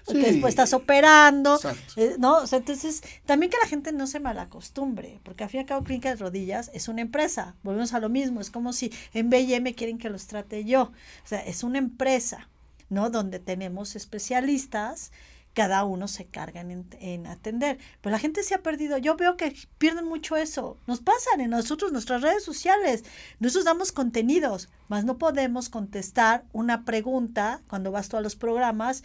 Sí, 0.08 0.20
después 0.20 0.52
estás 0.52 0.74
operando, 0.74 1.60
eh, 1.96 2.16
¿no? 2.20 2.44
entonces, 2.52 3.02
también 3.26 3.50
que 3.50 3.58
la 3.62 3.68
gente 3.68 3.92
no 3.94 4.06
se 4.06 4.20
malacostumbre, 4.20 5.20
porque 5.24 5.44
al 5.44 5.50
fin 5.50 5.60
y 5.60 5.62
al 5.62 5.68
cabo 5.68 5.84
Clínica 5.84 6.10
de 6.10 6.16
Rodillas 6.16 6.70
es 6.74 6.88
una 6.88 7.02
empresa, 7.02 7.56
volvemos 7.64 7.94
a 7.94 8.00
lo 8.00 8.10
mismo, 8.10 8.42
es 8.42 8.52
como 8.52 8.74
si 8.74 8.92
en 9.14 9.30
BM 9.30 9.74
quieren 9.74 9.98
que 9.98 10.10
los 10.10 10.28
trate 10.28 10.66
yo, 10.66 10.84
o 10.84 11.28
sea, 11.28 11.40
es 11.40 11.64
una 11.64 11.78
empresa, 11.78 12.50
¿no? 12.92 13.10
Donde 13.10 13.40
tenemos 13.40 13.96
especialistas, 13.96 15.12
cada 15.54 15.84
uno 15.84 16.08
se 16.08 16.26
cargan 16.26 16.72
en, 16.72 16.86
en, 17.00 17.26
atender. 17.28 17.80
Pero 18.02 18.12
la 18.12 18.20
gente 18.20 18.44
se 18.44 18.54
ha 18.54 18.62
perdido. 18.62 18.98
Yo 18.98 19.16
veo 19.16 19.38
que 19.38 19.56
pierden 19.78 20.06
mucho 20.06 20.38
eso. 20.38 20.78
Nos 20.88 21.00
pasan 21.00 21.42
en 21.42 21.50
nosotros, 21.50 21.92
nuestras 21.92 22.22
redes 22.22 22.44
sociales. 22.44 23.04
Nosotros 23.40 23.66
damos 23.66 23.92
contenidos, 23.92 24.70
mas 24.88 25.04
no 25.04 25.18
podemos 25.18 25.70
contestar 25.70 26.46
una 26.54 26.86
pregunta 26.86 27.62
cuando 27.68 27.92
vas 27.92 28.10
tú 28.10 28.18
a 28.18 28.22
los 28.22 28.36
programas. 28.36 29.04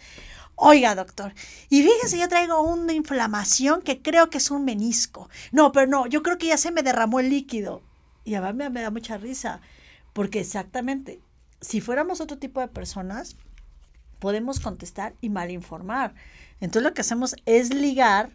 Oiga, 0.55 0.95
doctor, 0.95 1.33
y 1.69 1.83
fíjese, 1.83 2.17
yo 2.17 2.27
traigo 2.27 2.61
una 2.61 2.93
inflamación 2.93 3.81
que 3.81 4.01
creo 4.01 4.29
que 4.29 4.39
es 4.39 4.49
un 4.49 4.65
menisco. 4.65 5.29
No, 5.51 5.71
pero 5.71 5.87
no, 5.87 6.07
yo 6.07 6.23
creo 6.23 6.37
que 6.37 6.47
ya 6.47 6.57
se 6.57 6.71
me 6.71 6.81
derramó 6.81 7.19
el 7.19 7.29
líquido. 7.29 7.83
Y 8.25 8.35
a 8.35 8.41
mí 8.41 8.69
me 8.69 8.81
da 8.81 8.89
mucha 8.89 9.17
risa, 9.17 9.61
porque 10.13 10.41
exactamente, 10.41 11.21
si 11.61 11.79
fuéramos 11.79 12.19
otro 12.21 12.39
tipo 12.39 12.59
de 12.59 12.67
personas, 12.67 13.37
podemos 14.19 14.59
contestar 14.59 15.13
y 15.21 15.29
mal 15.29 15.51
informar. 15.51 16.13
Entonces 16.59 16.83
lo 16.83 16.93
que 16.93 17.01
hacemos 17.01 17.35
es 17.45 17.73
ligar 17.73 18.29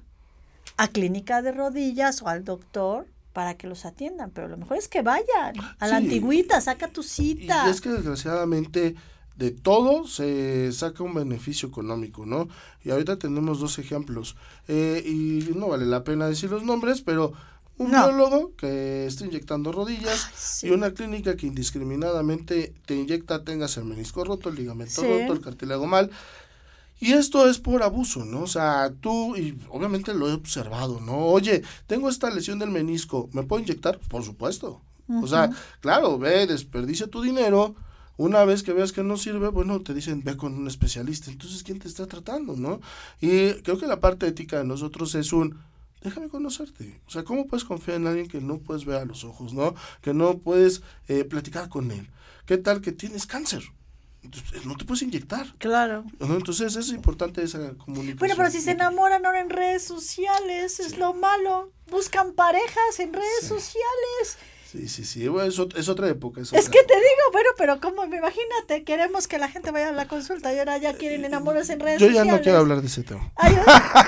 a 0.76 0.88
clínica 0.88 1.42
de 1.42 1.52
rodillas 1.52 2.22
o 2.22 2.28
al 2.28 2.44
doctor 2.44 3.06
para 3.32 3.56
que 3.56 3.66
los 3.66 3.84
atiendan, 3.86 4.30
pero 4.30 4.48
lo 4.48 4.56
mejor 4.56 4.76
es 4.76 4.88
que 4.88 5.02
vayan 5.02 5.54
a 5.78 5.86
la 5.88 5.96
antigüita, 5.96 6.60
saca 6.60 6.88
tu 6.88 7.02
cita. 7.02 7.64
Y 7.66 7.70
es 7.70 7.80
que 7.80 7.88
desgraciadamente 7.88 8.94
de 9.36 9.50
todo 9.50 10.06
se 10.06 10.70
saca 10.72 11.02
un 11.02 11.14
beneficio 11.14 11.68
económico, 11.68 12.26
¿no? 12.26 12.48
Y 12.84 12.90
ahorita 12.90 13.18
tenemos 13.18 13.60
dos 13.60 13.78
ejemplos. 13.78 14.36
Eh, 14.68 15.02
y 15.06 15.50
no 15.56 15.68
vale 15.68 15.86
la 15.86 16.04
pena 16.04 16.28
decir 16.28 16.50
los 16.50 16.62
nombres, 16.62 17.00
pero 17.00 17.32
un 17.82 17.90
biólogo 17.90 18.54
que 18.56 19.06
está 19.06 19.24
inyectando 19.24 19.72
rodillas 19.72 20.62
y 20.62 20.70
una 20.70 20.92
clínica 20.92 21.36
que 21.36 21.46
indiscriminadamente 21.46 22.74
te 22.86 22.94
inyecta, 22.94 23.44
tengas 23.44 23.76
el 23.76 23.84
menisco 23.84 24.24
roto, 24.24 24.48
el 24.48 24.56
ligamento 24.56 25.02
roto, 25.02 25.32
el 25.32 25.40
cartílago 25.40 25.86
mal. 25.86 26.10
Y 27.00 27.14
esto 27.14 27.48
es 27.48 27.58
por 27.58 27.82
abuso, 27.82 28.24
¿no? 28.24 28.42
O 28.42 28.46
sea, 28.46 28.92
tú, 29.00 29.36
y 29.36 29.58
obviamente 29.70 30.14
lo 30.14 30.28
he 30.28 30.32
observado, 30.32 31.00
¿no? 31.00 31.26
Oye, 31.26 31.62
tengo 31.88 32.08
esta 32.08 32.30
lesión 32.30 32.60
del 32.60 32.70
menisco, 32.70 33.28
¿me 33.32 33.42
puedo 33.42 33.60
inyectar? 33.60 33.98
Por 33.98 34.22
supuesto. 34.22 34.80
O 35.20 35.26
sea, 35.26 35.50
claro, 35.80 36.16
ve, 36.18 36.46
desperdicia 36.46 37.08
tu 37.08 37.20
dinero. 37.20 37.74
Una 38.16 38.44
vez 38.44 38.62
que 38.62 38.72
veas 38.72 38.92
que 38.92 39.02
no 39.02 39.16
sirve, 39.16 39.48
bueno, 39.48 39.80
te 39.80 39.94
dicen, 39.94 40.22
ve 40.22 40.36
con 40.36 40.54
un 40.54 40.68
especialista. 40.68 41.30
Entonces, 41.30 41.64
¿quién 41.64 41.80
te 41.80 41.88
está 41.88 42.06
tratando, 42.06 42.56
no? 42.56 42.80
Y 43.20 43.54
creo 43.62 43.78
que 43.78 43.88
la 43.88 44.00
parte 44.00 44.28
ética 44.28 44.58
de 44.58 44.64
nosotros 44.64 45.14
es 45.16 45.32
un, 45.32 45.58
déjame 46.02 46.28
conocerte. 46.28 47.00
O 47.06 47.10
sea, 47.10 47.24
¿cómo 47.24 47.46
puedes 47.46 47.64
confiar 47.64 47.98
en 47.98 48.06
alguien 48.06 48.28
que 48.28 48.40
no 48.40 48.58
puedes 48.58 48.84
ver 48.84 48.96
a 48.96 49.04
los 49.04 49.24
ojos, 49.24 49.52
¿no? 49.54 49.74
Que 50.00 50.14
no 50.14 50.38
puedes 50.38 50.82
eh, 51.08 51.24
platicar 51.24 51.68
con 51.68 51.90
él. 51.90 52.08
¿Qué 52.46 52.58
tal 52.58 52.80
que 52.80 52.92
tienes 52.92 53.26
cáncer? 53.26 53.62
Entonces, 54.22 54.64
no 54.64 54.76
te 54.76 54.84
puedes 54.84 55.02
inyectar. 55.02 55.46
Claro. 55.58 56.04
Entonces 56.20 56.76
es 56.76 56.90
importante 56.90 57.42
esa 57.42 57.74
comunicación. 57.74 58.18
Bueno, 58.18 58.34
pero 58.36 58.50
si 58.50 58.60
se 58.60 58.70
enamoran 58.72 59.26
ahora 59.26 59.40
en 59.40 59.50
redes 59.50 59.82
sociales, 59.82 60.78
es 60.78 60.96
lo 60.96 61.12
malo. 61.12 61.72
Buscan 61.90 62.32
parejas 62.32 63.00
en 63.00 63.12
redes 63.12 63.46
sociales. 63.48 64.38
Sí, 64.72 64.88
sí, 64.88 65.04
sí, 65.04 65.26
es, 65.26 65.88
otra 65.90 66.08
época. 66.08 66.40
Es, 66.40 66.50
que 66.50 66.82
te 66.82 66.94
digo, 66.94 67.30
bueno, 67.30 67.50
pero 67.58 67.78
como, 67.78 68.04
imagínate, 68.04 68.84
queremos 68.84 69.28
que 69.28 69.36
la 69.36 69.48
gente 69.48 69.70
vaya 69.70 69.90
a 69.90 69.92
la 69.92 70.08
consulta 70.08 70.54
y 70.54 70.58
ahora 70.58 70.78
ya 70.78 70.94
quieren 70.94 71.26
enamorarse 71.26 71.74
en 71.74 71.80
redes 71.80 72.00
sociales. 72.00 72.18
Yo 72.18 72.24
ya 72.24 72.32
no 72.32 72.42
quiero 72.42 72.58
hablar 72.58 72.80
de 72.80 72.86
ese 72.86 73.02
tema. 73.02 73.30
Ay, 73.36 73.54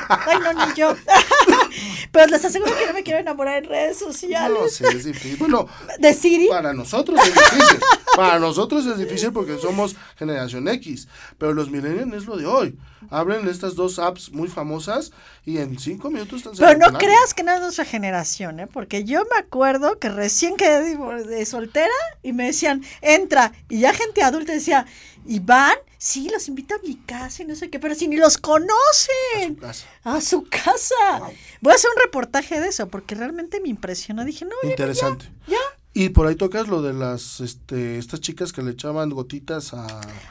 ay 0.09 0.39
no, 0.39 0.67
ni 0.67 0.75
yo. 0.75 0.97
Pero 2.13 2.27
les 2.27 2.45
aseguro 2.45 2.73
que 2.77 2.87
no 2.87 2.93
me 2.93 3.03
quiero 3.03 3.19
enamorar 3.19 3.63
en 3.63 3.69
redes 3.69 3.99
sociales. 3.99 4.59
No 4.59 4.69
sé, 4.69 4.97
es 4.97 5.05
difícil. 5.05 5.37
Bueno, 5.39 5.69
¿De 5.99 6.15
Siri? 6.15 6.49
para 6.49 6.73
nosotros 6.73 7.21
es 7.21 7.35
difícil. 7.35 7.79
Para 8.17 8.39
nosotros 8.39 8.87
es 8.87 8.97
difícil 8.97 9.33
porque 9.33 9.59
somos 9.59 9.97
generación 10.17 10.69
X. 10.69 11.09
Pero 11.37 11.53
los 11.53 11.69
millennials 11.69 12.15
es 12.15 12.27
lo 12.27 12.37
de 12.37 12.47
hoy. 12.47 12.79
Abren 13.11 13.49
estas 13.49 13.75
dos 13.75 13.99
apps 13.99 14.31
muy 14.31 14.47
famosas 14.47 15.11
y 15.45 15.59
en 15.59 15.77
cinco 15.81 16.11
minutos 16.11 16.39
están 16.39 16.55
Pero 16.57 16.79
no 16.79 16.97
creas 16.97 17.35
que 17.35 17.43
no 17.43 17.53
es 17.53 17.61
nuestra 17.61 17.85
generación, 17.85 18.61
¿eh? 18.61 18.69
Porque 18.69 19.03
yo 19.03 19.25
me 19.25 19.37
acuerdo 19.37 19.99
que 19.99 20.11
recién 20.11 20.57
quedé 20.57 20.97
de 21.25 21.45
soltera 21.45 21.93
y 22.23 22.33
me 22.33 22.45
decían, 22.47 22.85
entra. 23.01 23.53
Y 23.69 23.81
ya 23.81 23.93
gente 23.93 24.23
adulta 24.23 24.53
decía, 24.53 24.87
¿y 25.27 25.41
van? 25.41 25.75
Sí, 26.05 26.29
los 26.29 26.49
invito 26.49 26.75
a 26.75 26.79
mi 26.87 26.97
casa 26.97 27.43
y 27.43 27.47
no 27.47 27.55
sé 27.55 27.71
qué, 27.71 27.79
pero 27.79 27.95
si 27.95 28.09
ni 28.09 28.17
los 28.19 28.37
conocen. 28.37 29.55
Casa. 29.59 29.87
A 30.05 30.21
su 30.21 30.45
casa. 30.45 30.95
Wow. 31.19 31.33
Voy 31.63 31.73
a 31.73 31.77
hacer 31.77 31.89
un 31.97 32.03
reportaje 32.03 32.61
de 32.61 32.69
eso 32.69 32.89
porque 32.89 33.15
realmente 33.15 33.59
me 33.63 33.71
impresionó. 33.71 34.23
Dije, 34.27 34.45
no, 34.45 34.55
Interesante. 34.69 35.31
ya. 35.47 35.57
Y 35.95 36.11
por 36.11 36.27
ahí 36.27 36.35
tocas 36.35 36.69
lo 36.69 36.83
de 36.83 36.93
las, 36.93 37.41
este, 37.41 37.97
estas 37.97 38.21
chicas 38.21 38.53
que 38.53 38.61
le 38.61 38.73
echaban 38.73 39.09
gotitas 39.09 39.73
a... 39.73 39.87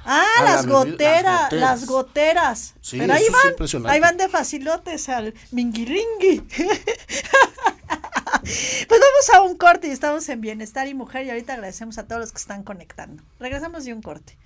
Ah, 0.06 0.24
a 0.38 0.44
la 0.44 0.52
las 0.58 0.66
bebida- 0.68 0.74
goteras, 0.92 1.54
las 1.54 1.86
goteras. 1.88 2.74
Sí, 2.80 3.00
Pero 3.00 3.14
ahí 3.14 3.26
van, 3.32 3.52
impresionante. 3.54 3.96
ahí 3.96 4.00
van 4.00 4.18
de 4.18 4.30
facilotes 4.30 5.10
al 5.10 5.34
minguiringui. 5.50 6.42
pues 8.42 8.88
vamos 8.90 9.30
a 9.34 9.42
un 9.42 9.56
corte 9.58 9.88
y 9.88 9.92
estamos 9.92 10.28
en 10.30 10.40
Bienestar 10.42 10.88
y 10.88 10.94
Mujer 10.94 11.26
y 11.26 11.30
ahorita 11.32 11.54
agradecemos 11.54 11.98
a 11.98 12.08
todos 12.08 12.20
los 12.22 12.32
que 12.32 12.38
están 12.40 12.62
conectando. 12.64 13.24
Regresamos 13.40 13.86
de 13.86 13.94
un 13.94 14.04
corte. 14.04 14.38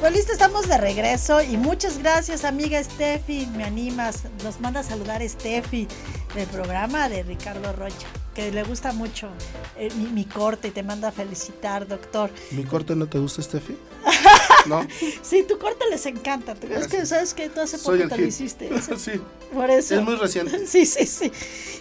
Pues 0.00 0.14
listo, 0.14 0.32
estamos 0.32 0.66
de 0.66 0.78
regreso 0.78 1.42
y 1.42 1.58
muchas 1.58 1.98
gracias 1.98 2.46
amiga 2.46 2.82
Steffi, 2.82 3.44
me 3.54 3.64
animas, 3.64 4.22
nos 4.42 4.58
manda 4.58 4.80
a 4.80 4.82
saludar 4.82 5.20
Steffi 5.28 5.86
del 6.34 6.46
programa 6.48 7.10
de 7.10 7.22
Ricardo 7.22 7.70
Rocha, 7.74 8.06
que 8.34 8.50
le 8.50 8.62
gusta 8.62 8.92
mucho 8.92 9.28
eh, 9.76 9.90
mi, 9.96 10.06
mi 10.06 10.24
corte 10.24 10.68
y 10.68 10.70
te 10.70 10.82
manda 10.82 11.08
a 11.08 11.12
felicitar, 11.12 11.86
doctor. 11.86 12.30
¿Mi 12.52 12.64
corte 12.64 12.96
no 12.96 13.08
te 13.08 13.18
gusta, 13.18 13.42
Steffi? 13.42 13.76
¿No? 14.66 14.88
Sí, 15.20 15.44
tu 15.46 15.58
corte 15.58 15.84
les 15.90 16.06
encanta, 16.06 16.54
¿tú 16.54 16.66
crees 16.66 16.88
que 16.88 17.04
sabes 17.04 17.34
que 17.34 17.50
tú 17.50 17.60
hace 17.60 17.76
poco 17.76 18.08
te 18.08 18.16
lo 18.16 18.26
hiciste? 18.26 18.70
Sí, 18.96 19.20
Por 19.52 19.68
eso. 19.68 19.96
es 19.96 20.02
muy 20.02 20.14
reciente. 20.16 20.58
Sí, 20.66 20.86
sí, 20.86 21.04
sí. 21.04 21.30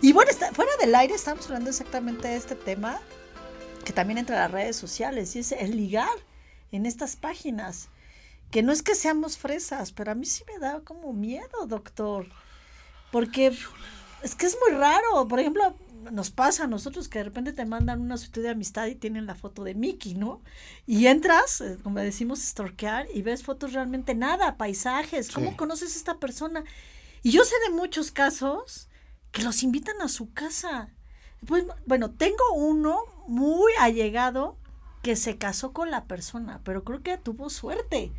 Y 0.01 0.11
bueno, 0.11 0.29
está, 0.29 0.51
fuera 0.51 0.71
del 0.81 0.93
aire 0.93 1.15
estamos 1.15 1.45
hablando 1.45 1.69
exactamente 1.69 2.27
de 2.27 2.35
este 2.35 2.55
tema 2.55 2.99
que 3.85 3.93
también 3.93 4.17
entra 4.17 4.35
a 4.35 4.39
las 4.41 4.51
redes 4.51 4.75
sociales 4.75 5.37
y 5.37 5.39
es 5.39 5.53
el 5.53 5.77
ligar 5.77 6.09
en 6.73 6.85
estas 6.85 7.15
páginas. 7.15 7.87
Que 8.51 8.63
no 8.63 8.71
es 8.71 8.81
que 8.81 8.95
seamos 8.95 9.37
fresas, 9.37 9.91
pero 9.91 10.11
a 10.11 10.15
mí 10.15 10.25
sí 10.25 10.43
me 10.51 10.59
da 10.59 10.81
como 10.81 11.13
miedo, 11.13 11.67
doctor. 11.67 12.27
Porque 13.11 13.55
es 14.23 14.35
que 14.35 14.45
es 14.45 14.57
muy 14.67 14.77
raro. 14.77 15.27
Por 15.27 15.39
ejemplo, 15.39 15.75
nos 16.11 16.31
pasa 16.31 16.63
a 16.63 16.67
nosotros 16.67 17.07
que 17.09 17.19
de 17.19 17.25
repente 17.25 17.53
te 17.53 17.65
mandan 17.65 18.01
una 18.01 18.17
solicitud 18.17 18.41
de 18.43 18.49
amistad 18.49 18.87
y 18.87 18.95
tienen 18.95 19.25
la 19.27 19.35
foto 19.35 19.63
de 19.63 19.75
Mickey, 19.75 20.15
¿no? 20.15 20.41
Y 20.87 21.07
entras, 21.07 21.61
eh, 21.61 21.77
como 21.83 21.99
decimos, 21.99 22.39
stalkear 22.39 23.07
y 23.13 23.21
ves 23.21 23.43
fotos 23.43 23.73
realmente 23.73 24.15
nada, 24.15 24.57
paisajes. 24.57 25.31
¿Cómo 25.31 25.51
Sí. 25.51 25.55
conoces 25.57 25.93
a 25.93 25.97
esta 25.97 26.17
persona? 26.17 26.63
Y 27.21 27.31
yo 27.31 27.43
sé 27.43 27.55
de 27.67 27.75
muchos 27.75 28.11
casos 28.11 28.87
que 29.31 29.43
los 29.43 29.61
invitan 29.61 30.01
a 30.01 30.07
su 30.07 30.33
casa. 30.33 30.89
Pues, 31.45 31.65
bueno, 31.85 32.11
tengo 32.11 32.43
uno 32.55 32.99
muy 33.27 33.71
allegado 33.79 34.57
que 35.03 35.15
se 35.15 35.37
casó 35.37 35.71
con 35.71 35.91
la 35.91 36.05
persona, 36.05 36.61
pero 36.63 36.83
creo 36.83 37.01
que 37.03 37.17
tuvo 37.17 37.49
suerte. 37.49 38.11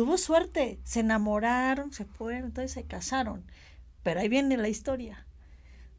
Tuvo 0.00 0.16
suerte. 0.16 0.80
Se 0.82 1.00
enamoraron, 1.00 1.92
se 1.92 2.06
fueron, 2.06 2.46
entonces 2.46 2.72
se 2.72 2.84
casaron. 2.84 3.44
Pero 4.02 4.20
ahí 4.20 4.30
viene 4.30 4.56
la 4.56 4.70
historia. 4.70 5.26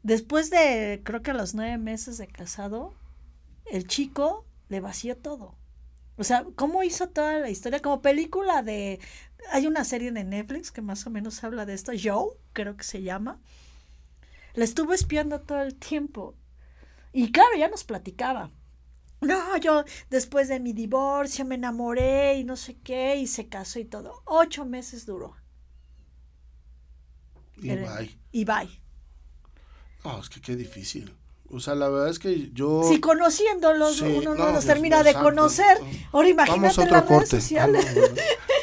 Después 0.02 0.50
de, 0.50 1.02
creo 1.04 1.22
que 1.22 1.30
a 1.30 1.34
los 1.34 1.54
nueve 1.54 1.78
meses 1.78 2.18
de 2.18 2.26
casado, 2.26 2.96
el 3.64 3.86
chico 3.86 4.44
le 4.68 4.80
vació 4.80 5.16
todo. 5.16 5.54
O 6.16 6.24
sea, 6.24 6.44
¿cómo 6.56 6.82
hizo 6.82 7.10
toda 7.10 7.38
la 7.38 7.48
historia? 7.48 7.80
Como 7.80 8.02
película 8.02 8.64
de... 8.64 8.98
Hay 9.52 9.68
una 9.68 9.84
serie 9.84 10.10
de 10.10 10.24
Netflix 10.24 10.72
que 10.72 10.82
más 10.82 11.06
o 11.06 11.10
menos 11.10 11.44
habla 11.44 11.64
de 11.64 11.74
esto, 11.74 11.92
Joe, 11.92 12.36
creo 12.54 12.76
que 12.76 12.82
se 12.82 13.02
llama. 13.02 13.38
La 14.54 14.64
estuvo 14.64 14.94
espiando 14.94 15.42
todo 15.42 15.62
el 15.62 15.76
tiempo. 15.76 16.34
Y 17.12 17.30
claro, 17.30 17.56
ya 17.56 17.68
nos 17.68 17.84
platicaba. 17.84 18.50
No, 19.22 19.56
yo 19.56 19.84
después 20.10 20.48
de 20.48 20.60
mi 20.60 20.72
divorcio 20.72 21.44
me 21.44 21.54
enamoré 21.54 22.34
y 22.38 22.44
no 22.44 22.56
sé 22.56 22.76
qué, 22.82 23.16
y 23.16 23.26
se 23.26 23.48
casó 23.48 23.78
y 23.78 23.84
todo. 23.84 24.22
Ocho 24.26 24.64
meses 24.64 25.06
duró. 25.06 25.34
Y 27.56 27.70
Era- 27.70 27.96
bye. 27.98 28.18
Y 28.32 28.44
bye. 28.44 28.80
No, 30.04 30.20
es 30.20 30.28
que 30.28 30.40
qué 30.40 30.56
difícil. 30.56 31.14
O 31.48 31.60
sea, 31.60 31.74
la 31.74 31.88
verdad 31.90 32.08
es 32.08 32.18
que 32.18 32.50
yo... 32.52 32.82
Si 32.88 32.98
conociéndolos 32.98 33.98
Sí, 33.98 34.04
uno 34.04 34.30
no, 34.30 34.34
no, 34.34 34.44
los 34.44 34.52
Dios 34.52 34.64
termina 34.64 35.02
de 35.02 35.12
santo. 35.12 35.28
conocer. 35.28 35.76
Ahora 36.10 36.28
imagínate 36.28 36.60
Vamos 36.62 36.78
a 36.78 36.82
otro 36.82 36.96
las 36.96 37.04
corte. 37.04 37.36
Ah, 37.36 37.40
sociales. 37.40 37.86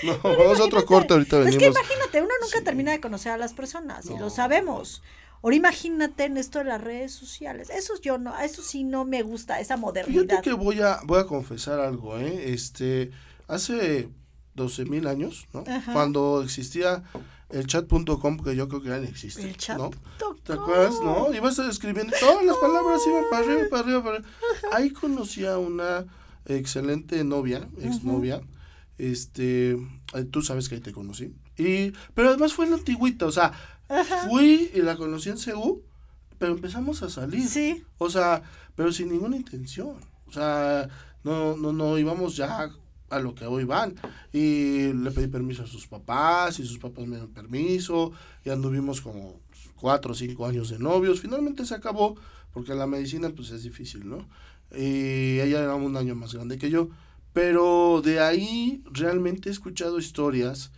no, 0.03 0.18
vamos 0.24 0.60
a 0.60 0.64
otro 0.64 0.86
corte, 0.86 1.14
ahorita 1.14 1.38
Es 1.39 1.45
venimos. 1.45 1.62
que 1.62 1.68
imagínate, 1.82 2.22
uno 2.22 2.34
nunca 2.41 2.57
Sí. 2.57 2.64
termina 2.64 2.91
de 2.91 2.99
conocer 2.99 3.32
a 3.32 3.38
las 3.38 3.53
personas 3.53 4.05
y 4.07 4.18
lo 4.18 4.30
sabemos. 4.32 5.03
Ahora 5.41 5.55
imagínate 5.55 6.25
en 6.25 6.37
esto 6.37 6.59
de 6.59 6.65
las 6.65 6.81
redes 6.81 7.13
sociales. 7.13 7.69
Eso 7.69 7.93
yo 8.01 8.17
no, 8.17 8.37
eso 8.39 8.61
sí 8.61 8.83
no 8.83 9.05
me 9.05 9.21
gusta, 9.21 9.59
esa 9.59 9.75
Fíjate 9.75 9.81
modernidad. 10.03 10.41
que 10.41 10.53
voy 10.53 10.81
a, 10.81 10.99
voy 11.05 11.19
a 11.19 11.25
confesar 11.25 11.79
algo, 11.79 12.17
¿eh? 12.17 12.51
Este, 12.53 13.11
hace 13.47 14.09
12 14.55 14.85
mil 14.85 15.07
años, 15.07 15.47
¿no? 15.53 15.63
Ajá. 15.67 15.93
Cuando 15.93 16.41
existía 16.43 17.03
el 17.49 17.65
chat.com, 17.65 18.37
que 18.43 18.55
yo 18.55 18.67
creo 18.67 18.81
que 18.81 18.89
ya 18.89 18.97
no 18.97 19.05
existe, 19.05 19.41
El 19.41 19.57
chat. 19.57 19.77
¿no? 19.77 19.91
¿Te 20.43 20.53
acuerdas, 20.53 20.95
no? 21.03 21.33
Ibas 21.33 21.57
escribiendo, 21.59 22.13
todas 22.19 22.45
las 22.45 22.57
palabras 22.57 23.01
iban 23.07 23.23
para 23.31 23.43
arriba, 23.45 23.61
para 23.69 23.83
arriba, 23.83 24.03
para 24.03 24.15
arriba. 24.17 24.29
Ahí 24.71 24.91
conocí 24.91 25.45
a 25.45 25.57
una 25.57 26.05
excelente 26.45 27.23
novia, 27.23 27.67
exnovia, 27.81 28.41
este, 28.97 29.71
eh, 29.71 30.23
tú 30.29 30.41
sabes 30.41 30.69
que 30.69 30.75
ahí 30.75 30.81
te 30.81 30.91
conocí. 30.91 31.33
Y, 31.57 31.91
pero 32.13 32.29
además 32.29 32.53
fue 32.53 32.65
en 32.65 32.71
la 32.71 32.77
antigüita, 32.77 33.25
o 33.25 33.31
sea, 33.31 33.53
fui 34.27 34.71
y 34.73 34.81
la 34.81 34.95
conocí 34.95 35.29
en 35.29 35.37
CEU, 35.37 35.83
pero 36.37 36.53
empezamos 36.53 37.01
a 37.03 37.09
salir. 37.09 37.47
Sí. 37.47 37.83
O 37.97 38.09
sea, 38.09 38.43
pero 38.75 38.91
sin 38.91 39.09
ninguna 39.09 39.35
intención. 39.35 39.97
O 40.27 40.31
sea, 40.31 40.87
no, 41.23 41.57
no, 41.57 41.73
no 41.73 41.97
íbamos 41.97 42.35
ya 42.35 42.69
a 43.09 43.19
lo 43.19 43.35
que 43.35 43.45
hoy 43.45 43.63
van. 43.63 43.95
Y 44.31 44.93
le 44.93 45.11
pedí 45.11 45.27
permiso 45.27 45.63
a 45.63 45.67
sus 45.67 45.87
papás 45.87 46.59
y 46.59 46.65
sus 46.65 46.77
papás 46.77 47.05
me 47.05 47.15
dieron 47.15 47.33
permiso. 47.33 48.11
Y 48.45 48.49
anduvimos 48.49 49.01
como 49.01 49.39
cuatro 49.75 50.11
o 50.11 50.15
cinco 50.15 50.45
años 50.45 50.69
de 50.69 50.79
novios. 50.79 51.19
Finalmente 51.19 51.65
se 51.65 51.75
acabó 51.75 52.15
porque 52.53 52.75
la 52.75 52.87
medicina 52.87 53.29
pues 53.29 53.51
es 53.51 53.63
difícil, 53.63 54.07
¿no? 54.07 54.27
Y 54.71 55.39
ella 55.39 55.63
era 55.63 55.75
un 55.75 55.97
año 55.97 56.15
más 56.15 56.33
grande 56.33 56.57
que 56.57 56.69
yo. 56.69 56.89
Pero 57.33 58.01
de 58.03 58.19
ahí 58.19 58.83
realmente 58.91 59.49
he 59.49 59.51
escuchado 59.51 59.99
historias 59.99 60.71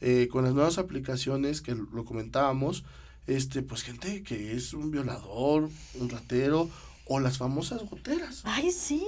eh, 0.00 0.28
con 0.28 0.44
las 0.44 0.54
nuevas 0.54 0.78
aplicaciones 0.78 1.60
que 1.60 1.74
lo 1.74 2.04
comentábamos, 2.04 2.84
este, 3.26 3.62
pues 3.62 3.82
gente 3.82 4.22
que 4.22 4.52
es 4.52 4.74
un 4.74 4.90
violador, 4.90 5.70
un 5.94 6.10
ratero 6.10 6.70
o 7.06 7.20
las 7.20 7.38
famosas 7.38 7.88
goteras. 7.88 8.42
Ay, 8.44 8.70
sí. 8.70 9.06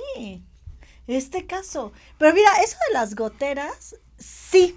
Este 1.07 1.47
caso. 1.47 1.93
Pero 2.19 2.35
mira, 2.35 2.51
eso 2.65 2.77
de 2.89 2.95
las 2.95 3.15
goteras, 3.15 3.97
sí 4.19 4.77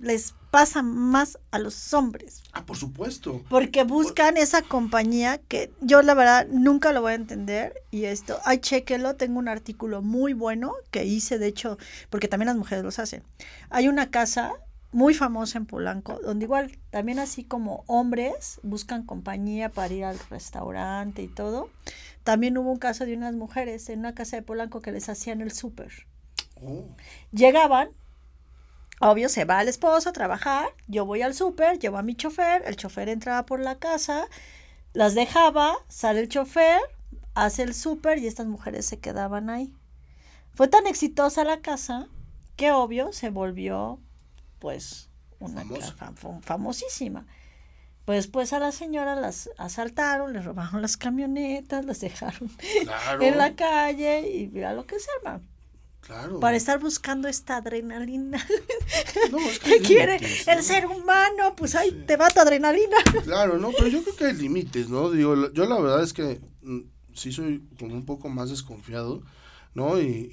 les 0.00 0.34
pasa 0.50 0.82
más 0.82 1.38
a 1.50 1.58
los 1.58 1.94
hombres. 1.94 2.42
Ah, 2.52 2.64
por 2.64 2.76
supuesto. 2.76 3.42
Porque 3.48 3.84
buscan 3.84 4.36
esa 4.36 4.62
compañía 4.62 5.38
que 5.38 5.72
yo 5.80 6.02
la 6.02 6.14
verdad 6.14 6.48
nunca 6.50 6.92
lo 6.92 7.02
voy 7.02 7.12
a 7.12 7.16
entender. 7.16 7.74
Y 7.90 8.06
esto, 8.06 8.38
ay, 8.44 8.58
chéquelo, 8.58 9.14
tengo 9.14 9.38
un 9.38 9.48
artículo 9.48 10.02
muy 10.02 10.32
bueno 10.32 10.72
que 10.90 11.04
hice, 11.04 11.38
de 11.38 11.46
hecho, 11.46 11.78
porque 12.08 12.28
también 12.28 12.48
las 12.48 12.56
mujeres 12.56 12.82
los 12.82 12.98
hacen. 12.98 13.22
Hay 13.68 13.88
una 13.88 14.10
casa 14.10 14.54
muy 14.92 15.14
famosa 15.14 15.58
en 15.58 15.66
Polanco, 15.66 16.18
donde 16.22 16.46
igual 16.46 16.78
también 16.90 17.18
así 17.18 17.44
como 17.44 17.84
hombres 17.86 18.60
buscan 18.62 19.04
compañía 19.04 19.70
para 19.70 19.94
ir 19.94 20.04
al 20.04 20.18
restaurante 20.30 21.22
y 21.22 21.28
todo. 21.28 21.70
También 22.24 22.58
hubo 22.58 22.70
un 22.70 22.78
caso 22.78 23.06
de 23.06 23.14
unas 23.16 23.34
mujeres 23.34 23.88
en 23.88 24.00
una 24.00 24.14
casa 24.14 24.36
de 24.36 24.42
Polanco 24.42 24.82
que 24.82 24.92
les 24.92 25.08
hacían 25.08 25.40
el 25.40 25.52
súper. 25.52 26.06
Oh, 26.62 26.84
Llegaban, 27.32 27.90
obvio, 29.00 29.28
se 29.28 29.44
va 29.44 29.62
el 29.62 29.68
esposo 29.68 30.08
a 30.08 30.12
trabajar, 30.12 30.68
yo 30.88 31.06
voy 31.06 31.22
al 31.22 31.34
súper, 31.34 31.78
llevo 31.78 31.98
a 31.98 32.02
mi 32.02 32.14
chofer, 32.14 32.62
el 32.66 32.76
chofer 32.76 33.08
entraba 33.08 33.46
por 33.46 33.60
la 33.60 33.78
casa, 33.78 34.26
las 34.92 35.14
dejaba, 35.14 35.76
sale 35.88 36.20
el 36.20 36.28
chofer, 36.28 36.80
hace 37.34 37.62
el 37.62 37.74
súper 37.74 38.18
y 38.18 38.26
estas 38.26 38.46
mujeres 38.46 38.86
se 38.86 38.98
quedaban 38.98 39.50
ahí. 39.50 39.72
Fue 40.52 40.66
tan 40.66 40.86
exitosa 40.86 41.44
la 41.44 41.60
casa 41.60 42.08
que 42.56 42.72
obvio 42.72 43.12
se 43.12 43.30
volvió 43.30 44.00
pues 44.60 45.08
una 45.40 45.64
fam- 45.64 46.14
fam- 46.16 46.42
famosísima. 46.42 47.26
Pues 48.04 48.26
pues 48.28 48.52
a 48.52 48.58
la 48.58 48.72
señora 48.72 49.14
las 49.16 49.50
asaltaron, 49.58 50.32
les 50.32 50.44
robaron 50.44 50.82
las 50.82 50.96
camionetas, 50.96 51.84
las 51.84 52.00
dejaron 52.00 52.48
Claro. 52.84 53.22
en 53.22 53.36
la 53.38 53.54
calle 53.56 54.30
y 54.36 54.48
mira 54.48 54.72
lo 54.74 54.86
que 54.86 54.98
se 54.98 55.08
arma. 55.24 55.40
Claro. 56.00 56.40
Para 56.40 56.56
estar 56.56 56.80
buscando 56.80 57.28
esta 57.28 57.56
adrenalina 57.58 58.44
No, 59.30 59.38
es 59.38 59.58
que 59.60 59.78
quiere 59.80 60.16
el 60.16 60.56
¿no? 60.56 60.62
ser 60.62 60.86
humano, 60.86 61.54
pues 61.56 61.74
ahí 61.74 61.92
te 62.06 62.16
va 62.16 62.30
tu 62.30 62.40
adrenalina. 62.40 62.96
Claro, 63.24 63.58
no, 63.58 63.70
pero 63.76 63.88
yo 63.88 64.02
creo 64.02 64.16
que 64.16 64.24
hay 64.26 64.34
límites, 64.34 64.88
¿no? 64.88 65.10
Digo, 65.10 65.52
yo 65.52 65.66
la 65.66 65.78
verdad 65.78 66.02
es 66.02 66.12
que 66.14 66.40
mm, 66.62 66.80
sí 67.14 67.32
soy 67.32 67.62
como 67.78 67.94
un 67.94 68.06
poco 68.06 68.28
más 68.30 68.48
desconfiado, 68.50 69.22
¿no? 69.74 70.00
Y, 70.00 70.30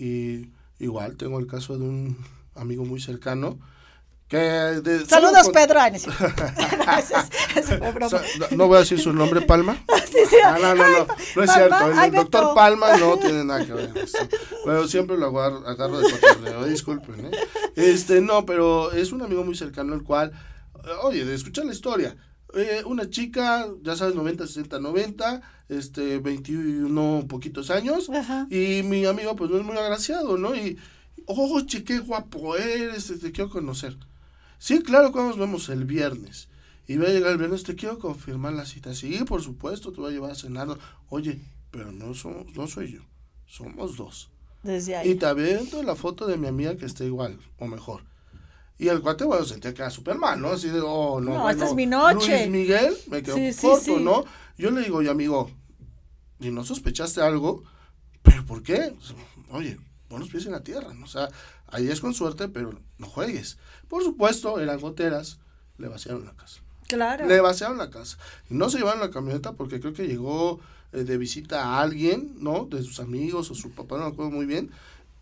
y 0.80 0.84
igual 0.84 1.18
tengo 1.18 1.38
el 1.38 1.48
caso 1.48 1.78
de 1.78 1.84
un 1.84 2.18
amigo 2.56 2.86
muy 2.86 3.00
cercano 3.02 3.60
que... 4.28 4.38
De, 4.38 5.06
Saludos, 5.06 5.44
con- 5.44 5.54
Pedro. 5.54 5.80
Ay, 5.80 5.94
no 8.52 8.68
voy 8.68 8.78
a 8.78 8.80
decir 8.82 9.00
su 9.00 9.14
nombre, 9.14 9.42
Palma. 9.42 9.78
Sí, 10.08 10.20
sí. 10.30 10.38
Ah, 10.44 10.58
no, 10.60 10.74
no, 10.74 10.84
no, 10.90 11.08
no 11.36 11.44
es 11.44 11.52
cierto. 11.52 12.02
El, 12.04 12.12
doctor 12.12 12.42
Beto. 12.42 12.56
Palma 12.56 12.98
no 12.98 13.18
tiene 13.18 13.44
nada 13.44 13.64
que 13.66 13.74
ver. 13.74 13.96
esto. 13.98 14.18
Pero 14.66 14.88
siempre 14.88 15.18
lo 15.18 15.28
agarro, 15.28 15.68
agarro 15.68 16.00
de 16.00 16.10
cotorreo, 16.10 16.66
disculpen, 16.66 17.26
¿eh? 17.26 17.32
Este, 17.76 18.22
no, 18.22 18.46
pero 18.46 18.92
es 18.94 19.12
un 19.12 19.22
amigo 19.22 19.44
muy 19.44 19.56
cercano 19.56 19.94
el 19.94 20.04
cual, 20.04 20.32
eh, 20.84 20.90
oye, 21.04 21.24
de 21.26 21.36
escuchar 21.36 21.66
la 21.66 21.74
historia. 21.74 22.16
eh, 22.56 22.82
una 22.86 23.10
chica, 23.10 23.68
ya 23.84 23.96
sabes, 23.96 24.16
90, 24.16 24.48
60, 24.48 24.80
90, 24.80 25.42
este, 25.70 26.18
21 26.20 27.26
poquitos 27.28 27.70
años. 27.70 28.10
Ajá. 28.10 28.48
Y 28.50 28.82
mi 28.84 29.06
amigo, 29.06 29.36
pues 29.36 29.52
no 29.52 29.58
es 29.58 29.64
muy 29.64 29.78
agraciado, 29.78 30.38
¿no? 30.38 30.56
Y, 30.56 30.80
oye, 31.28 31.84
qué 31.84 32.00
guapo 32.00 32.56
eres, 32.56 33.08
te 33.20 33.32
quiero 33.32 33.50
conocer. 33.52 33.98
Sí, 34.60 34.82
claro 34.82 35.12
que 35.12 35.20
nos 35.20 35.38
vemos 35.38 35.70
el 35.70 35.86
viernes. 35.86 36.50
Y 36.88 36.98
voy 36.98 37.08
a 37.08 37.10
llegar 37.10 37.32
el 37.34 37.38
viernes, 37.38 37.64
te 37.64 37.76
quiero 37.76 38.00
confirmar 38.00 38.54
la 38.54 38.66
cita. 38.66 38.94
Sí, 38.96 39.24
por 39.26 39.42
supuesto, 39.42 39.92
te 39.92 40.00
voy 40.00 40.12
a 40.12 40.14
llevar 40.14 40.32
a 40.32 40.36
cenar. 40.36 40.68
Oye, 41.10 41.42
pero 41.72 41.92
no, 41.92 42.14
somos, 42.14 42.56
no 42.56 42.68
soy 42.68 42.94
yo, 42.94 43.02
somos 43.46 43.98
dos. 43.98 44.30
Desde 44.64 44.94
Y 44.94 44.96
ahí. 44.96 45.16
te 45.16 45.26
aviento 45.26 45.84
la 45.84 45.96
foto 45.96 46.26
de 46.28 46.38
mi 46.38 46.48
amiga 46.48 46.76
que 46.78 46.86
está 46.86 47.04
igual, 47.04 47.40
o 47.60 47.68
mejor. 47.68 48.04
Y 48.80 48.88
el 48.90 49.02
cuate, 49.02 49.26
bueno, 49.26 49.44
sentía 49.44 49.74
que 49.74 49.82
era 49.82 49.90
Superman, 49.92 50.40
¿no? 50.42 50.50
Así 50.50 50.70
de, 50.70 50.80
oh, 50.82 51.20
no. 51.20 51.34
No, 51.34 51.50
esta 51.50 51.66
bueno, 51.66 51.66
es 51.66 51.76
mi 51.76 51.86
noche. 51.88 52.48
Luis 52.48 52.50
Miguel, 52.50 52.96
me 53.10 53.24
quedó 53.24 53.36
Sí, 53.36 53.52
corto, 53.62 53.84
sí. 53.98 54.04
¿no? 54.04 54.24
Yo 54.58 54.72
le 54.72 54.82
digo, 54.82 54.98
oye, 54.98 55.10
amigo, 55.10 55.52
¿y 56.40 56.52
no 56.52 56.64
sospechaste 56.64 57.22
algo? 57.22 57.64
¿Pero 58.22 58.46
por 58.46 58.64
qué? 58.64 58.96
Oye, 59.50 59.78
pon 60.08 60.20
los 60.20 60.30
pies 60.30 60.46
en 60.46 60.52
la 60.54 60.64
tierra, 60.64 60.94
¿no? 60.94 61.06
O 61.06 61.08
sea, 61.08 61.28
ahí 61.68 61.90
es 61.90 62.00
con 62.02 62.14
suerte, 62.14 62.48
pero 62.50 62.80
no 62.98 63.08
juegues. 63.08 63.58
Por 63.88 64.04
supuesto, 64.04 64.60
eran 64.60 64.80
goteras, 64.80 65.40
le 65.78 65.88
vaciaron 65.88 66.26
la 66.26 66.34
casa. 66.34 66.62
Claro. 66.88 67.28
Le 67.28 67.42
vaciaron 67.42 67.78
la 67.78 67.90
casa. 67.90 68.18
No 68.50 68.70
se 68.70 68.78
llevaron 68.78 69.02
la 69.02 69.12
camioneta 69.12 69.54
porque 69.54 69.80
creo 69.80 69.94
que 69.94 70.08
llegó 70.08 70.60
eh, 70.94 71.04
de 71.04 71.18
visita 71.18 71.64
a 71.64 71.82
alguien, 71.82 72.36
¿no? 72.40 72.66
De 72.66 72.82
sus 72.82 73.00
amigos 73.00 73.52
o 73.52 73.56
su 73.56 73.72
papá, 73.72 73.98
no 73.98 74.06
me 74.06 74.12
acuerdo 74.12 74.32
muy 74.32 74.46
bien. 74.46 74.72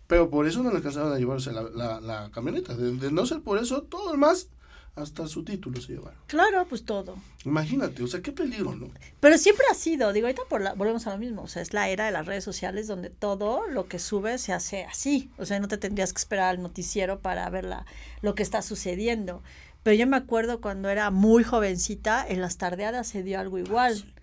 Pero 0.08 0.30
por 0.30 0.46
eso 0.46 0.62
no 0.62 0.70
le 0.70 0.78
alcanzaron 0.78 1.12
a 1.12 1.18
llevarse 1.18 1.52
la, 1.52 1.64
la, 1.64 2.00
la 2.00 2.30
camioneta. 2.32 2.76
De, 2.76 2.96
de 2.96 3.12
no 3.12 3.26
ser 3.26 3.42
por 3.42 3.58
eso, 3.58 3.82
todo 3.82 4.14
el 4.14 4.20
más, 4.20 4.50
hasta 4.96 5.28
su 5.28 5.44
título 5.44 5.82
se 5.82 5.94
llevaron. 5.94 6.18
Claro, 6.28 6.66
pues 6.68 6.86
todo. 6.86 7.16
Imagínate, 7.44 8.02
o 8.02 8.08
sea, 8.08 8.22
qué 8.22 8.32
peligro, 8.32 8.76
¿no? 8.76 8.90
Pero 9.20 9.38
siempre 9.38 9.66
ha 9.70 9.74
sido, 9.74 10.14
digo, 10.14 10.28
ahorita 10.28 10.44
por 10.50 10.62
la, 10.62 10.74
volvemos 10.74 11.06
a 11.08 11.12
lo 11.12 11.18
mismo, 11.18 11.44
o 11.44 11.48
sea, 11.48 11.62
es 11.62 11.74
la 11.74 11.90
era 11.90 12.06
de 12.06 12.12
las 12.12 12.26
redes 12.26 12.44
sociales 12.44 12.88
donde 12.88 13.10
todo 13.10 13.68
lo 13.68 13.88
que 13.88 14.00
sube 14.00 14.38
se 14.38 14.54
hace 14.54 14.86
así, 14.86 15.30
o 15.38 15.46
sea, 15.46 15.60
no 15.60 15.68
te 15.68 15.78
tendrías 15.78 16.14
que 16.14 16.20
esperar 16.20 16.50
al 16.50 16.62
noticiero 16.62 17.20
para 17.20 17.50
ver 17.50 17.66
la, 17.66 17.86
lo 18.22 18.36
que 18.36 18.44
está 18.44 18.62
sucediendo. 18.62 19.44
Pero 19.84 19.98
yo 19.98 20.08
me 20.08 20.18
acuerdo 20.18 20.62
cuando 20.62 20.90
era 20.90 21.12
muy 21.12 21.44
jovencita, 21.44 22.26
en 22.28 22.42
las 22.42 22.58
tardeadas 22.58 23.08
se 23.08 23.22
dio 23.22 23.40
algo 23.40 23.60
igual, 23.60 24.16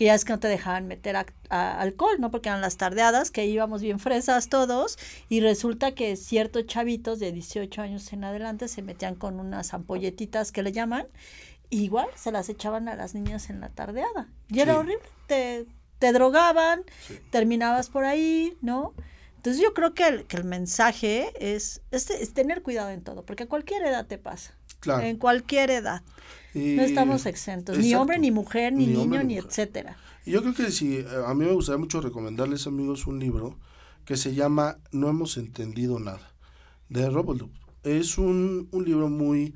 que 0.00 0.06
ya 0.06 0.14
es 0.14 0.24
que 0.24 0.32
no 0.32 0.40
te 0.40 0.48
dejaban 0.48 0.86
meter 0.86 1.14
a- 1.16 1.26
alcohol, 1.78 2.16
¿no? 2.20 2.30
Porque 2.30 2.48
eran 2.48 2.62
las 2.62 2.78
tardeadas, 2.78 3.30
que 3.30 3.44
íbamos 3.44 3.82
bien 3.82 3.98
fresas 3.98 4.48
todos, 4.48 4.98
y 5.28 5.40
resulta 5.42 5.92
que 5.94 6.16
ciertos 6.16 6.66
chavitos 6.66 7.18
de 7.18 7.32
18 7.32 7.82
años 7.82 8.10
en 8.14 8.24
adelante 8.24 8.66
se 8.68 8.80
metían 8.80 9.14
con 9.14 9.38
unas 9.38 9.74
ampolletitas 9.74 10.52
que 10.52 10.62
le 10.62 10.72
llaman, 10.72 11.06
y 11.68 11.82
igual 11.84 12.06
se 12.14 12.32
las 12.32 12.48
echaban 12.48 12.88
a 12.88 12.94
las 12.96 13.14
niñas 13.14 13.50
en 13.50 13.60
la 13.60 13.68
tardeada. 13.68 14.26
Y 14.48 14.60
era 14.60 14.78
horrible, 14.78 15.02
te, 15.26 15.66
te 15.98 16.12
drogaban, 16.14 16.82
Sí. 17.06 17.20
terminabas 17.30 17.90
por 17.90 18.06
ahí, 18.06 18.56
¿no? 18.62 18.94
Entonces 19.36 19.60
yo 19.62 19.74
creo 19.74 19.92
que 19.92 20.08
el, 20.08 20.24
que 20.26 20.38
el 20.38 20.44
mensaje 20.44 21.30
es, 21.38 21.82
es, 21.90 22.08
es 22.08 22.32
tener 22.32 22.62
cuidado 22.62 22.88
en 22.88 23.02
todo, 23.02 23.22
porque 23.26 23.42
a 23.42 23.48
cualquier 23.48 23.82
edad 23.82 24.06
te 24.06 24.16
pasa. 24.16 24.54
Claro. 24.80 25.02
En 25.04 25.18
cualquier 25.18 25.70
edad. 25.70 26.00
Y- 26.54 26.74
No 26.76 26.82
estamos 26.82 27.26
exentos, 27.26 27.78
ni 27.78 27.94
hombre, 27.94 28.18
ni 28.18 28.30
mujer, 28.30 28.72
ni, 28.72 28.80
Ni 28.86 28.92
niño, 28.92 29.02
hombre, 29.02 29.24
ni 29.24 29.36
etcétera. 29.38 29.96
Yo 30.26 30.42
creo 30.42 30.54
que 30.54 30.70
sí, 30.70 30.96
eh, 30.98 31.06
a 31.26 31.32
mí 31.34 31.44
me 31.44 31.52
gustaría 31.52 31.78
mucho 31.78 32.00
recomendarles, 32.00 32.66
amigos, 32.66 33.06
un 33.06 33.18
libro 33.20 33.56
que 34.04 34.16
se 34.16 34.34
llama 34.34 34.76
No 34.92 35.08
hemos 35.08 35.36
entendido 35.36 35.98
nada, 36.00 36.32
de 36.88 37.08
Robert 37.08 37.40
Loop. 37.40 37.50
Es 37.84 38.18
un, 38.18 38.68
un 38.72 38.84
libro 38.84 39.08
muy 39.08 39.54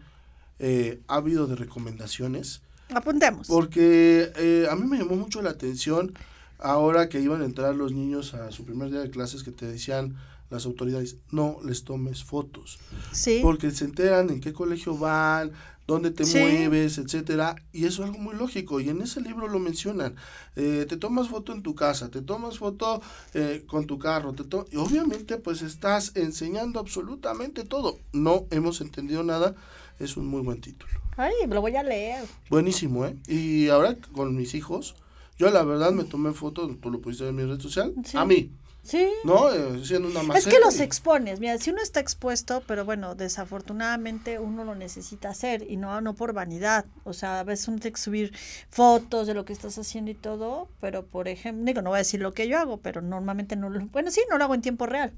eh, 0.59 1.01
ávido 1.09 1.47
de 1.47 1.57
recomendaciones, 1.57 2.63
Apuntemos. 2.95 3.49
porque 3.49 4.31
eh, 4.37 4.67
a 4.71 4.77
mí 4.77 4.87
me 4.87 4.99
llamó 4.99 5.17
mucho 5.17 5.43
la 5.43 5.51
atención 5.51 6.15
ahora 6.59 7.09
que 7.09 7.21
iban 7.21 7.43
a 7.43 7.45
entrar 7.45 7.75
los 7.75 7.93
niños 7.93 8.33
a 8.35 8.51
su 8.53 8.65
primer 8.65 8.91
día 8.91 9.01
de 9.01 9.11
clases 9.11 9.43
que 9.43 9.51
te 9.51 9.67
decían 9.67 10.17
las 10.51 10.65
autoridades, 10.67 11.17
no 11.33 11.59
les 11.65 11.85
tomes 11.85 12.23
fotos 12.23 12.79
sí. 13.13 13.41
porque 13.43 13.71
se 13.73 13.87
enteran 13.87 14.31
en 14.31 14.41
qué 14.41 14.53
colegio 14.53 14.97
van, 14.97 15.51
dónde 15.87 16.11
te 16.11 16.25
Sí. 16.25 16.39
mueves, 16.39 16.97
etcétera, 16.99 17.57
y 17.73 17.85
eso 17.85 18.03
es 18.03 18.09
algo 18.11 18.21
muy 18.23 18.35
lógico, 18.35 18.81
y 18.81 18.89
en 18.89 19.03
ese 19.03 19.21
libro 19.21 19.49
lo 19.49 19.59
mencionan, 19.59 20.17
Eh, 20.57 20.87
te 20.89 20.97
tomas 20.97 21.29
foto 21.29 21.53
en 21.53 21.63
tu 21.63 21.75
casa, 21.75 22.11
te 22.11 22.23
tomas 22.23 22.59
foto 22.59 23.03
eh, 23.35 23.65
con 23.67 23.87
tu 23.87 23.99
carro, 23.99 24.33
te 24.35 24.45
to- 24.45 24.67
y 24.71 24.77
obviamente 24.77 25.37
pues 25.37 25.63
estás 25.63 26.13
enseñando 26.15 26.79
absolutamente 26.81 27.65
todo, 27.65 27.99
no 28.13 28.47
hemos 28.51 28.81
entendido 28.81 29.23
nada, 29.25 29.55
es 29.99 30.17
un 30.17 30.27
muy 30.27 30.43
buen 30.43 30.61
título, 30.61 30.93
Ay, 31.17 31.33
lo 31.49 31.61
voy 31.61 31.75
a 31.77 31.83
leer. 31.83 32.25
buenísimo, 32.51 33.05
¿eh? 33.05 33.17
Y 33.27 33.69
ahora 33.69 33.97
con 34.13 34.35
mis 34.37 34.55
hijos, 34.55 34.95
yo 35.39 35.51
la 35.51 35.65
verdad 35.65 35.91
me 35.93 36.05
tomé 36.05 36.33
foto, 36.33 36.69
tú 36.81 36.91
lo 36.91 37.01
pudiste 37.01 37.25
ver 37.25 37.31
en 37.31 37.37
mi 37.37 37.45
red 37.53 37.61
social, 37.61 37.93
Sí. 38.05 38.17
a 38.17 38.25
mí, 38.25 38.51
Sí. 38.85 39.09
¿no? 39.25 39.51
Eh, 39.51 39.81
haciendo 39.81 40.09
una 40.09 40.21
Es 40.21 40.27
maceta 40.27 40.51
que 40.51 40.61
los 40.61 40.79
expones, 40.79 41.41
mira, 41.41 41.57
si 41.59 41.71
uno 41.71 41.81
está 41.83 42.01
expuesto, 42.01 42.63
pero 42.67 42.85
bueno, 42.85 43.15
desafortunadamente 43.15 44.39
uno 44.39 44.63
lo 44.63 44.75
necesita 44.75 45.31
hacer 45.31 45.65
y 45.69 45.77
no, 45.77 46.01
no 46.03 46.15
por 46.15 46.35
vanidad. 46.35 46.85
O 47.05 47.15
sea, 47.15 47.41
a 47.41 47.45
veces 47.45 47.67
uno 47.69 47.79
tiene 47.79 47.95
que 47.95 48.01
subir 48.01 48.33
fotos 48.69 49.27
de 49.27 49.35
lo 49.35 49.47
que 49.47 49.55
estás 49.55 49.79
haciendo 49.79 50.11
y 50.11 50.15
todo, 50.15 50.69
pero 50.81 51.07
por 51.07 51.29
ejemplo, 51.29 51.65
digo, 51.65 51.81
no 51.81 51.91
voy 51.91 51.97
a 51.97 51.99
decir 51.99 52.21
lo 52.21 52.35
que 52.35 52.47
yo 52.47 52.59
hago, 52.59 52.77
pero 52.77 53.01
normalmente 53.01 53.57
no 53.57 53.71
lo, 53.71 53.85
bueno, 53.87 54.11
sí, 54.11 54.21
no 54.31 54.37
lo 54.37 54.45
hago 54.45 54.55
en 54.55 54.63
tiempo 54.63 54.87
real. 54.87 55.13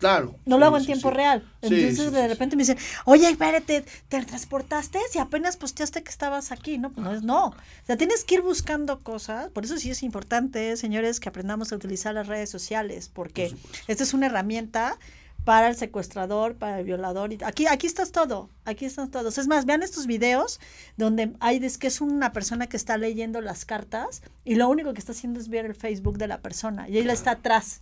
Claro. 0.00 0.34
No 0.46 0.56
sí, 0.56 0.60
lo 0.60 0.66
hago 0.66 0.76
en 0.78 0.82
sí, 0.82 0.86
tiempo 0.86 1.10
sí. 1.10 1.14
real. 1.14 1.46
Entonces 1.60 2.10
de 2.10 2.26
repente 2.26 2.56
me 2.56 2.62
dicen, 2.62 2.78
oye, 3.04 3.28
espérate, 3.28 3.84
¿te 4.08 4.24
transportaste? 4.24 4.98
Si 5.12 5.18
apenas 5.18 5.58
posteaste 5.58 6.02
que 6.02 6.08
estabas 6.08 6.52
aquí, 6.52 6.78
¿no? 6.78 6.90
Pues 6.90 7.04
no 7.04 7.12
es 7.12 7.22
no. 7.22 7.48
O 7.48 7.54
sea, 7.86 7.98
tienes 7.98 8.24
que 8.24 8.36
ir 8.36 8.40
buscando 8.40 9.00
cosas. 9.00 9.50
Por 9.50 9.66
eso 9.66 9.76
sí 9.76 9.90
es 9.90 10.02
importante, 10.02 10.74
señores, 10.78 11.20
que 11.20 11.28
aprendamos 11.28 11.70
a 11.70 11.76
utilizar 11.76 12.14
las 12.14 12.28
redes 12.28 12.48
sociales, 12.48 13.10
porque 13.12 13.54
esta 13.88 14.02
es 14.02 14.14
una 14.14 14.26
herramienta 14.26 14.98
para 15.44 15.68
el 15.68 15.74
secuestrador, 15.76 16.56
para 16.56 16.78
el 16.78 16.84
violador. 16.84 17.32
y 17.32 17.38
Aquí, 17.44 17.66
aquí 17.66 17.86
estás 17.86 18.12
todo, 18.12 18.50
aquí 18.64 18.84
están 18.84 19.10
todos. 19.10 19.38
Es 19.38 19.48
más, 19.48 19.64
vean 19.66 19.82
estos 19.82 20.06
videos 20.06 20.60
donde 20.96 21.32
hay 21.40 21.56
es 21.64 21.78
que 21.78 21.86
es 21.86 22.00
una 22.00 22.32
persona 22.32 22.66
que 22.68 22.76
está 22.76 22.96
leyendo 22.98 23.40
las 23.40 23.64
cartas 23.64 24.22
y 24.44 24.54
lo 24.56 24.68
único 24.68 24.92
que 24.92 24.98
está 25.00 25.12
haciendo 25.12 25.40
es 25.40 25.48
ver 25.48 25.64
el 25.66 25.74
Facebook 25.74 26.18
de 26.18 26.28
la 26.28 26.40
persona 26.40 26.88
y 26.88 26.98
él 26.98 27.08
está 27.10 27.32
atrás 27.32 27.80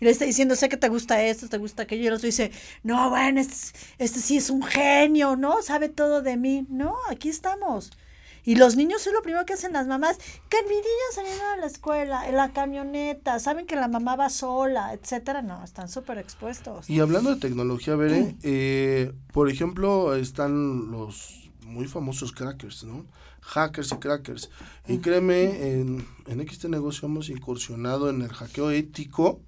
y 0.00 0.04
le 0.06 0.10
está 0.10 0.24
diciendo, 0.24 0.56
sé 0.56 0.68
que 0.68 0.76
te 0.76 0.88
gusta 0.88 1.22
esto, 1.22 1.48
te 1.48 1.58
gusta 1.58 1.82
aquello 1.84 2.04
y 2.04 2.06
el 2.08 2.14
otro 2.14 2.26
dice, 2.26 2.50
no, 2.82 3.10
bueno, 3.10 3.40
este, 3.40 3.54
es- 3.54 3.74
este 3.98 4.18
sí 4.20 4.36
es 4.38 4.50
un 4.50 4.62
genio, 4.62 5.36
¿no? 5.36 5.62
Sabe 5.62 5.88
todo 5.90 6.22
de 6.22 6.36
mí. 6.36 6.66
No, 6.68 6.94
aquí 7.10 7.28
estamos. 7.28 7.90
Y 8.44 8.56
los 8.56 8.76
niños 8.76 9.06
es 9.06 9.12
lo 9.12 9.22
primero 9.22 9.46
que 9.46 9.54
hacen 9.54 9.72
las 9.72 9.86
mamás, 9.86 10.18
que 10.48 10.62
mi 10.64 10.74
niño 10.74 11.06
saliendo 11.14 11.44
a 11.44 11.56
la 11.56 11.66
escuela, 11.66 12.28
en 12.28 12.36
la 12.36 12.52
camioneta, 12.52 13.38
saben 13.38 13.66
que 13.66 13.76
la 13.76 13.88
mamá 13.88 14.16
va 14.16 14.28
sola, 14.28 14.92
etcétera. 14.92 15.42
No, 15.42 15.64
están 15.64 15.88
súper 15.88 16.18
expuestos. 16.18 16.88
Y 16.90 17.00
hablando 17.00 17.34
de 17.34 17.40
tecnología, 17.40 17.96
Bere, 17.96 18.36
eh, 18.42 19.12
por 19.32 19.50
ejemplo, 19.50 20.14
están 20.14 20.90
los 20.90 21.50
muy 21.62 21.86
famosos 21.86 22.32
crackers, 22.32 22.84
¿no? 22.84 23.06
Hackers 23.40 23.92
y 23.92 23.96
crackers. 23.96 24.50
Y 24.86 24.98
créeme, 24.98 25.72
en, 25.72 26.06
en 26.26 26.48
XT 26.48 26.66
Negocio 26.66 27.06
hemos 27.06 27.28
incursionado 27.28 28.08
en 28.10 28.22
el 28.22 28.32
hackeo 28.32 28.70
ético, 28.70 29.40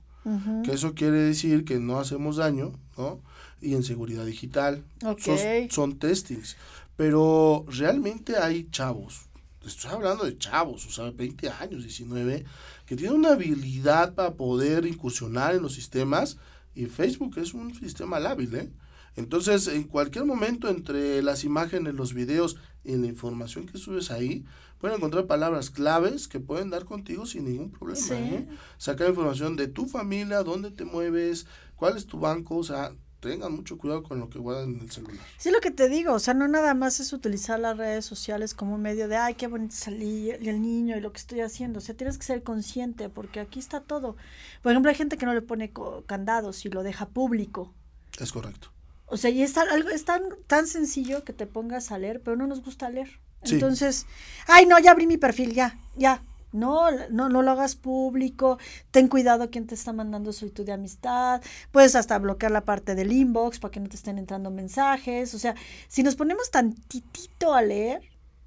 que 0.65 0.73
eso 0.73 0.95
quiere 0.95 1.19
decir 1.19 1.65
que 1.65 1.79
no 1.79 2.01
hacemos 2.01 2.37
daño, 2.37 2.73
¿no? 2.99 3.21
Y 3.61 3.75
en 3.75 3.85
seguridad 3.85 4.27
digital. 4.27 4.85
Ok. 5.05 5.21
Son, 5.21 5.39
son 5.71 5.99
testings. 6.01 6.57
Pero 6.97 7.65
realmente 7.69 8.37
hay 8.37 8.69
chavos, 8.71 9.29
estoy 9.65 9.91
hablando 9.91 10.25
de 10.25 10.39
chavos, 10.39 10.87
o 10.87 10.91
sea, 10.91 11.11
20 11.11 11.51
años, 11.51 11.83
19, 11.83 12.45
que 12.87 12.97
tienen 12.97 13.19
una 13.19 13.33
habilidad 13.33 14.15
para 14.15 14.35
poder 14.35 14.87
incursionar 14.87 15.55
en 15.55 15.63
los 15.63 15.75
sistemas 15.75 16.39
y 16.75 16.87
Facebook 16.87 17.39
es 17.39 17.55
un 17.55 17.75
sistema 17.75 18.21
lábil, 18.21 18.55
¿eh? 18.55 18.71
Entonces, 19.17 19.67
en 19.69 19.85
cualquier 19.85 20.27
momento, 20.27 20.69
entre 20.69 21.23
las 21.23 21.43
imágenes, 21.45 21.95
los 21.95 22.13
videos 22.13 22.57
y 22.85 22.97
la 22.97 23.07
información 23.07 23.65
que 23.65 23.79
subes 23.79 24.11
ahí, 24.11 24.45
pueden 24.79 24.99
encontrar 24.99 25.27
palabras 25.27 25.71
claves 25.71 26.29
que 26.29 26.39
pueden 26.39 26.69
dar 26.69 26.85
contigo 26.85 27.25
sin 27.25 27.47
ningún 27.47 27.71
problema. 27.71 27.99
¿eh? 28.11 28.47
Sacar 28.77 29.09
información 29.09 29.57
de 29.57 29.69
tu 29.69 29.87
familia, 29.87 30.43
dónde 30.43 30.71
te 30.71 30.85
mueves, 30.85 31.47
cuál 31.77 31.97
es 31.97 32.07
tu 32.07 32.19
banco, 32.19 32.59
o 32.59 32.63
sea, 32.63 32.93
tengan 33.31 33.53
mucho 33.53 33.79
cuidado 33.79 34.03
con 34.03 34.19
lo 34.21 34.31
que 34.31 34.39
guardan 34.39 34.75
en 34.75 34.81
el 34.81 34.91
celular. 34.91 35.25
Sí, 35.39 35.51
lo 35.51 35.61
que 35.61 35.71
te 35.71 35.89
digo, 35.89 36.15
o 36.15 36.19
sea, 36.19 36.35
no 36.35 36.49
nada 36.49 36.75
más 36.75 37.01
es 37.01 37.13
utilizar 37.13 37.59
las 37.61 37.77
redes 37.77 38.05
sociales 38.05 38.55
como 38.55 38.75
un 38.75 38.83
medio 38.83 39.09
de, 39.09 39.17
ay, 39.17 39.35
qué 39.35 39.47
bonito 39.47 39.75
salí, 39.75 40.31
y 40.41 40.49
el 40.49 40.63
niño 40.63 40.97
y 40.97 41.01
lo 41.01 41.13
que 41.13 41.19
estoy 41.19 41.41
haciendo. 41.41 41.79
O 41.79 41.83
sea, 41.83 41.97
tienes 41.97 42.19
que 42.19 42.25
ser 42.25 42.43
consciente 42.43 43.09
porque 43.09 43.41
aquí 43.41 43.59
está 43.59 43.81
todo. 43.81 44.17
Por 44.63 44.73
ejemplo, 44.73 44.91
hay 44.91 44.97
gente 44.97 45.17
que 45.17 45.27
no 45.27 45.35
le 45.35 45.43
pone 45.43 45.73
candados 46.07 46.65
y 46.65 46.69
lo 46.69 46.83
deja 46.83 47.07
público. 47.07 47.73
Es 48.19 48.33
correcto. 48.33 48.69
O 49.07 49.17
sea, 49.17 49.31
y 49.31 49.43
es, 49.43 49.57
algo, 49.57 49.89
es 49.89 50.05
tan, 50.05 50.23
tan 50.47 50.67
sencillo 50.67 51.25
que 51.25 51.33
te 51.33 51.47
pongas 51.47 51.93
a 51.93 51.99
leer, 51.99 52.21
pero 52.23 52.37
no 52.37 52.47
nos 52.47 52.63
gusta 52.63 52.91
leer. 52.91 53.21
Entonces, 53.43 54.07
ay, 54.49 54.67
no, 54.67 54.79
ya 54.79 54.91
abrí 54.91 55.07
mi 55.07 55.19
perfil, 55.19 55.53
ya, 55.53 55.79
ya, 55.97 56.23
no, 56.57 56.91
no, 57.11 57.29
no 57.29 57.43
lo 57.43 57.51
hagas 57.51 57.77
público, 57.77 58.59
ten 58.91 59.09
cuidado 59.09 59.51
quién 59.51 59.67
te 59.67 59.75
está 59.75 59.93
mandando 59.93 60.33
solicitud 60.33 60.65
de 60.65 60.73
amistad, 60.73 61.43
puedes 61.71 61.95
hasta 61.95 62.19
bloquear 62.19 62.53
la 62.53 62.65
parte 62.65 62.95
del 62.95 63.13
inbox 63.13 63.59
para 63.59 63.71
que 63.71 63.81
no 63.81 63.89
te 63.89 63.97
estén 63.97 64.19
entrando 64.19 64.51
mensajes, 64.51 65.35
o 65.35 65.39
sea, 65.39 65.55
si 65.89 66.03
nos 66.03 66.17
ponemos 66.17 66.51
tantitito 66.51 67.55
a 67.55 67.63
leer, 67.63 68.03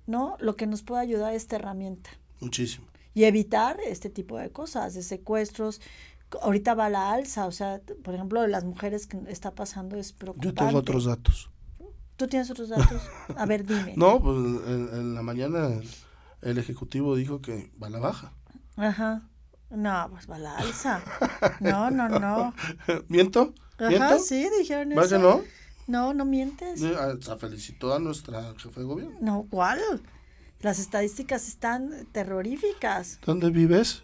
¿no? 0.08 0.36
Lo 0.40 0.56
que 0.56 0.68
nos 0.68 0.82
puede 0.82 1.02
ayudar 1.02 1.34
es 1.34 1.44
esta 1.44 1.58
herramienta. 1.58 2.10
Muchísimo. 2.40 2.88
Y 3.14 3.24
evitar 3.24 3.80
este 3.86 4.10
tipo 4.10 4.38
de 4.38 4.52
cosas, 4.52 4.94
de 4.94 5.04
secuestros. 5.04 5.82
Ahorita 6.42 6.74
va 6.76 6.90
la 6.90 7.12
alza, 7.12 7.48
o 7.48 7.52
sea, 7.52 7.82
por 8.04 8.14
ejemplo, 8.14 8.42
de 8.42 8.48
las 8.48 8.64
mujeres 8.64 9.08
que 9.08 9.20
está 9.28 9.52
pasando 9.52 9.98
es 9.98 10.14
preocupante. 10.14 10.48
Yo 10.48 10.54
tengo 10.54 10.80
otros 10.80 11.06
datos. 11.06 11.50
¿Tú 12.18 12.28
tienes 12.28 12.52
otros 12.52 12.70
datos? 12.70 13.02
A 13.36 13.46
ver, 13.46 13.66
dime. 13.66 13.94
No, 13.96 14.22
pues 14.22 14.38
en 14.38 15.16
la 15.16 15.22
mañana 15.22 15.80
el 16.42 16.58
Ejecutivo 16.58 17.16
dijo 17.16 17.42
que 17.42 17.72
va 17.82 17.88
a 17.88 17.90
la 17.90 18.00
baja. 18.00 18.34
Ajá. 18.76 19.24
No, 19.70 20.08
pues 20.12 20.30
va 20.30 20.38
a 20.38 20.40
la 20.40 20.58
alza. 20.58 21.02
No, 21.60 21.92
no, 21.92 22.10
no. 22.10 22.54
¿Miento? 23.08 23.54
Ajá, 23.78 24.20
sí, 24.20 24.48
dijeron 24.58 24.92
eso. 24.92 25.10
que 25.10 25.20
no? 25.20 25.44
No, 25.88 26.14
no 26.14 26.26
mientes. 26.26 26.80
Se 26.80 27.38
felicitó 27.38 27.94
a 27.94 28.00
nuestra 28.00 28.54
jefe 28.58 28.80
de 28.80 28.86
gobierno. 28.86 29.18
No, 29.22 29.48
¿cuál? 29.50 29.80
Las 30.62 30.78
estadísticas 30.80 31.48
están 31.48 32.08
terroríficas. 32.12 33.20
¿Dónde 33.26 33.50
vives? 33.50 34.04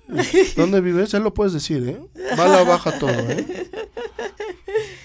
¿Dónde 0.55 0.81
vives? 0.81 1.13
Él 1.13 1.23
lo 1.23 1.33
puedes 1.33 1.53
decir, 1.53 1.87
¿eh? 1.87 1.99
Va 2.39 2.45
a 2.45 2.47
la 2.47 2.63
baja 2.63 2.97
todo, 2.97 3.11
¿eh? 3.11 3.69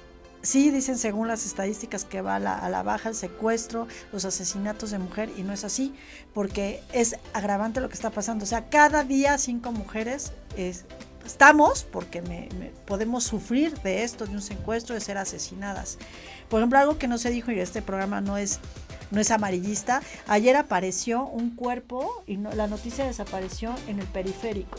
Sí, 0.47 0.71
dicen 0.71 0.97
según 0.97 1.27
las 1.27 1.45
estadísticas 1.45 2.05
que 2.05 2.21
va 2.21 2.37
a 2.37 2.39
la, 2.39 2.83
baja 2.85 3.09
el 3.09 3.17
secuestro, 3.17 3.89
los 4.13 4.25
asesinatos 4.25 4.93
de 4.93 5.01
mujer, 5.01 5.29
y 5.37 5.43
no 5.43 5.53
es 5.53 5.65
así, 5.65 5.93
porque 6.35 6.85
es 6.93 7.17
agravante 7.33 7.81
lo 7.81 7.89
que 7.89 7.95
está 7.95 8.11
pasando. 8.11 8.45
O 8.45 8.47
sea, 8.47 8.69
cada 8.69 9.03
día 9.03 9.39
cinco 9.39 9.73
mujeres 9.73 10.31
estamos, 11.25 11.83
porque 11.83 12.23
podemos 12.87 13.25
sufrir 13.25 13.77
de 13.81 14.05
esto, 14.05 14.27
de 14.27 14.35
un 14.35 14.43
secuestro, 14.43 14.95
de 14.95 15.01
ser 15.01 15.19
asesinadas. 15.19 15.99
Por 16.49 16.61
ejemplo, 16.61 16.79
algo 16.79 16.97
que 16.97 17.09
no 17.09 17.19
se 17.19 17.31
dijo 17.31 17.51
y 17.51 17.59
este 17.59 17.83
programa 17.83 18.21
no 18.21 18.37
es 18.37 18.61
no 19.11 19.21
es 19.21 19.31
amarillista. 19.31 20.03
Ayer 20.27 20.57
apareció 20.57 21.25
un 21.25 21.55
cuerpo 21.55 22.25
y 22.27 22.37
la 22.37 22.67
noticia 22.67 23.05
desapareció 23.05 23.75
en 23.89 24.01
el 24.01 24.07
periférico 24.07 24.79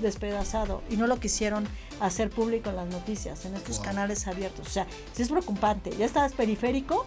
despedazado 0.00 0.82
y 0.88 0.96
no 0.96 1.06
lo 1.06 1.20
quisieron 1.20 1.66
hacer 2.00 2.30
público 2.30 2.70
en 2.70 2.76
las 2.76 2.88
noticias, 2.88 3.44
en 3.44 3.54
estos 3.54 3.80
canales 3.80 4.26
abiertos. 4.26 4.66
O 4.66 4.70
sea, 4.70 4.86
si 5.12 5.22
es 5.22 5.28
preocupante. 5.28 5.90
Ya 5.98 6.06
estabas 6.06 6.32
periférico, 6.32 7.04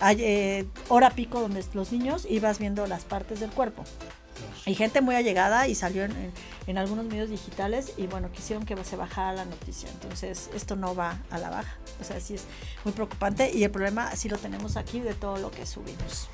hay, 0.00 0.16
eh, 0.20 0.66
hora 0.88 1.10
pico 1.10 1.40
donde 1.40 1.64
los 1.72 1.92
niños 1.92 2.26
ibas 2.28 2.58
viendo 2.58 2.86
las 2.86 3.04
partes 3.04 3.40
del 3.40 3.50
cuerpo. 3.50 3.84
Y 4.66 4.74
gente 4.74 5.02
muy 5.02 5.14
allegada 5.14 5.68
y 5.68 5.74
salió 5.74 6.04
en, 6.04 6.78
algunos 6.78 7.04
medios 7.04 7.28
digitales 7.28 7.92
y 7.98 8.06
bueno, 8.06 8.32
quisieron 8.32 8.64
que 8.64 8.74
se 8.84 8.96
bajara 8.96 9.34
la 9.34 9.44
noticia. 9.44 9.90
Entonces, 9.90 10.48
esto 10.54 10.76
no 10.76 10.94
va 10.94 11.18
a 11.30 11.38
la 11.38 11.50
baja. 11.50 11.76
O 12.00 12.04
sea, 12.04 12.18
sí 12.20 12.34
es 12.34 12.44
muy 12.84 12.94
preocupante 12.94 13.50
y 13.52 13.64
el 13.64 13.70
problema 13.70 14.16
sí 14.16 14.30
lo 14.30 14.38
tenemos 14.38 14.78
aquí 14.78 15.00
de 15.00 15.12
todo 15.12 15.36
lo 15.36 15.50
que 15.50 15.66
subimos. 15.66 16.30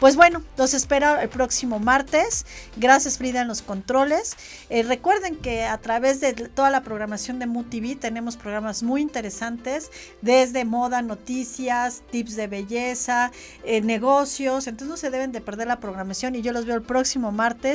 Pues 0.00 0.16
bueno, 0.16 0.42
los 0.56 0.72
espero 0.72 1.18
el 1.18 1.28
próximo 1.28 1.78
martes. 1.78 2.46
Gracias 2.76 3.18
Frida 3.18 3.42
en 3.42 3.48
los 3.48 3.60
controles. 3.60 4.36
Eh, 4.70 4.82
recuerden 4.82 5.36
que 5.36 5.64
a 5.64 5.76
través 5.76 6.20
de 6.20 6.32
toda 6.32 6.70
la 6.70 6.82
programación 6.82 7.38
de 7.38 7.46
MUTV 7.46 7.98
tenemos 8.00 8.38
programas 8.38 8.82
muy 8.82 9.02
interesantes 9.02 9.90
desde 10.22 10.64
moda, 10.64 11.02
noticias, 11.02 12.02
tips 12.10 12.36
de 12.36 12.46
belleza, 12.46 13.30
eh, 13.64 13.82
negocios. 13.82 14.66
Entonces 14.66 14.88
no 14.88 14.96
se 14.96 15.10
deben 15.10 15.30
de 15.32 15.42
perder 15.42 15.68
la 15.68 15.78
programación 15.78 16.34
y 16.34 16.40
yo 16.40 16.52
los 16.52 16.64
veo 16.64 16.76
el 16.76 16.82
próximo 16.82 17.30
martes 17.30 17.73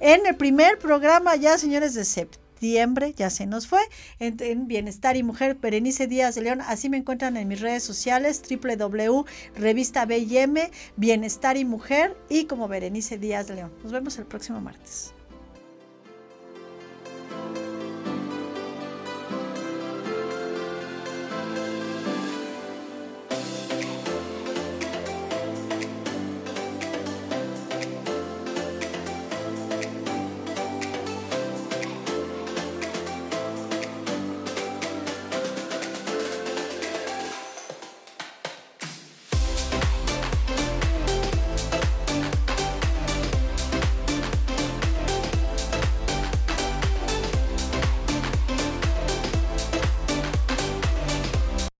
en 0.00 0.26
el 0.26 0.36
primer 0.36 0.78
programa 0.78 1.36
ya, 1.36 1.58
señores, 1.58 1.94
de 1.94 2.04
septiembre 2.04 3.14
ya 3.16 3.30
se 3.30 3.46
nos 3.46 3.66
fue, 3.66 3.80
en, 4.18 4.66
Bienestar 4.66 5.16
y 5.16 5.22
Mujer, 5.22 5.56
Berenice 5.60 6.06
Díaz 6.06 6.34
de 6.34 6.42
León, 6.42 6.60
así 6.62 6.88
me 6.88 6.96
encuentran 6.96 7.36
en 7.36 7.48
mis 7.48 7.60
redes 7.60 7.82
sociales, 7.82 8.42
www, 8.48 9.24
revista 9.56 10.06
BM, 10.06 10.70
Bienestar 10.96 11.56
y 11.56 11.64
Mujer 11.64 12.16
y 12.28 12.44
como 12.44 12.68
Berenice 12.68 13.18
Díaz 13.18 13.46
de 13.48 13.56
León. 13.56 13.72
Nos 13.82 13.92
vemos 13.92 14.18
el 14.18 14.26
próximo 14.26 14.60
martes. 14.60 15.15